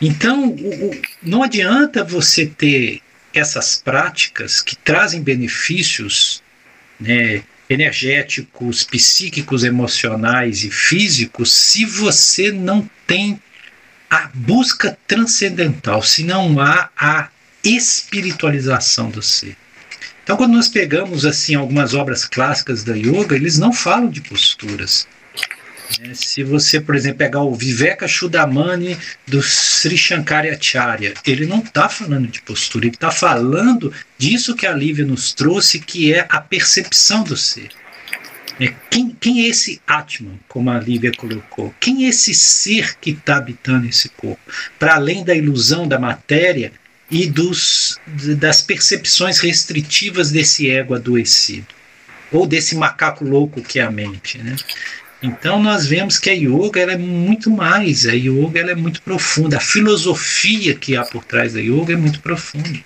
Então, 0.00 0.50
o, 0.50 0.90
o, 0.90 1.00
não 1.22 1.42
adianta 1.42 2.04
você 2.04 2.46
ter 2.46 3.00
essas 3.38 3.76
práticas 3.76 4.60
que 4.60 4.76
trazem 4.76 5.22
benefícios 5.22 6.42
né, 6.98 7.42
energéticos, 7.68 8.84
psíquicos, 8.84 9.64
emocionais 9.64 10.64
e 10.64 10.70
físicos 10.70 11.52
se 11.52 11.84
você 11.84 12.50
não 12.50 12.88
tem 13.06 13.40
a 14.10 14.30
busca 14.32 14.96
transcendental, 15.06 16.02
se 16.02 16.24
não 16.24 16.58
há 16.60 16.88
a 16.96 17.28
espiritualização 17.62 19.10
do 19.10 19.22
ser. 19.22 19.56
Então, 20.24 20.36
quando 20.36 20.52
nós 20.54 20.68
pegamos 20.68 21.24
assim 21.24 21.54
algumas 21.54 21.94
obras 21.94 22.24
clássicas 22.24 22.84
da 22.84 22.94
yoga, 22.94 23.34
eles 23.34 23.58
não 23.58 23.72
falam 23.72 24.10
de 24.10 24.20
posturas, 24.20 25.06
né? 26.00 26.12
Se 26.14 26.42
você, 26.42 26.80
por 26.80 26.94
exemplo, 26.94 27.18
pegar 27.18 27.42
o 27.42 27.54
Viveka 27.54 28.06
Chudamani 28.06 28.96
do 29.26 29.42
Sri 29.42 29.96
Shankaracharya, 29.96 31.14
ele 31.26 31.46
não 31.46 31.60
está 31.60 31.88
falando 31.88 32.28
de 32.28 32.42
postura, 32.42 32.86
ele 32.86 32.94
está 32.94 33.10
falando 33.10 33.92
disso 34.16 34.54
que 34.54 34.66
a 34.66 34.72
Lívia 34.72 35.04
nos 35.04 35.32
trouxe, 35.32 35.80
que 35.80 36.12
é 36.12 36.26
a 36.28 36.40
percepção 36.40 37.24
do 37.24 37.36
ser. 37.36 37.70
É, 38.60 38.74
quem, 38.90 39.10
quem 39.10 39.44
é 39.44 39.48
esse 39.48 39.80
Atman, 39.86 40.38
como 40.48 40.70
a 40.70 40.78
Lívia 40.78 41.12
colocou? 41.16 41.72
Quem 41.78 42.04
é 42.04 42.08
esse 42.08 42.34
ser 42.34 42.96
que 42.98 43.10
está 43.10 43.36
habitando 43.36 43.86
esse 43.86 44.08
corpo? 44.08 44.40
Para 44.78 44.96
além 44.96 45.24
da 45.24 45.34
ilusão 45.34 45.86
da 45.86 45.98
matéria 45.98 46.72
e 47.10 47.26
dos, 47.26 47.98
das 48.36 48.60
percepções 48.60 49.38
restritivas 49.38 50.30
desse 50.30 50.68
ego 50.68 50.94
adoecido, 50.94 51.68
ou 52.32 52.46
desse 52.46 52.74
macaco 52.74 53.24
louco 53.24 53.62
que 53.62 53.78
é 53.78 53.82
a 53.82 53.90
mente. 53.90 54.38
Né? 54.38 54.56
Então 55.22 55.60
nós 55.60 55.86
vemos 55.86 56.18
que 56.18 56.30
a 56.30 56.32
yoga 56.32 56.80
ela 56.80 56.92
é 56.92 56.96
muito 56.96 57.50
mais, 57.50 58.06
a 58.06 58.12
yoga 58.12 58.60
ela 58.60 58.70
é 58.70 58.74
muito 58.74 59.02
profunda, 59.02 59.56
a 59.56 59.60
filosofia 59.60 60.74
que 60.74 60.96
há 60.96 61.02
por 61.04 61.24
trás 61.24 61.54
da 61.54 61.60
yoga 61.60 61.92
é 61.92 61.96
muito 61.96 62.20
profunda. 62.20 62.78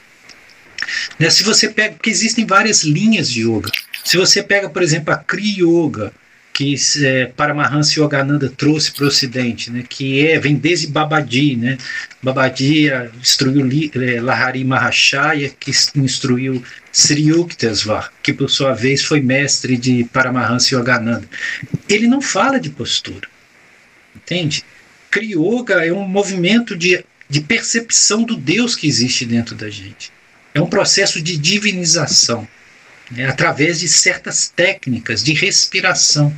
Né? 1.18 1.30
Se 1.30 1.42
você 1.42 1.68
pega, 1.68 1.94
porque 1.94 2.10
existem 2.10 2.46
várias 2.46 2.82
linhas 2.84 3.30
de 3.30 3.42
yoga. 3.42 3.70
Se 4.04 4.16
você 4.16 4.42
pega, 4.42 4.68
por 4.68 4.82
exemplo, 4.82 5.12
a 5.12 5.16
Kriya 5.16 5.64
Yoga, 5.64 6.12
que 6.52 6.74
é, 7.02 7.26
Paramahansa 7.26 7.98
Yogananda 7.98 8.48
trouxe 8.48 8.92
para 8.92 9.04
o 9.04 9.08
Ocidente, 9.08 9.70
né, 9.70 9.84
que 9.88 10.26
é, 10.26 10.38
vem 10.38 10.54
desde 10.54 10.86
Babadi. 10.86 11.56
Né? 11.56 11.78
Babadi 12.22 12.90
instruiu 13.20 13.66
é, 13.94 14.20
Lahari 14.20 14.64
Mahashaya, 14.64 15.50
que 15.58 15.72
instruiu 15.96 16.62
Sri 16.92 17.28
Yuktesvar, 17.28 18.12
que 18.22 18.32
por 18.32 18.50
sua 18.50 18.74
vez 18.74 19.02
foi 19.02 19.20
mestre 19.20 19.76
de 19.76 20.04
Paramahansa 20.04 20.74
Yogananda. 20.74 21.26
Ele 21.88 22.06
não 22.06 22.20
fala 22.20 22.60
de 22.60 22.68
postura, 22.68 23.26
entende? 24.14 24.62
Kriyoga 25.10 25.86
é 25.86 25.92
um 25.92 26.08
movimento 26.08 26.76
de, 26.76 27.04
de 27.28 27.40
percepção 27.40 28.24
do 28.24 28.36
Deus 28.36 28.74
que 28.74 28.86
existe 28.86 29.26
dentro 29.26 29.54
da 29.54 29.68
gente. 29.68 30.10
É 30.54 30.60
um 30.60 30.66
processo 30.66 31.20
de 31.20 31.36
divinização 31.36 32.48
né, 33.14 33.26
através 33.26 33.80
de 33.80 33.88
certas 33.88 34.48
técnicas 34.48 35.22
de 35.22 35.32
respiração, 35.32 36.34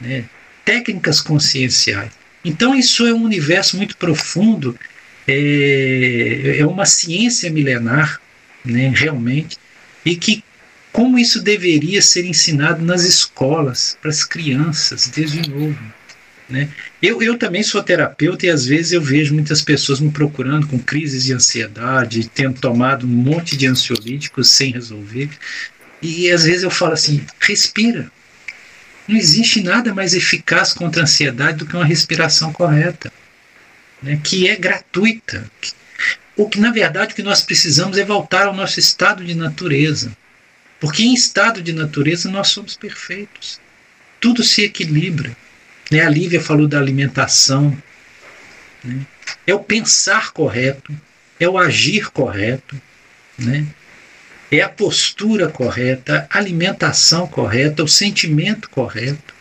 né, 0.00 0.24
técnicas 0.64 1.20
conscienciais. 1.20 2.12
Então, 2.44 2.74
isso 2.74 3.06
é 3.06 3.12
um 3.12 3.24
universo 3.24 3.76
muito 3.76 3.96
profundo, 3.96 4.78
é, 5.26 6.56
é 6.58 6.66
uma 6.66 6.86
ciência 6.86 7.50
milenar, 7.50 8.20
né, 8.64 8.92
realmente, 8.94 9.58
e 10.04 10.16
que 10.16 10.42
como 10.92 11.18
isso 11.18 11.42
deveria 11.42 12.00
ser 12.00 12.24
ensinado 12.24 12.84
nas 12.84 13.04
escolas, 13.04 13.96
para 14.00 14.10
as 14.10 14.24
crianças, 14.24 15.08
desde 15.08 15.48
novo. 15.48 15.78
Né? 16.48 16.68
Eu, 17.02 17.22
eu 17.22 17.36
também 17.36 17.62
sou 17.62 17.82
terapeuta 17.82 18.46
e 18.46 18.48
às 18.48 18.64
vezes 18.64 18.92
eu 18.92 19.02
vejo 19.02 19.34
muitas 19.34 19.60
pessoas 19.60 20.00
me 20.00 20.10
procurando 20.10 20.66
com 20.66 20.78
crises 20.78 21.24
de 21.24 21.34
ansiedade, 21.34 22.28
tendo 22.34 22.58
tomado 22.58 23.06
um 23.06 23.10
monte 23.10 23.56
de 23.56 23.66
ansiolíticos 23.66 24.48
sem 24.48 24.72
resolver. 24.72 25.28
E 26.00 26.30
às 26.30 26.44
vezes 26.44 26.62
eu 26.62 26.70
falo 26.70 26.92
assim: 26.92 27.24
respira. 27.40 28.10
Não 29.06 29.16
existe 29.16 29.62
nada 29.62 29.94
mais 29.94 30.12
eficaz 30.12 30.74
contra 30.74 31.00
a 31.00 31.04
ansiedade 31.04 31.58
do 31.58 31.66
que 31.66 31.74
uma 31.74 31.84
respiração 31.84 32.52
correta, 32.52 33.10
né, 34.02 34.20
que 34.22 34.46
é 34.46 34.54
gratuita. 34.54 35.50
O 36.36 36.48
que, 36.48 36.60
na 36.60 36.70
verdade, 36.70 37.12
o 37.12 37.16
que 37.16 37.22
nós 37.22 37.40
precisamos 37.40 37.96
é 37.96 38.04
voltar 38.04 38.46
ao 38.46 38.54
nosso 38.54 38.78
estado 38.78 39.24
de 39.24 39.34
natureza. 39.34 40.14
Porque 40.78 41.02
em 41.02 41.14
estado 41.14 41.62
de 41.62 41.72
natureza 41.72 42.30
nós 42.30 42.48
somos 42.48 42.76
perfeitos. 42.76 43.58
Tudo 44.20 44.44
se 44.44 44.62
equilibra. 44.62 45.36
Né? 45.90 46.00
A 46.02 46.08
Lívia 46.08 46.40
falou 46.40 46.68
da 46.68 46.78
alimentação. 46.78 47.76
Né? 48.84 49.00
É 49.46 49.54
o 49.54 49.58
pensar 49.58 50.32
correto, 50.32 50.94
é 51.40 51.48
o 51.48 51.58
agir 51.58 52.10
correto. 52.10 52.80
Né? 53.36 53.66
É 54.50 54.60
a 54.60 54.68
postura 54.68 55.48
correta, 55.48 56.26
a 56.30 56.38
alimentação 56.38 57.26
correta, 57.26 57.82
o 57.82 57.88
sentimento 57.88 58.70
correto. 58.70 59.34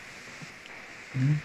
Né? 1.16 1.36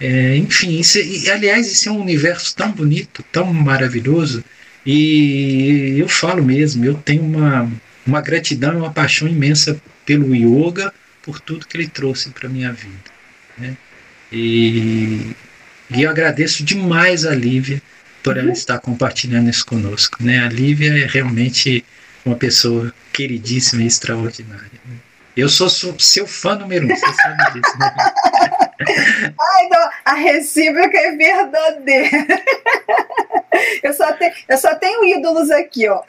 É, 0.00 0.36
enfim, 0.36 0.78
isso, 0.78 0.98
é, 0.98 1.02
e, 1.02 1.30
aliás, 1.30 1.70
isso 1.70 1.88
é 1.88 1.92
um 1.92 2.00
universo 2.00 2.54
tão 2.54 2.72
bonito, 2.72 3.22
tão 3.30 3.52
maravilhoso, 3.52 4.42
e 4.84 5.96
eu 5.98 6.08
falo 6.08 6.42
mesmo, 6.42 6.84
eu 6.84 6.94
tenho 6.94 7.22
uma, 7.22 7.70
uma 8.06 8.20
gratidão 8.20 8.72
e 8.72 8.76
uma 8.76 8.92
paixão 8.92 9.28
imensa 9.28 9.80
pelo 10.06 10.34
yoga, 10.34 10.92
por 11.22 11.38
tudo 11.38 11.66
que 11.66 11.76
ele 11.76 11.88
trouxe 11.88 12.30
para 12.30 12.48
a 12.48 12.50
minha 12.50 12.72
vida. 12.72 12.96
Né? 13.58 13.76
E, 14.32 15.34
e, 15.90 16.02
eu 16.02 16.10
agradeço 16.10 16.64
demais 16.64 17.26
a 17.26 17.34
Lívia 17.34 17.82
por 18.22 18.36
ela 18.36 18.46
uhum. 18.46 18.52
estar 18.52 18.78
compartilhando 18.78 19.50
isso 19.50 19.66
conosco. 19.66 20.22
Né? 20.22 20.38
A 20.38 20.48
Lívia 20.48 20.92
é 20.96 21.06
realmente 21.06 21.84
uma 22.24 22.36
pessoa 22.36 22.92
queridíssima 23.12 23.82
e 23.82 23.86
extraordinária. 23.86 24.80
Eu 25.36 25.48
sou 25.48 25.68
seu 25.70 26.26
fã 26.26 26.54
número 26.56 26.86
um, 26.86 26.88
você 26.88 27.06
sabe 27.14 27.60
disso, 27.60 27.78
né? 27.78 27.94
Ai, 29.38 29.68
não, 29.70 29.90
a 30.04 30.14
recíproca 30.14 30.98
é 30.98 31.16
verdadeira. 31.16 32.26
Eu 33.82 33.92
só, 33.92 34.12
tenho, 34.12 34.32
eu 34.48 34.58
só 34.58 34.74
tenho 34.74 35.04
ídolos 35.04 35.50
aqui, 35.50 35.88
ó. 35.88 36.02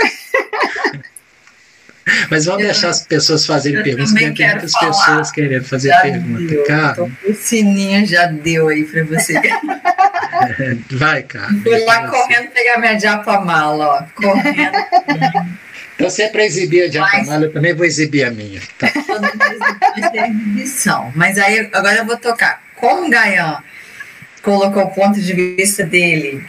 Mas 2.30 2.46
vamos 2.46 2.62
eu, 2.62 2.68
deixar 2.68 2.90
as 2.90 3.06
pessoas 3.06 3.46
fazerem 3.46 3.84
perguntas, 3.84 4.12
porque 4.12 4.34
tem 4.34 4.50
muitas 4.50 4.72
falar. 4.72 4.92
pessoas 4.92 5.32
querendo 5.32 5.64
fazer 5.66 5.90
já 5.90 6.02
pergunta. 6.02 6.64
Cara. 6.66 7.04
O 7.04 7.34
sininho 7.34 8.06
já 8.06 8.26
deu 8.26 8.70
aí 8.70 8.84
para 8.84 9.04
você. 9.04 9.34
Vai, 10.92 11.24
cara. 11.24 11.50
Fui 11.62 11.86
lá 11.86 12.08
correndo 12.08 12.50
pegar 12.52 12.80
minha 12.80 13.00
japa-mala, 13.00 13.88
ó. 13.88 14.22
Correndo. 14.22 14.78
Então, 16.02 16.10
se 16.10 16.24
é 16.24 16.30
para 16.30 16.44
exibir 16.44 16.86
a 16.86 16.88
diagonal, 16.88 17.44
eu 17.44 17.54
também 17.54 17.76
vou 17.76 17.86
exibir 17.86 18.26
a 18.26 18.32
minha. 18.32 18.60
Tá? 18.80 18.88
exibição. 20.28 21.12
Mas 21.16 21.38
aí, 21.38 21.70
agora 21.72 21.98
eu 21.98 22.06
vou 22.06 22.18
tocar. 22.18 22.60
Como 22.76 23.06
o 23.06 23.10
Gayan 23.10 23.64
colocou 24.42 24.84
o 24.84 24.90
ponto 24.90 25.22
de 25.22 25.32
vista 25.34 25.84
dele 25.84 26.44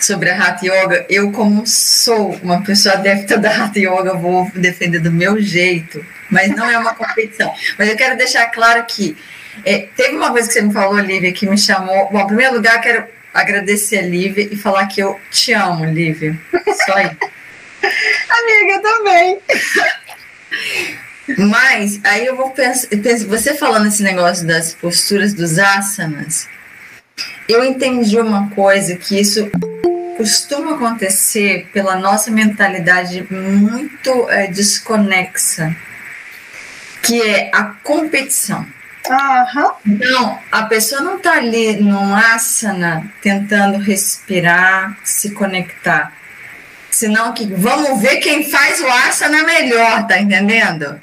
sobre 0.00 0.30
a 0.30 0.36
Hatha 0.36 0.66
Yoga, 0.66 1.06
eu, 1.08 1.30
como 1.30 1.64
sou 1.66 2.32
uma 2.42 2.62
pessoa 2.62 2.96
adepta 2.96 3.38
da 3.38 3.64
Hatha 3.64 3.78
Yoga, 3.78 4.14
vou 4.14 4.50
defender 4.56 4.98
do 4.98 5.12
meu 5.12 5.40
jeito, 5.40 6.04
mas 6.28 6.50
não 6.50 6.68
é 6.68 6.76
uma 6.76 6.94
competição. 6.94 7.54
Mas 7.78 7.88
eu 7.88 7.96
quero 7.96 8.16
deixar 8.16 8.46
claro 8.46 8.84
que 8.86 9.16
é, 9.64 9.86
teve 9.96 10.16
uma 10.16 10.32
coisa 10.32 10.48
que 10.48 10.54
você 10.54 10.62
me 10.62 10.72
falou, 10.72 10.98
Lívia, 10.98 11.32
que 11.32 11.46
me 11.46 11.56
chamou. 11.56 12.10
Bom, 12.10 12.22
em 12.22 12.26
primeiro 12.26 12.56
lugar, 12.56 12.80
quero 12.80 13.04
agradecer 13.32 13.98
a 13.98 14.02
Lívia 14.02 14.48
e 14.50 14.56
falar 14.56 14.86
que 14.86 15.00
eu 15.00 15.18
te 15.30 15.52
amo, 15.52 15.84
Lívia. 15.84 16.36
Só 16.84 16.98
isso. 16.98 17.36
Amiga, 18.30 18.82
também. 18.82 19.40
Mas 21.38 22.00
aí 22.04 22.26
eu 22.26 22.36
vou 22.36 22.50
pensar, 22.50 22.88
você 23.26 23.54
falando 23.54 23.88
esse 23.88 24.02
negócio 24.02 24.46
das 24.46 24.72
posturas 24.74 25.34
dos 25.34 25.58
asanas, 25.58 26.48
eu 27.48 27.64
entendi 27.64 28.18
uma 28.18 28.48
coisa 28.50 28.94
que 28.96 29.18
isso 29.18 29.50
costuma 30.16 30.74
acontecer 30.74 31.68
pela 31.72 31.96
nossa 31.96 32.30
mentalidade 32.30 33.26
muito 33.30 34.30
é, 34.30 34.46
desconexa, 34.46 35.76
que 37.02 37.20
é 37.20 37.50
a 37.52 37.64
competição. 37.64 38.66
Aham. 39.08 39.72
Então, 39.86 40.38
a 40.50 40.62
pessoa 40.64 41.00
não 41.00 41.16
está 41.16 41.34
ali 41.34 41.76
num 41.76 42.14
asana 42.14 43.04
tentando 43.22 43.78
respirar, 43.78 44.96
se 45.04 45.30
conectar. 45.30 46.12
Senão 46.96 47.34
que 47.34 47.44
vamos 47.44 48.00
ver 48.00 48.16
quem 48.20 48.50
faz 48.50 48.80
o 48.80 48.86
asana 48.86 49.42
melhor, 49.42 50.06
tá 50.06 50.18
entendendo? 50.18 50.98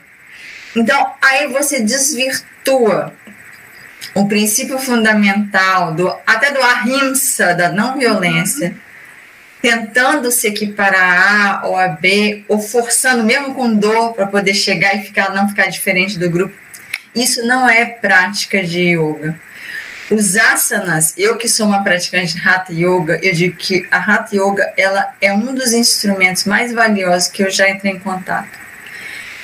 Então, 0.76 1.14
aí 1.22 1.45
você 1.49 1.82
desvirtua 1.82 3.14
o 4.15 4.28
princípio 4.28 4.80
fundamental 4.80 5.94
do 5.94 6.11
até 6.26 6.52
do 6.52 6.60
ahimsa, 6.64 7.53
da 7.53 7.70
não 7.70 7.95
violência, 7.95 8.76
tentando 9.61 10.32
se 10.32 10.48
equiparar 10.48 10.99
a 10.99 11.60
A 11.60 11.68
ou 11.68 11.78
a 11.78 11.90
B, 11.90 12.44
ou 12.48 12.60
forçando 12.60 13.24
mesmo 13.24 13.53
com 13.53 13.76
dor 13.76 14.14
para 14.14 14.26
poder 14.26 14.56
chegar 14.56 14.95
e 14.95 15.03
ficar 15.03 15.30
não 15.30 15.48
ficar 15.48 15.68
diferente 15.68 16.18
do 16.18 16.28
grupo. 16.28 16.56
Isso 17.14 17.45
não 17.45 17.70
é 17.70 17.86
prática 17.86 18.64
de 18.64 18.95
yoga. 18.95 19.40
Os 20.11 20.35
asanas, 20.35 21.13
eu 21.17 21.38
que 21.38 21.47
sou 21.47 21.65
uma 21.65 21.84
praticante 21.84 22.35
de 22.35 22.47
Hatha 22.47 22.73
Yoga, 22.73 23.19
eu 23.23 23.34
digo 23.34 23.55
que 23.55 23.88
a 23.89 23.97
Hatha 23.97 24.35
Yoga 24.35 24.73
ela 24.77 25.13
é 25.21 25.34
um 25.34 25.53
dos 25.53 25.73
instrumentos 25.73 26.43
mais 26.45 26.73
valiosos 26.73 27.30
que 27.30 27.43
eu 27.43 27.49
já 27.49 27.69
entrei 27.69 27.93
em 27.93 27.99
contato 27.99 28.63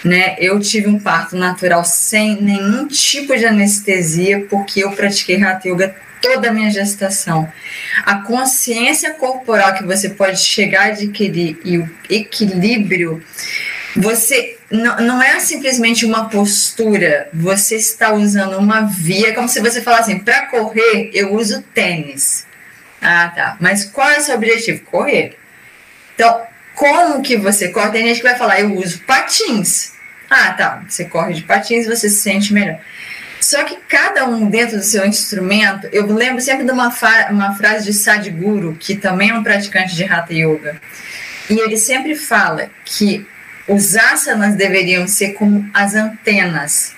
né? 0.04 0.36
Eu 0.40 0.60
tive 0.60 0.88
um 0.88 1.00
parto 1.00 1.36
natural 1.36 1.84
sem 1.84 2.42
nenhum 2.42 2.88
tipo 2.88 3.36
de 3.36 3.46
anestesia, 3.46 4.46
porque 4.50 4.84
eu 4.84 4.92
pratiquei 4.92 5.42
Hatha 5.42 5.68
Yoga 5.70 5.96
toda 6.22 6.50
a 6.50 6.54
minha 6.54 6.70
gestação. 6.70 7.52
A 8.06 8.18
consciência 8.22 9.14
corporal 9.14 9.74
que 9.74 9.84
você 9.84 10.10
pode 10.10 10.40
chegar 10.40 10.84
a 10.84 10.92
adquirir 10.92 11.60
e 11.64 11.78
o 11.78 11.90
equilíbrio, 12.10 13.24
você 13.96 14.58
não, 14.72 14.98
não 15.02 15.24
é 15.24 15.40
simplesmente 15.40 16.06
uma 16.06 16.30
postura, 16.30 17.28
você 17.34 17.76
está 17.76 18.14
usando 18.14 18.58
uma 18.58 18.82
via, 18.82 19.34
como 19.34 19.50
se 19.50 19.60
você 19.60 19.82
falasse 19.82 20.12
assim, 20.12 20.20
para 20.20 20.46
correr 20.48 21.10
eu 21.14 21.34
uso 21.34 21.62
tênis. 21.74 22.46
Ah, 23.02 23.32
tá. 23.34 23.58
Mas 23.60 23.86
qual 23.86 24.10
é 24.10 24.18
o 24.18 24.22
seu 24.22 24.36
objetivo? 24.36 24.84
Correr. 24.86 25.38
Então, 26.14 26.42
como 26.76 27.22
que 27.22 27.38
você 27.38 27.70
corre? 27.70 27.92
Tem 27.92 28.08
gente 28.08 28.18
que 28.18 28.28
vai 28.28 28.38
falar, 28.38 28.60
eu 28.60 28.76
uso 28.76 29.00
patins. 29.00 29.94
Ah, 30.30 30.52
tá. 30.54 30.84
Você 30.88 31.06
corre 31.06 31.34
de 31.34 31.44
patins, 31.44 31.88
você 31.88 32.10
se 32.10 32.22
sente 32.22 32.54
melhor. 32.54 32.80
Só 33.42 33.64
que 33.64 33.78
cada 33.88 34.26
um 34.26 34.50
dentro 34.50 34.78
do 34.78 34.84
seu 34.84 35.06
instrumento, 35.06 35.88
eu 35.94 36.06
lembro 36.06 36.42
sempre 36.42 36.66
de 36.66 36.72
uma, 36.72 36.94
uma 37.32 37.56
frase 37.56 37.86
de 37.86 37.94
Sadhguru, 37.94 38.76
que 38.78 38.96
também 38.96 39.30
é 39.30 39.34
um 39.34 39.44
praticante 39.44 39.96
de 39.96 40.04
Hatha 40.04 40.34
Yoga. 40.34 40.80
E 41.50 41.58
ele 41.58 41.78
sempre 41.78 42.16
fala 42.16 42.70
que 42.84 43.26
os 43.70 43.96
asanas 43.96 44.56
deveriam 44.56 45.08
ser 45.08 45.34
como 45.34 45.70
as 45.74 45.94
antenas. 45.94 46.96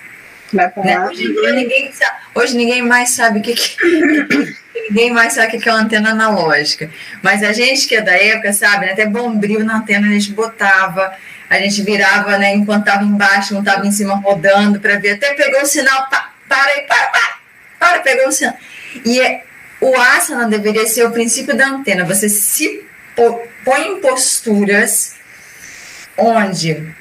Né? 0.52 0.72
Hoje, 1.06 1.28
ninguém 1.28 1.92
sabe, 1.92 2.16
hoje 2.34 2.56
ninguém 2.56 2.82
mais 2.82 3.10
sabe 3.10 3.40
o 3.40 3.42
que, 3.42 3.54
que 3.54 3.76
ninguém 4.88 5.10
mais 5.10 5.34
sabe 5.34 5.56
o 5.56 5.60
que 5.60 5.68
é 5.68 5.72
uma 5.72 5.82
antena 5.82 6.10
analógica. 6.10 6.90
Mas 7.22 7.42
a 7.42 7.52
gente 7.52 7.86
que 7.86 7.94
é 7.94 8.00
da 8.00 8.16
época, 8.16 8.52
sabe, 8.54 8.86
né, 8.86 8.92
até 8.92 9.06
bombril 9.06 9.64
na 9.64 9.76
antena 9.76 10.08
a 10.08 10.10
gente 10.12 10.32
botava, 10.32 11.14
a 11.48 11.58
gente 11.58 11.82
virava, 11.82 12.38
né, 12.38 12.54
enquanto 12.54 12.86
estava 12.86 13.04
embaixo, 13.04 13.52
não 13.52 13.60
estava 13.60 13.86
em 13.86 13.92
cima 13.92 14.14
rodando 14.16 14.80
para 14.80 14.98
ver, 14.98 15.12
até 15.12 15.34
pegou 15.34 15.60
o 15.60 15.66
sinal, 15.66 16.08
pá, 16.08 16.32
para 16.48 16.72
aí, 16.72 16.82
para, 16.82 17.06
para, 17.06 17.38
para, 17.78 17.98
pegou 18.00 18.28
o 18.28 18.32
sinal. 18.32 18.56
E 19.04 19.20
é, 19.20 19.44
o 19.78 19.94
asana 19.94 20.48
deveria 20.48 20.86
ser 20.86 21.04
o 21.04 21.10
princípio 21.10 21.54
da 21.54 21.66
antena, 21.66 22.04
você 22.04 22.30
se 22.30 22.82
põe 23.64 23.88
em 23.88 24.00
posturas 24.00 25.21
onde 26.16 26.94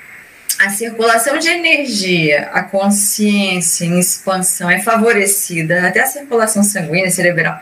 a 0.59 0.69
circulação 0.69 1.39
de 1.39 1.49
energia, 1.49 2.49
a 2.53 2.61
consciência 2.61 3.83
em 3.83 3.99
expansão 3.99 4.69
é 4.69 4.79
favorecida, 4.79 5.87
até 5.87 6.01
a 6.01 6.05
circulação 6.05 6.63
sanguínea, 6.63 7.09
cerebral. 7.09 7.59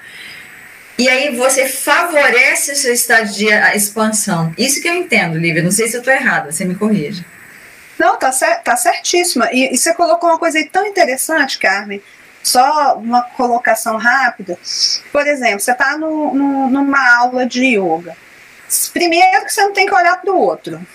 E 0.97 1.07
aí 1.07 1.33
você 1.33 1.65
favorece 1.65 2.73
o 2.73 2.75
seu 2.75 2.93
estado 2.93 3.31
de 3.31 3.47
expansão. 3.73 4.53
Isso 4.57 4.81
que 4.81 4.89
eu 4.89 4.93
entendo, 4.93 5.37
Lívia. 5.37 5.63
Não 5.63 5.71
sei 5.71 5.87
se 5.87 5.95
eu 5.95 5.99
estou 5.99 6.13
errada, 6.13 6.51
você 6.51 6.65
me 6.65 6.75
corrija. 6.75 7.23
Não, 7.97 8.17
tá, 8.17 8.33
cer 8.33 8.61
tá 8.63 8.75
certíssima. 8.75 9.47
E, 9.53 9.73
e 9.73 9.77
você 9.77 9.93
colocou 9.93 10.29
uma 10.29 10.37
coisa 10.37 10.57
aí 10.57 10.65
tão 10.65 10.85
interessante, 10.85 11.57
Carmen. 11.57 12.03
Só 12.43 12.97
uma 12.97 13.21
colocação 13.21 13.95
rápida. 13.95 14.57
Por 15.09 15.25
exemplo, 15.25 15.61
você 15.61 15.71
está 15.71 15.97
numa 15.97 17.17
aula 17.17 17.45
de 17.45 17.63
yoga. 17.77 18.15
Primeiro 18.91 19.45
que 19.45 19.53
você 19.53 19.63
não 19.63 19.71
tem 19.71 19.85
que 19.85 19.93
olhar 19.93 20.19
para 20.19 20.33
o 20.33 20.37
outro 20.37 20.85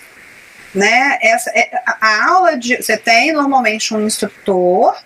né? 0.74 1.18
Essa, 1.22 1.50
é, 1.50 1.70
a 2.00 2.28
aula 2.28 2.56
de. 2.56 2.76
Você 2.76 2.96
tem 2.96 3.32
normalmente 3.32 3.94
um 3.94 4.04
instrutor 4.06 4.96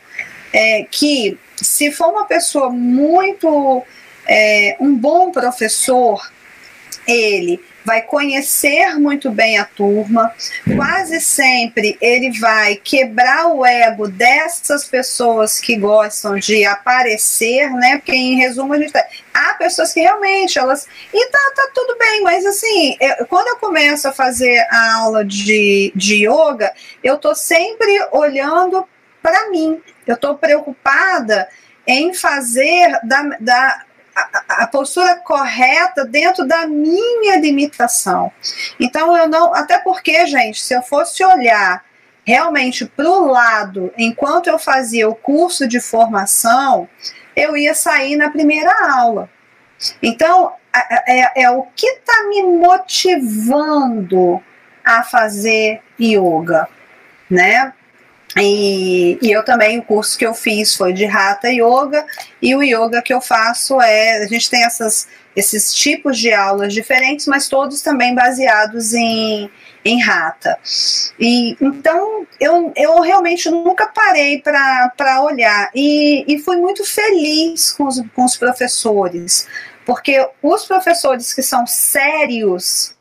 é, 0.52 0.86
que, 0.90 1.38
se 1.56 1.92
for 1.92 2.08
uma 2.08 2.24
pessoa 2.24 2.70
muito. 2.70 3.82
É, 4.30 4.76
um 4.78 4.94
bom 4.94 5.30
professor, 5.30 6.20
ele 7.06 7.58
vai 7.88 8.02
conhecer 8.02 8.98
muito 8.98 9.30
bem 9.30 9.56
a 9.56 9.64
turma, 9.64 10.30
quase 10.76 11.22
sempre 11.22 11.96
ele 12.02 12.38
vai 12.38 12.76
quebrar 12.76 13.46
o 13.46 13.64
ego 13.64 14.06
dessas 14.06 14.84
pessoas 14.84 15.58
que 15.58 15.74
gostam 15.74 16.38
de 16.38 16.66
aparecer, 16.66 17.70
né? 17.70 17.96
Porque 17.96 18.12
em 18.12 18.36
resumo 18.36 18.74
a 18.74 18.78
gente 18.78 18.92
tá, 18.92 19.02
há 19.38 19.54
pessoas 19.54 19.92
que 19.92 20.00
realmente 20.00 20.58
elas 20.58 20.86
e 21.12 21.30
tá, 21.30 21.52
tá 21.54 21.70
tudo 21.74 21.96
bem, 21.98 22.22
mas 22.22 22.44
assim, 22.44 22.96
eu, 23.00 23.26
quando 23.26 23.48
eu 23.48 23.56
começo 23.56 24.08
a 24.08 24.12
fazer 24.12 24.66
a 24.70 24.94
aula 24.96 25.24
de, 25.24 25.92
de 25.94 26.26
yoga, 26.26 26.72
eu 27.02 27.18
tô 27.18 27.34
sempre 27.34 28.06
olhando 28.12 28.86
para 29.22 29.50
mim. 29.50 29.80
Eu 30.06 30.16
tô 30.16 30.34
preocupada 30.34 31.48
em 31.86 32.14
fazer 32.14 32.98
da, 33.04 33.22
da 33.40 33.84
a, 34.48 34.66
postura 34.66 35.16
correta 35.16 36.04
dentro 36.04 36.46
da 36.46 36.66
minha 36.66 37.38
limitação. 37.38 38.32
Então 38.80 39.16
eu 39.16 39.28
não, 39.28 39.54
até 39.54 39.78
porque, 39.78 40.26
gente, 40.26 40.60
se 40.60 40.74
eu 40.74 40.82
fosse 40.82 41.24
olhar 41.24 41.84
realmente 42.24 42.84
para 42.84 43.08
o 43.08 43.26
lado 43.26 43.92
enquanto 43.96 44.48
eu 44.48 44.58
fazia 44.58 45.08
o 45.08 45.14
curso 45.14 45.66
de 45.66 45.80
formação, 45.80 46.88
eu 47.38 47.56
ia 47.56 47.74
sair 47.74 48.16
na 48.16 48.30
primeira 48.30 48.72
aula. 48.92 49.30
Então, 50.02 50.52
é, 51.06 51.42
é 51.42 51.50
o 51.50 51.64
que 51.74 51.86
está 51.86 52.24
me 52.28 52.42
motivando 52.42 54.42
a 54.84 55.02
fazer 55.02 55.80
yoga, 56.00 56.68
né? 57.30 57.72
E, 58.36 59.18
e, 59.22 59.32
eu 59.32 59.44
também, 59.44 59.78
o 59.78 59.82
curso 59.82 60.18
que 60.18 60.26
eu 60.26 60.34
fiz 60.34 60.74
foi 60.74 60.92
de 60.92 61.06
Hatha 61.06 61.48
Yoga, 61.48 62.04
e 62.42 62.54
o 62.54 62.62
yoga 62.62 63.02
que 63.02 63.12
eu 63.12 63.20
faço 63.20 63.80
é. 63.80 64.22
A 64.22 64.26
gente 64.26 64.50
tem 64.50 64.64
essas, 64.64 65.08
esses 65.34 65.74
tipos 65.74 66.18
de 66.18 66.32
aulas 66.32 66.74
diferentes, 66.74 67.26
mas 67.26 67.48
todos 67.48 67.80
também 67.80 68.14
baseados 68.14 68.94
em, 68.94 69.50
em 69.84 70.02
Hatha. 70.02 70.58
E, 71.18 71.56
então, 71.60 72.26
eu, 72.40 72.72
eu 72.76 73.00
realmente 73.00 73.50
nunca 73.50 73.86
parei 73.86 74.40
para 74.40 75.22
olhar, 75.22 75.70
e, 75.74 76.24
e 76.26 76.38
fui 76.38 76.56
muito 76.56 76.84
feliz 76.84 77.70
com 77.72 77.86
os, 77.86 78.02
com 78.14 78.24
os 78.24 78.36
professores, 78.36 79.48
porque 79.84 80.28
os 80.42 80.64
professores 80.66 81.32
que 81.32 81.42
são 81.42 81.66
sérios, 81.66 82.94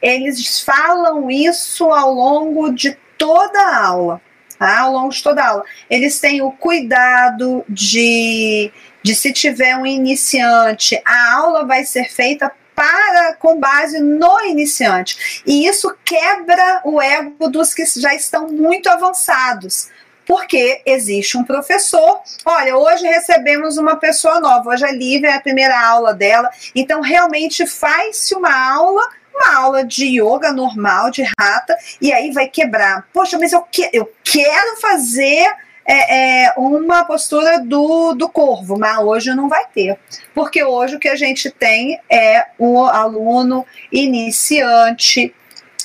eles 0.00 0.60
falam 0.60 1.30
isso 1.30 1.90
ao 1.90 2.12
longo 2.12 2.72
de 2.72 2.96
toda 3.18 3.60
a 3.60 3.86
aula 3.86 4.20
tá? 4.62 4.80
ao 4.80 4.92
longo 4.92 5.08
de 5.10 5.22
toda 5.22 5.42
a 5.42 5.48
aula. 5.48 5.64
Eles 5.90 6.20
têm 6.20 6.40
o 6.40 6.52
cuidado 6.52 7.64
de, 7.68 8.70
de 9.02 9.14
se 9.14 9.32
tiver 9.32 9.76
um 9.76 9.84
iniciante, 9.84 11.00
a 11.04 11.34
aula 11.34 11.66
vai 11.66 11.84
ser 11.84 12.10
feita 12.10 12.52
para 12.74 13.34
com 13.34 13.58
base 13.58 14.00
no 14.00 14.40
iniciante. 14.40 15.42
E 15.46 15.66
isso 15.66 15.94
quebra 16.04 16.80
o 16.84 17.00
ego 17.00 17.48
dos 17.48 17.74
que 17.74 17.84
já 18.00 18.14
estão 18.14 18.48
muito 18.48 18.88
avançados. 18.88 19.90
Porque 20.26 20.80
existe 20.86 21.36
um 21.36 21.44
professor. 21.44 22.20
Olha, 22.44 22.76
hoje 22.76 23.04
recebemos 23.04 23.76
uma 23.76 23.96
pessoa 23.96 24.38
nova. 24.38 24.70
Hoje 24.70 24.84
a 24.84 24.92
Lívia 24.92 25.30
é 25.30 25.34
a 25.34 25.40
primeira 25.40 25.78
aula 25.78 26.14
dela. 26.14 26.48
Então, 26.74 27.00
realmente 27.00 27.66
faz-se 27.66 28.34
uma 28.34 28.54
aula 28.72 29.08
uma 29.34 29.56
aula 29.56 29.84
de 29.84 30.20
yoga 30.20 30.52
normal, 30.52 31.10
de 31.10 31.22
rata, 31.40 31.74
e 32.00 32.12
aí 32.12 32.30
vai 32.32 32.48
quebrar. 32.48 33.08
Poxa, 33.12 33.38
mas 33.38 33.52
eu, 33.52 33.62
que, 33.62 33.88
eu 33.92 34.12
quero 34.22 34.78
fazer 34.78 35.50
é, 35.84 36.44
é, 36.44 36.52
uma 36.56 37.04
postura 37.04 37.60
do, 37.60 38.14
do 38.14 38.28
corvo, 38.28 38.78
mas 38.78 38.98
hoje 38.98 39.34
não 39.34 39.48
vai 39.48 39.66
ter. 39.66 39.98
Porque 40.34 40.62
hoje 40.62 40.96
o 40.96 41.00
que 41.00 41.08
a 41.08 41.16
gente 41.16 41.50
tem 41.50 41.98
é 42.10 42.46
o 42.58 42.84
aluno 42.84 43.66
iniciante 43.90 45.34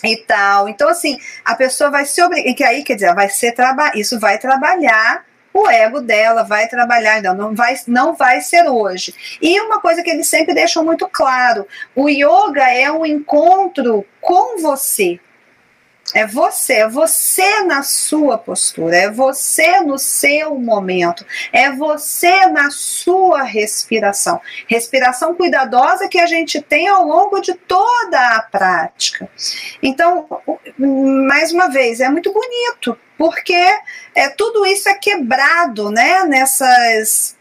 e 0.03 0.17
tal. 0.17 0.69
Então, 0.69 0.89
assim, 0.89 1.17
a 1.43 1.55
pessoa 1.55 1.89
vai 1.89 2.05
se 2.05 2.21
obrigar, 2.21 2.53
que 2.53 2.63
aí 2.63 2.83
quer 2.83 2.95
dizer, 2.95 3.13
vai 3.15 3.29
ser 3.29 3.53
trabalhar, 3.53 3.97
isso 3.97 4.19
vai 4.19 4.37
trabalhar 4.37 5.25
o 5.57 5.67
ego 5.67 6.01
dela 6.01 6.43
vai 6.43 6.67
trabalhar, 6.67 7.19
não 7.33 7.55
vai, 7.55 7.75
não 7.87 8.13
vai 8.13 8.41
ser 8.41 8.69
hoje. 8.69 9.15
E 9.41 9.59
uma 9.61 9.81
coisa 9.81 10.03
que 10.03 10.09
eles 10.11 10.27
sempre 10.27 10.53
deixam 10.53 10.85
muito 10.85 11.09
claro: 11.11 11.67
o 11.95 12.07
yoga 12.07 12.71
é 12.71 12.91
um 12.91 13.03
encontro 13.03 14.05
com 14.21 14.61
você. 14.61 15.19
É 16.13 16.25
você, 16.25 16.73
é 16.73 16.87
você 16.87 17.63
na 17.63 17.83
sua 17.83 18.37
postura, 18.37 18.95
é 18.95 19.11
você 19.11 19.81
no 19.81 19.99
seu 19.99 20.55
momento, 20.55 21.25
é 21.51 21.69
você 21.71 22.45
na 22.47 22.71
sua 22.71 23.43
respiração. 23.43 24.39
Respiração 24.67 25.35
cuidadosa 25.35 26.07
que 26.07 26.19
a 26.19 26.25
gente 26.25 26.61
tem 26.61 26.87
ao 26.87 27.05
longo 27.05 27.41
de 27.41 27.53
toda 27.53 28.37
a 28.37 28.41
prática. 28.41 29.29
Então, 29.83 30.27
mais 30.77 31.51
uma 31.51 31.67
vez, 31.67 31.99
é 31.99 32.09
muito 32.09 32.31
bonito, 32.31 32.97
porque 33.17 33.77
é, 34.15 34.29
tudo 34.29 34.65
isso 34.65 34.87
é 34.87 34.93
quebrado, 34.93 35.91
né, 35.91 36.23
nessas 36.23 37.35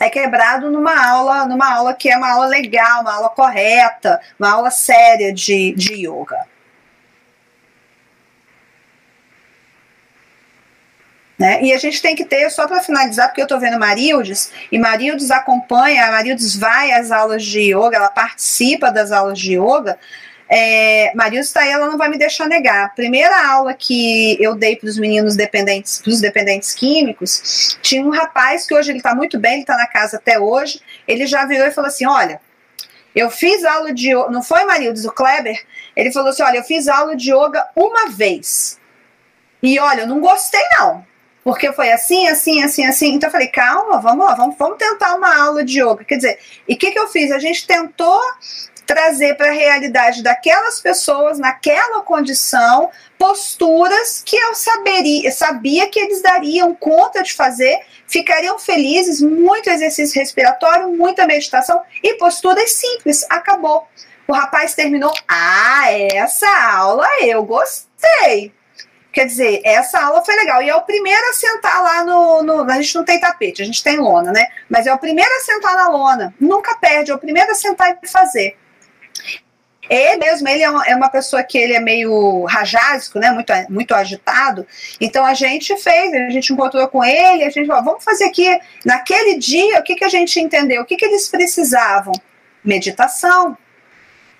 é 0.00 0.08
quebrado 0.08 0.70
numa 0.70 1.08
aula, 1.08 1.44
numa 1.44 1.74
aula 1.74 1.92
que 1.92 2.10
é 2.10 2.16
uma 2.16 2.32
aula 2.32 2.46
legal, 2.46 3.02
uma 3.02 3.14
aula 3.16 3.28
correta, 3.28 4.18
uma 4.38 4.50
aula 4.50 4.70
séria 4.70 5.30
de, 5.30 5.74
de 5.76 6.06
yoga. 6.06 6.38
Né? 11.40 11.62
E 11.62 11.72
a 11.72 11.78
gente 11.78 12.02
tem 12.02 12.14
que 12.14 12.26
ter, 12.26 12.50
só 12.50 12.68
para 12.68 12.82
finalizar, 12.82 13.28
porque 13.28 13.40
eu 13.40 13.46
estou 13.46 13.58
vendo 13.58 13.78
Marildes, 13.78 14.52
e 14.70 14.78
Marildes 14.78 15.30
acompanha, 15.30 16.04
a 16.04 16.10
Marildes 16.10 16.54
vai 16.54 16.92
às 16.92 17.10
aulas 17.10 17.42
de 17.42 17.74
yoga, 17.74 17.96
ela 17.96 18.10
participa 18.10 18.92
das 18.92 19.10
aulas 19.10 19.38
de 19.38 19.54
yoga. 19.58 19.98
É, 20.50 21.10
Marildes 21.14 21.48
está 21.48 21.62
aí, 21.62 21.70
ela 21.70 21.86
não 21.86 21.96
vai 21.96 22.10
me 22.10 22.18
deixar 22.18 22.46
negar. 22.46 22.84
A 22.84 22.88
primeira 22.90 23.50
aula 23.50 23.72
que 23.72 24.36
eu 24.38 24.54
dei 24.54 24.76
para 24.76 24.86
os 24.90 24.98
meninos 24.98 25.34
dependentes, 25.34 26.02
para 26.02 26.10
os 26.10 26.20
dependentes 26.20 26.74
químicos, 26.74 27.78
tinha 27.80 28.04
um 28.04 28.10
rapaz 28.10 28.66
que 28.66 28.74
hoje 28.74 28.90
ele 28.90 28.98
está 28.98 29.14
muito 29.14 29.38
bem, 29.38 29.52
ele 29.52 29.60
está 29.62 29.78
na 29.78 29.86
casa 29.86 30.18
até 30.18 30.38
hoje. 30.38 30.82
Ele 31.08 31.26
já 31.26 31.46
virou 31.46 31.66
e 31.66 31.70
falou 31.70 31.88
assim: 31.88 32.04
Olha, 32.04 32.38
eu 33.14 33.30
fiz 33.30 33.64
aula 33.64 33.94
de 33.94 34.10
yoga, 34.10 34.28
não 34.28 34.42
foi 34.42 34.64
Marildes, 34.64 35.06
o 35.06 35.12
Kleber? 35.12 35.64
Ele 35.96 36.12
falou 36.12 36.28
assim: 36.28 36.42
Olha, 36.42 36.58
eu 36.58 36.64
fiz 36.64 36.86
aula 36.86 37.16
de 37.16 37.32
yoga 37.32 37.66
uma 37.74 38.10
vez. 38.10 38.78
E 39.62 39.78
olha, 39.78 40.02
eu 40.02 40.06
não 40.06 40.20
gostei, 40.20 40.60
não 40.78 41.08
porque 41.42 41.72
foi 41.72 41.90
assim, 41.90 42.28
assim, 42.28 42.62
assim, 42.62 42.84
assim. 42.84 43.14
Então 43.14 43.28
eu 43.28 43.32
falei, 43.32 43.48
calma, 43.48 44.00
vamos 44.00 44.26
lá, 44.26 44.34
vamos, 44.34 44.56
vamos 44.58 44.78
tentar 44.78 45.14
uma 45.14 45.42
aula 45.42 45.64
de 45.64 45.80
yoga. 45.80 46.04
Quer 46.04 46.16
dizer, 46.16 46.38
e 46.68 46.74
o 46.74 46.76
que, 46.76 46.90
que 46.90 46.98
eu 46.98 47.08
fiz? 47.08 47.30
A 47.30 47.38
gente 47.38 47.66
tentou 47.66 48.20
trazer 48.86 49.36
para 49.36 49.50
a 49.50 49.54
realidade 49.54 50.20
daquelas 50.20 50.80
pessoas, 50.80 51.38
naquela 51.38 52.02
condição, 52.02 52.90
posturas 53.16 54.20
que 54.26 54.36
eu 54.36 54.52
saberia, 54.52 55.30
sabia 55.30 55.88
que 55.88 56.00
eles 56.00 56.20
dariam 56.20 56.74
conta 56.74 57.22
de 57.22 57.32
fazer, 57.32 57.78
ficariam 58.08 58.58
felizes, 58.58 59.22
muito 59.22 59.70
exercício 59.70 60.20
respiratório, 60.20 60.88
muita 60.88 61.24
meditação 61.24 61.80
e 62.02 62.14
posturas 62.14 62.72
simples. 62.72 63.24
Acabou. 63.30 63.86
O 64.26 64.32
rapaz 64.32 64.74
terminou. 64.74 65.12
Ah, 65.28 65.92
essa 65.92 66.48
aula 66.72 67.06
eu 67.22 67.44
gostei. 67.44 68.52
Quer 69.12 69.26
dizer, 69.26 69.60
essa 69.64 70.00
aula 70.00 70.24
foi 70.24 70.36
legal. 70.36 70.62
E 70.62 70.68
é 70.68 70.74
o 70.74 70.82
primeiro 70.82 71.28
a 71.28 71.32
sentar 71.32 71.82
lá 71.82 72.04
no, 72.04 72.42
no, 72.42 72.70
A 72.70 72.80
gente 72.80 72.94
não 72.94 73.04
tem 73.04 73.18
tapete, 73.18 73.60
a 73.60 73.64
gente 73.64 73.82
tem 73.82 73.98
lona, 73.98 74.30
né? 74.30 74.46
Mas 74.68 74.86
é 74.86 74.94
o 74.94 74.98
primeiro 74.98 75.30
a 75.30 75.40
sentar 75.40 75.74
na 75.74 75.88
lona. 75.88 76.34
Nunca 76.40 76.76
perde, 76.76 77.10
é 77.10 77.14
o 77.14 77.18
primeiro 77.18 77.50
a 77.50 77.54
sentar 77.54 77.98
e 78.02 78.08
fazer. 78.08 78.56
Ele 79.88 80.18
mesmo, 80.18 80.48
ele 80.48 80.62
é 80.62 80.70
uma, 80.70 80.86
é 80.86 81.08
pessoa 81.08 81.42
que 81.42 81.58
ele 81.58 81.72
é 81.72 81.80
meio 81.80 82.44
rajásico, 82.44 83.18
né? 83.18 83.32
Muito, 83.32 83.52
muito 83.68 83.92
agitado. 83.92 84.64
Então 85.00 85.24
a 85.24 85.34
gente 85.34 85.76
fez, 85.76 86.14
a 86.14 86.30
gente 86.30 86.52
encontrou 86.52 86.86
com 86.86 87.04
ele, 87.04 87.42
a 87.42 87.50
gente 87.50 87.66
falou, 87.66 87.82
vamos 87.82 88.04
fazer 88.04 88.26
aqui. 88.26 88.46
Naquele 88.86 89.36
dia, 89.38 89.80
o 89.80 89.82
que, 89.82 89.96
que 89.96 90.04
a 90.04 90.08
gente 90.08 90.38
entendeu? 90.38 90.82
O 90.82 90.84
que, 90.84 90.96
que 90.96 91.04
eles 91.04 91.28
precisavam? 91.28 92.12
Meditação 92.64 93.58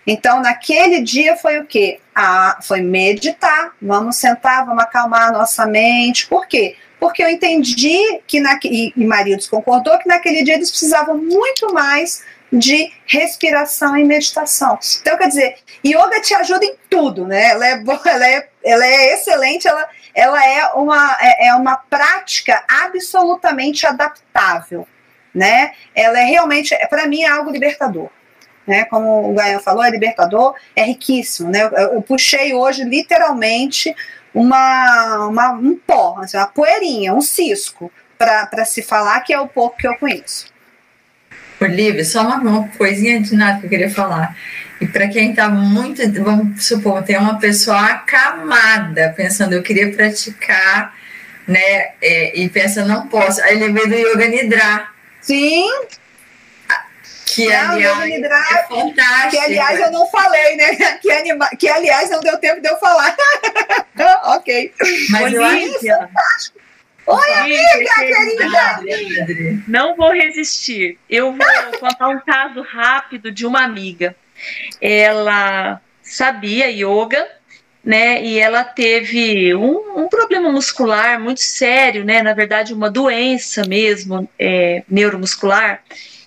então, 0.07 0.41
naquele 0.41 1.03
dia 1.03 1.37
foi 1.37 1.59
o 1.59 1.67
quê? 1.67 2.01
Ah, 2.15 2.59
foi 2.63 2.81
meditar, 2.81 3.73
vamos 3.81 4.17
sentar, 4.17 4.65
vamos 4.65 4.83
acalmar 4.83 5.29
a 5.29 5.33
nossa 5.33 5.67
mente. 5.67 6.27
Por 6.27 6.47
quê? 6.47 6.77
Porque 6.99 7.23
eu 7.23 7.29
entendi 7.29 8.21
que, 8.27 8.41
na, 8.41 8.59
e, 8.65 8.93
e 8.97 9.05
Maridos 9.07 9.49
concordou 9.49 9.99
que 9.99 10.09
naquele 10.09 10.43
dia 10.43 10.55
eles 10.55 10.71
precisavam 10.71 11.17
muito 11.17 11.73
mais 11.73 12.23
de 12.53 12.93
respiração 13.07 13.97
e 13.97 14.05
meditação. 14.05 14.79
Então, 15.01 15.17
quer 15.17 15.29
dizer, 15.29 15.57
yoga 15.87 16.21
te 16.21 16.35
ajuda 16.35 16.65
em 16.65 16.75
tudo, 16.89 17.27
né? 17.27 17.51
Ela 17.51 17.67
é, 17.67 17.79
boa, 17.79 18.01
ela 18.05 18.27
é, 18.27 18.49
ela 18.65 18.85
é 18.85 19.15
excelente, 19.15 19.69
ela, 19.69 19.89
ela 20.15 20.45
é, 20.45 20.67
uma, 20.75 21.17
é, 21.21 21.49
é 21.49 21.55
uma 21.55 21.77
prática 21.77 22.65
absolutamente 22.69 23.87
adaptável, 23.87 24.87
né? 25.33 25.73
Ela 25.95 26.19
é 26.21 26.25
realmente, 26.25 26.77
para 26.89 27.07
mim, 27.07 27.23
é 27.23 27.29
algo 27.29 27.51
libertador 27.51 28.11
né? 28.67 28.85
Como 28.85 29.31
o 29.31 29.35
Gaia 29.35 29.59
falou, 29.61 29.83
é 29.83 29.91
libertador, 29.91 30.55
é 30.75 30.83
riquíssimo, 30.83 31.51
né? 31.51 31.63
Eu, 31.63 31.71
eu 31.95 32.03
puxei 32.03 32.55
hoje 32.55 32.85
literalmente 32.85 33.95
uma, 34.35 35.27
uma 35.27 35.53
um 35.53 35.77
pó, 35.77 36.19
assim, 36.21 36.37
uma 36.37 36.47
poeirinha, 36.47 37.15
um 37.15 37.21
cisco, 37.21 37.91
para 38.17 38.65
se 38.65 38.83
falar 38.83 39.21
que 39.21 39.33
é 39.33 39.41
o 39.41 39.49
pouco 39.49 39.77
que 39.77 39.89
eu 39.89 39.97
conheço. 39.97 40.47
Olivia, 41.61 42.05
só 42.05 42.23
uma, 42.23 42.37
uma 42.37 42.69
coisinha 42.69 43.21
de 43.21 43.35
nada 43.35 43.61
que 43.61 43.67
eu 43.67 43.71
queria 43.71 43.91
falar. 43.91 44.37
E 44.81 44.87
para 44.87 45.09
quem 45.09 45.31
está 45.31 45.49
muito, 45.49 46.01
vamos 46.23 46.65
supor, 46.65 47.03
tem 47.03 47.19
uma 47.19 47.39
pessoa 47.39 47.79
acamada, 47.85 49.13
pensando, 49.15 49.53
eu 49.53 49.63
queria 49.63 49.93
praticar, 49.93 50.95
né? 51.47 51.93
É, 52.01 52.39
e 52.39 52.49
pensa, 52.49 52.85
não 52.85 53.07
posso. 53.09 53.43
Aí 53.43 53.59
lembrei 53.59 53.87
do 53.87 53.95
Yoga 53.95 54.27
Nidra. 54.27 54.89
Sim. 55.21 55.69
Que, 57.35 57.49
não, 57.49 57.71
aliás, 57.71 58.51
é 58.51 58.67
fantástico. 58.67 59.31
Que, 59.31 59.39
aliás, 59.39 59.81
eu 59.81 59.93
não 59.93 60.07
falei, 60.09 60.57
né? 60.57 60.75
Que, 61.01 61.11
anima... 61.13 61.49
que 61.59 61.69
aliás, 61.69 62.11
não 62.11 62.21
deu 62.21 62.37
tempo 62.39 62.61
de 62.61 62.69
eu 62.69 62.77
falar. 62.79 63.17
ok. 64.37 64.73
Mas 65.11 65.35
Olivia. 65.35 65.99
fantástico. 65.99 66.61
Oi, 67.07 67.33
amiga, 67.35 67.95
querida! 67.97 69.63
Não 69.67 69.97
vou 69.97 70.13
resistir. 70.13 70.99
Eu 71.09 71.33
vou 71.33 71.79
contar 71.79 72.09
um 72.09 72.21
caso 72.21 72.63
rápido 72.63 73.31
de 73.31 73.47
uma 73.47 73.63
amiga. 73.63 74.15
Ela 74.81 75.81
sabia 76.03 76.69
yoga, 76.71 77.27
né? 77.85 78.23
E 78.23 78.39
ela 78.39 78.65
teve 78.65 79.55
um, 79.55 80.03
um 80.03 80.09
problema 80.09 80.51
muscular 80.53 81.19
muito 81.19 81.41
sério, 81.41 82.05
né? 82.05 82.23
Na 82.23 82.35
verdade, 82.35 82.75
uma 82.75 82.91
doença 82.91 83.63
mesmo, 83.67 84.29
é, 84.39 84.83
neuromuscular 84.89 85.83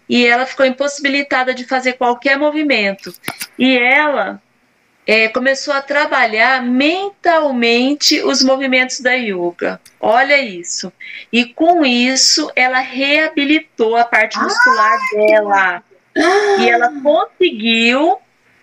e 0.08 0.26
ela 0.26 0.46
ficou 0.46 0.66
impossibilitada 0.66 1.54
de 1.54 1.66
fazer 1.66 1.94
qualquer 1.94 2.38
movimento. 2.38 3.14
E 3.58 3.78
ela 3.78 4.42
é, 5.06 5.28
começou 5.30 5.74
a 5.74 5.82
trabalhar 5.82 6.64
mentalmente 6.64 8.22
os 8.24 8.44
movimentos 8.44 9.00
da 9.00 9.14
yoga. 9.14 9.80
Olha 10.00 10.42
isso. 10.42 10.92
E 11.32 11.46
com 11.46 11.86
isso, 11.86 12.52
ela 12.56 12.80
reabilitou 12.80 13.96
a 13.96 14.04
parte 14.04 14.40
muscular 14.40 14.98
dela. 15.14 15.84
E 16.60 16.70
ela 16.70 16.92
conseguiu, 17.02 18.18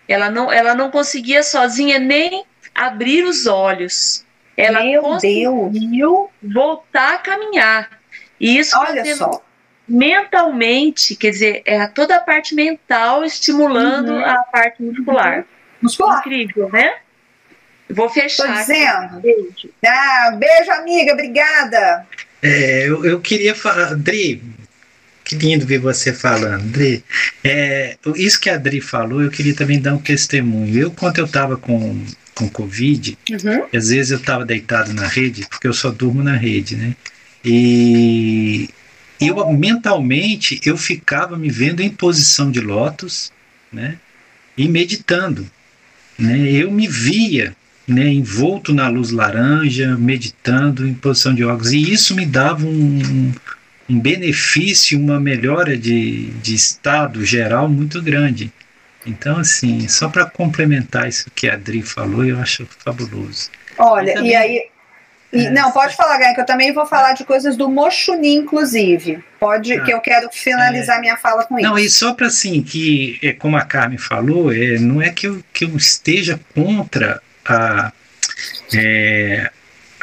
ela 0.06 0.30
não, 0.30 0.52
ela 0.52 0.74
não 0.74 0.90
conseguia 0.90 1.42
sozinha 1.42 1.98
nem 1.98 2.44
abrir 2.74 3.24
os 3.24 3.46
olhos. 3.46 4.24
Ela 4.56 4.82
Meu 4.82 5.02
conseguiu 5.02 5.70
Deus. 5.70 6.54
voltar 6.54 7.14
a 7.14 7.18
caminhar. 7.18 8.00
E 8.38 8.58
isso 8.58 8.78
Olha 8.78 9.16
só 9.16 9.42
mentalmente, 9.90 11.16
quer 11.16 11.30
dizer, 11.30 11.62
é 11.64 11.84
toda 11.88 12.14
a 12.14 12.20
parte 12.20 12.54
mental 12.54 13.24
estimulando 13.24 14.12
uhum. 14.12 14.24
a 14.24 14.36
parte 14.44 14.80
muscular. 14.80 15.38
Uhum. 15.38 15.44
Muscular. 15.82 16.20
Incrível, 16.20 16.70
né? 16.70 16.94
Vou 17.88 18.08
fechar. 18.08 18.46
Tô 18.46 18.52
dizendo. 18.52 19.20
Beijo. 19.20 19.70
Ah, 19.84 20.30
beijo, 20.38 20.70
amiga. 20.70 21.12
Obrigada. 21.12 22.06
É, 22.40 22.86
eu, 22.86 23.04
eu 23.04 23.20
queria 23.20 23.52
falar, 23.52 23.96
Dri, 23.96 24.40
que 25.24 25.34
lindo 25.34 25.66
ver 25.66 25.78
você 25.78 26.12
falando, 26.12 26.70
Dri. 26.70 27.04
É, 27.42 27.96
isso 28.14 28.40
que 28.40 28.48
a 28.48 28.56
Dri 28.56 28.80
falou, 28.80 29.20
eu 29.20 29.30
queria 29.30 29.56
também 29.56 29.80
dar 29.80 29.94
um 29.94 29.98
testemunho. 29.98 30.78
Eu, 30.78 30.90
quando 30.92 31.18
eu 31.18 31.24
estava 31.24 31.56
com, 31.56 32.00
com 32.32 32.48
Covid, 32.48 33.18
uhum. 33.28 33.66
às 33.74 33.88
vezes 33.88 34.12
eu 34.12 34.18
estava 34.18 34.44
deitado 34.44 34.94
na 34.94 35.08
rede, 35.08 35.46
porque 35.50 35.66
eu 35.66 35.72
só 35.72 35.90
durmo 35.90 36.22
na 36.22 36.36
rede, 36.36 36.76
né? 36.76 36.94
E 37.44 38.68
eu 39.20 39.52
mentalmente 39.52 40.60
eu 40.64 40.76
ficava 40.76 41.36
me 41.36 41.50
vendo 41.50 41.80
em 41.80 41.90
posição 41.90 42.50
de 42.50 42.60
lótus, 42.60 43.32
né? 43.72 43.98
E 44.56 44.68
meditando, 44.68 45.48
né? 46.18 46.50
Eu 46.50 46.70
me 46.70 46.86
via, 46.88 47.54
né, 47.86 48.08
envolto 48.08 48.72
na 48.72 48.88
luz 48.88 49.10
laranja, 49.10 49.96
meditando 49.96 50.86
em 50.86 50.94
posição 50.94 51.34
de 51.34 51.44
óculos, 51.44 51.72
e 51.72 51.92
isso 51.92 52.14
me 52.14 52.24
dava 52.24 52.66
um, 52.66 53.32
um 53.88 53.98
benefício, 53.98 54.98
uma 54.98 55.18
melhora 55.18 55.76
de, 55.76 56.26
de 56.42 56.54
estado 56.54 57.24
geral 57.24 57.68
muito 57.68 58.00
grande. 58.00 58.52
Então, 59.06 59.38
assim, 59.38 59.88
só 59.88 60.08
para 60.08 60.26
complementar 60.26 61.08
isso 61.08 61.30
que 61.34 61.48
a 61.48 61.54
Adri 61.54 61.82
falou, 61.82 62.24
eu 62.24 62.38
acho 62.38 62.66
fabuloso. 62.84 63.50
Olha, 63.78 64.10
e, 64.10 64.14
também... 64.14 64.30
e 64.30 64.34
aí 64.34 64.70
E, 65.32 65.48
não, 65.50 65.70
pode 65.70 65.94
falar, 65.94 66.18
Gaia, 66.18 66.34
que 66.34 66.40
eu 66.40 66.46
também 66.46 66.72
vou 66.72 66.84
falar 66.86 67.12
de 67.12 67.24
coisas 67.24 67.56
do 67.56 67.68
Mochuni, 67.68 68.34
inclusive. 68.34 69.22
Pode, 69.38 69.72
Ah, 69.74 69.84
que 69.84 69.92
eu 69.92 70.00
quero 70.00 70.28
finalizar 70.32 71.00
minha 71.00 71.16
fala 71.16 71.44
com 71.44 71.54
Não, 71.60 71.78
isso. 71.78 71.86
e 71.86 71.90
só 71.90 72.14
para 72.14 72.26
assim, 72.26 72.62
que 72.62 73.18
é, 73.22 73.32
como 73.32 73.56
a 73.56 73.64
Carmen 73.64 73.96
falou, 73.98 74.52
é, 74.52 74.78
não 74.78 75.00
é 75.00 75.10
que 75.10 75.28
eu, 75.28 75.42
que 75.52 75.64
eu 75.64 75.76
esteja 75.76 76.40
contra 76.54 77.22
a, 77.46 77.92
é, 78.74 79.50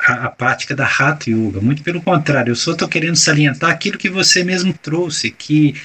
a, 0.07 0.13
a 0.25 0.29
prática 0.29 0.75
da 0.75 0.85
Hatha 0.85 1.29
Yoga, 1.29 1.59
muito 1.59 1.83
pelo 1.83 2.01
contrário, 2.01 2.51
eu 2.51 2.55
só 2.55 2.71
estou 2.71 2.87
querendo 2.87 3.15
salientar 3.17 3.69
aquilo 3.69 3.97
que 3.97 4.09
você 4.09 4.43
mesmo 4.43 4.73
trouxe, 4.73 5.29
que 5.31 5.75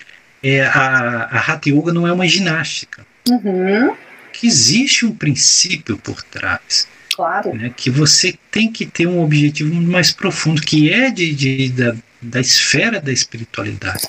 é, 0.42 0.62
a, 0.66 1.28
a 1.32 1.38
Hatha 1.38 1.68
Yoga 1.68 1.92
não 1.92 2.06
é 2.06 2.12
uma 2.12 2.26
ginástica, 2.28 3.04
Uhum, 3.28 3.94
que 4.32 4.46
existe 4.48 5.06
um 5.06 5.14
princípio 5.14 5.96
por 5.98 6.22
trás. 6.22 6.88
Claro. 7.22 7.54
né, 7.54 7.72
que 7.76 7.90
você 7.90 8.34
tem 8.50 8.70
que 8.70 8.84
ter 8.86 9.06
um 9.06 9.22
objetivo 9.22 9.74
mais 9.74 10.10
profundo, 10.10 10.60
que 10.62 10.90
é 10.92 11.10
de, 11.10 11.34
de- 11.34 11.68
da, 11.70 11.94
da 12.20 12.40
esfera 12.40 13.00
da 13.00 13.12
espiritualidade. 13.12 14.08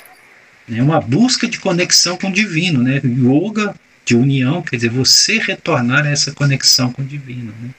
É 0.72 0.82
uma 0.82 1.02
busca 1.02 1.48
de 1.48 1.60
conexão 1.60 2.18
com 2.18 2.30
o 2.30 2.34
divino, 2.34 2.82
né? 2.82 3.02
Yoga 3.04 3.76
de 4.06 4.16
união, 4.16 4.62
quer 4.62 4.78
dizer, 4.78 4.90
você 4.90 5.38
retornar 5.38 6.06
a 6.06 6.10
essa 6.10 6.32
conexão 6.32 6.92
com 6.92 7.02
o 7.02 7.06
divino. 7.06 7.54
Né? 7.62 7.70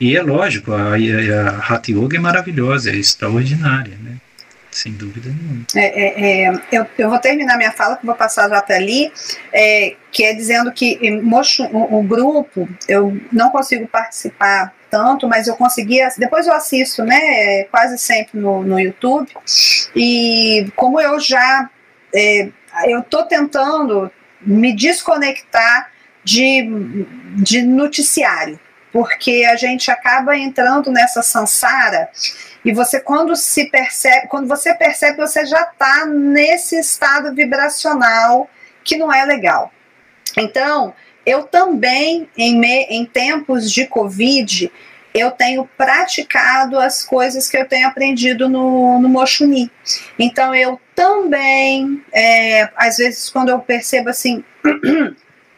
E 0.00 0.16
é 0.16 0.22
lógico, 0.22 0.72
a, 0.72 0.94
a, 0.94 0.94
a 0.96 1.58
Hatha 1.58 1.90
Yoga 1.92 2.16
é 2.16 2.20
maravilhosa, 2.20 2.90
é 2.90 2.96
extraordinária, 2.96 3.96
né? 4.02 4.16
Sem 4.80 4.92
dúvida 4.92 5.28
nenhuma. 5.28 5.66
É, 5.74 5.84
é, 5.84 6.44
é, 6.46 6.62
eu, 6.72 6.86
eu 6.96 7.10
vou 7.10 7.18
terminar 7.18 7.56
minha 7.56 7.70
fala, 7.70 7.96
que 7.96 8.06
vou 8.06 8.14
passar 8.14 8.48
já 8.48 8.58
até 8.58 8.76
ali, 8.76 9.12
é, 9.52 9.94
que 10.10 10.24
é 10.24 10.32
dizendo 10.32 10.72
que 10.72 11.10
Mocho- 11.20 11.68
o, 11.72 11.98
o 11.98 12.02
grupo, 12.02 12.68
eu 12.88 13.20
não 13.30 13.50
consigo 13.50 13.86
participar 13.86 14.72
tanto, 14.90 15.28
mas 15.28 15.46
eu 15.46 15.54
conseguia, 15.54 16.08
depois 16.16 16.46
eu 16.46 16.52
assisto, 16.52 17.04
né, 17.04 17.64
quase 17.64 17.96
sempre 17.98 18.40
no, 18.40 18.62
no 18.62 18.80
YouTube, 18.80 19.28
e 19.94 20.66
como 20.74 21.00
eu 21.00 21.20
já, 21.20 21.70
é, 22.14 22.48
eu 22.86 23.00
estou 23.00 23.24
tentando 23.24 24.10
me 24.40 24.74
desconectar 24.74 25.90
de, 26.24 27.06
de 27.36 27.62
noticiário, 27.62 28.58
porque 28.92 29.46
a 29.48 29.54
gente 29.56 29.90
acaba 29.90 30.36
entrando 30.36 30.90
nessa 30.90 31.22
sansara 31.22 32.08
e 32.64 32.72
você, 32.72 33.00
quando 33.00 33.34
se 33.34 33.70
percebe, 33.70 34.28
quando 34.28 34.46
você 34.46 34.74
percebe, 34.74 35.16
você 35.16 35.46
já 35.46 35.62
está 35.62 36.06
nesse 36.06 36.78
estado 36.78 37.34
vibracional 37.34 38.48
que 38.84 38.96
não 38.96 39.12
é 39.12 39.24
legal. 39.24 39.72
Então, 40.36 40.94
eu 41.24 41.44
também, 41.44 42.28
em, 42.36 42.58
me, 42.58 42.84
em 42.84 43.04
tempos 43.04 43.70
de 43.70 43.86
Covid, 43.86 44.70
eu 45.14 45.30
tenho 45.30 45.68
praticado 45.76 46.78
as 46.78 47.02
coisas 47.02 47.48
que 47.48 47.56
eu 47.56 47.66
tenho 47.66 47.88
aprendido 47.88 48.48
no, 48.48 48.98
no 49.00 49.08
Mochuni. 49.08 49.70
Então, 50.18 50.54
eu 50.54 50.80
também, 50.94 52.02
é, 52.12 52.68
às 52.76 52.98
vezes, 52.98 53.30
quando 53.30 53.48
eu 53.48 53.58
percebo 53.58 54.10
assim, 54.10 54.44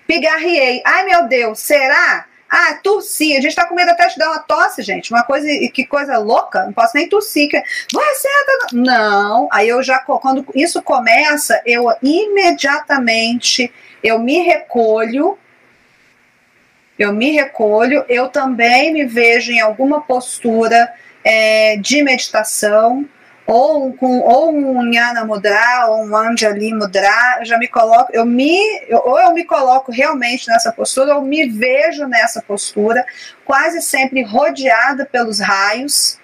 pigarriei, 0.06 0.82
ai 0.86 1.04
meu 1.04 1.28
Deus, 1.28 1.58
será? 1.58 2.26
Ah, 2.54 2.74
tossi. 2.82 3.34
A 3.34 3.40
gente 3.40 3.56
tá 3.56 3.64
com 3.64 3.74
medo 3.74 3.92
até 3.92 4.06
de 4.08 4.18
dar 4.18 4.28
uma 4.28 4.40
tosse, 4.40 4.82
gente. 4.82 5.10
Uma 5.10 5.22
coisa, 5.22 5.48
que 5.72 5.86
coisa 5.86 6.18
louca. 6.18 6.66
Não 6.66 6.72
posso 6.74 6.94
nem 6.94 7.08
tossir. 7.08 7.48
Que... 7.48 7.58
Você 7.90 8.28
tá... 8.28 8.66
Não. 8.74 9.48
Aí 9.50 9.70
eu 9.70 9.82
já, 9.82 10.00
quando 10.00 10.44
isso 10.54 10.82
começa, 10.82 11.62
eu 11.64 11.86
imediatamente, 12.02 13.72
eu 14.04 14.18
me 14.18 14.40
recolho. 14.40 15.38
Eu 16.98 17.10
me 17.14 17.30
recolho. 17.30 18.04
Eu 18.06 18.28
também 18.28 18.92
me 18.92 19.06
vejo 19.06 19.50
em 19.50 19.60
alguma 19.60 20.02
postura 20.02 20.92
é, 21.24 21.78
de 21.78 22.02
meditação 22.02 23.08
ou 23.46 23.92
com 23.94 24.20
ou 24.20 24.54
um 24.54 24.82
Jnana 24.92 25.24
Mudra 25.24 25.86
ou 25.88 26.04
um 26.04 26.16
Anjali 26.16 26.72
Mudra, 26.72 27.38
eu 27.40 27.44
já 27.44 27.58
me 27.58 27.68
coloco, 27.68 28.10
eu 28.12 28.24
me 28.24 28.60
ou 29.04 29.18
eu 29.18 29.32
me 29.32 29.44
coloco 29.44 29.90
realmente 29.90 30.48
nessa 30.48 30.72
postura 30.72 31.16
ou 31.16 31.22
me 31.22 31.48
vejo 31.48 32.06
nessa 32.06 32.40
postura, 32.42 33.04
quase 33.44 33.82
sempre 33.82 34.22
rodeada 34.22 35.04
pelos 35.04 35.40
raios 35.40 36.18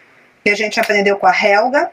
que 0.44 0.50
a 0.50 0.54
gente 0.54 0.78
aprendeu 0.78 1.16
com 1.16 1.26
a 1.26 1.34
Helga. 1.34 1.90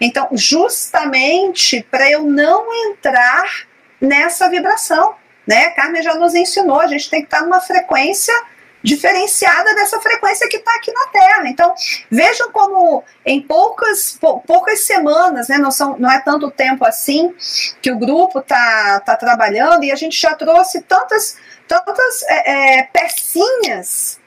Então, 0.00 0.28
justamente 0.32 1.84
para 1.90 2.10
eu 2.10 2.22
não 2.22 2.66
entrar 2.90 3.66
nessa 4.00 4.48
vibração, 4.48 5.14
né? 5.46 5.66
A 5.66 5.70
Carmen 5.72 6.02
já 6.02 6.14
nos 6.14 6.34
ensinou, 6.34 6.80
a 6.80 6.86
gente 6.86 7.10
tem 7.10 7.20
que 7.20 7.26
estar 7.26 7.42
numa 7.42 7.60
frequência 7.60 8.34
diferenciada 8.82 9.74
dessa 9.74 10.00
frequência 10.00 10.48
que 10.48 10.58
está 10.58 10.74
aqui 10.76 10.92
na 10.92 11.06
Terra. 11.08 11.48
Então, 11.48 11.74
vejam 12.10 12.50
como 12.52 13.02
em 13.24 13.40
poucas, 13.40 14.16
pou, 14.20 14.40
poucas 14.40 14.80
semanas, 14.80 15.48
né, 15.48 15.58
não, 15.58 15.70
são, 15.70 15.98
não 15.98 16.10
é 16.10 16.20
tanto 16.20 16.50
tempo 16.50 16.84
assim, 16.84 17.34
que 17.82 17.90
o 17.90 17.98
grupo 17.98 18.38
está 18.38 19.00
tá 19.00 19.16
trabalhando 19.16 19.84
e 19.84 19.90
a 19.90 19.96
gente 19.96 20.20
já 20.20 20.34
trouxe 20.34 20.82
tantas, 20.82 21.36
tantas 21.66 22.22
é, 22.28 22.78
é, 22.78 22.82
pecinhas 22.84 24.20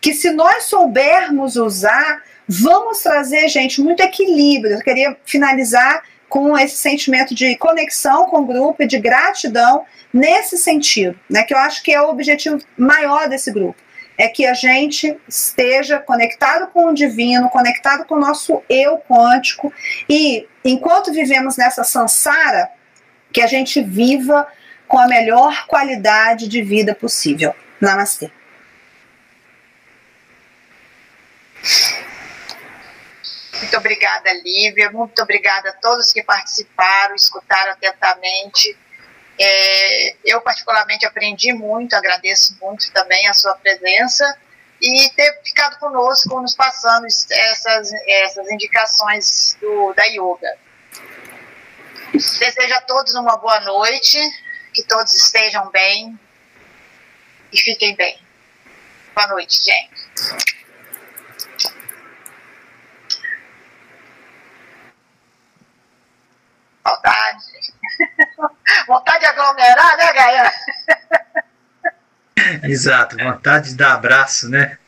que 0.00 0.12
se 0.12 0.30
nós 0.30 0.64
soubermos 0.64 1.56
usar, 1.56 2.22
vamos 2.46 3.02
trazer, 3.02 3.48
gente, 3.48 3.80
muito 3.80 4.02
equilíbrio. 4.02 4.74
Eu 4.74 4.82
queria 4.82 5.16
finalizar 5.24 6.02
com 6.28 6.58
esse 6.58 6.76
sentimento 6.76 7.34
de 7.34 7.56
conexão 7.56 8.26
com 8.26 8.40
o 8.40 8.46
grupo 8.46 8.82
e 8.82 8.86
de 8.86 8.98
gratidão 8.98 9.84
nesse 10.12 10.58
sentido, 10.58 11.18
né, 11.30 11.44
que 11.44 11.54
eu 11.54 11.58
acho 11.58 11.82
que 11.82 11.92
é 11.92 12.02
o 12.02 12.10
objetivo 12.10 12.58
maior 12.76 13.28
desse 13.28 13.50
grupo 13.52 13.83
é 14.16 14.28
que 14.28 14.46
a 14.46 14.54
gente 14.54 15.18
esteja 15.28 15.98
conectado 15.98 16.68
com 16.68 16.86
o 16.86 16.94
divino, 16.94 17.50
conectado 17.50 18.04
com 18.04 18.14
o 18.14 18.20
nosso 18.20 18.62
eu 18.68 18.98
quântico 18.98 19.72
e 20.08 20.48
enquanto 20.64 21.12
vivemos 21.12 21.56
nessa 21.56 21.84
sansara, 21.84 22.70
que 23.32 23.42
a 23.42 23.46
gente 23.46 23.82
viva 23.82 24.46
com 24.86 24.98
a 24.98 25.08
melhor 25.08 25.66
qualidade 25.66 26.46
de 26.46 26.62
vida 26.62 26.94
possível. 26.94 27.54
Namastê. 27.80 28.30
Muito 33.58 33.76
obrigada, 33.76 34.32
Lívia. 34.44 34.90
Muito 34.90 35.20
obrigada 35.22 35.70
a 35.70 35.72
todos 35.72 36.12
que 36.12 36.22
participaram, 36.22 37.14
escutaram 37.14 37.72
atentamente. 37.72 38.76
É, 39.38 40.16
eu, 40.24 40.40
particularmente, 40.40 41.04
aprendi 41.04 41.52
muito, 41.52 41.94
agradeço 41.94 42.56
muito 42.60 42.90
também 42.92 43.26
a 43.28 43.34
sua 43.34 43.54
presença 43.56 44.38
e 44.80 45.10
ter 45.10 45.40
ficado 45.42 45.78
conosco, 45.78 46.40
nos 46.40 46.54
passando 46.54 47.06
essas, 47.06 47.92
essas 48.06 48.50
indicações 48.50 49.56
do, 49.60 49.92
da 49.94 50.04
yoga. 50.04 50.56
Desejo 52.12 52.74
a 52.74 52.80
todos 52.82 53.14
uma 53.14 53.36
boa 53.36 53.60
noite, 53.60 54.18
que 54.72 54.84
todos 54.84 55.12
estejam 55.14 55.70
bem 55.70 56.18
e 57.52 57.58
fiquem 57.58 57.96
bem. 57.96 58.20
Boa 59.14 59.26
noite, 59.28 59.64
gente. 59.64 60.04
Saudade. 66.82 67.63
Vontade 68.86 69.20
de 69.20 69.26
aglomerar, 69.26 69.96
né, 69.96 70.12
Gaia? 70.12 70.52
Exato, 72.64 73.16
vontade 73.16 73.70
de 73.70 73.76
dar 73.76 73.94
abraço, 73.94 74.48
né? 74.48 74.78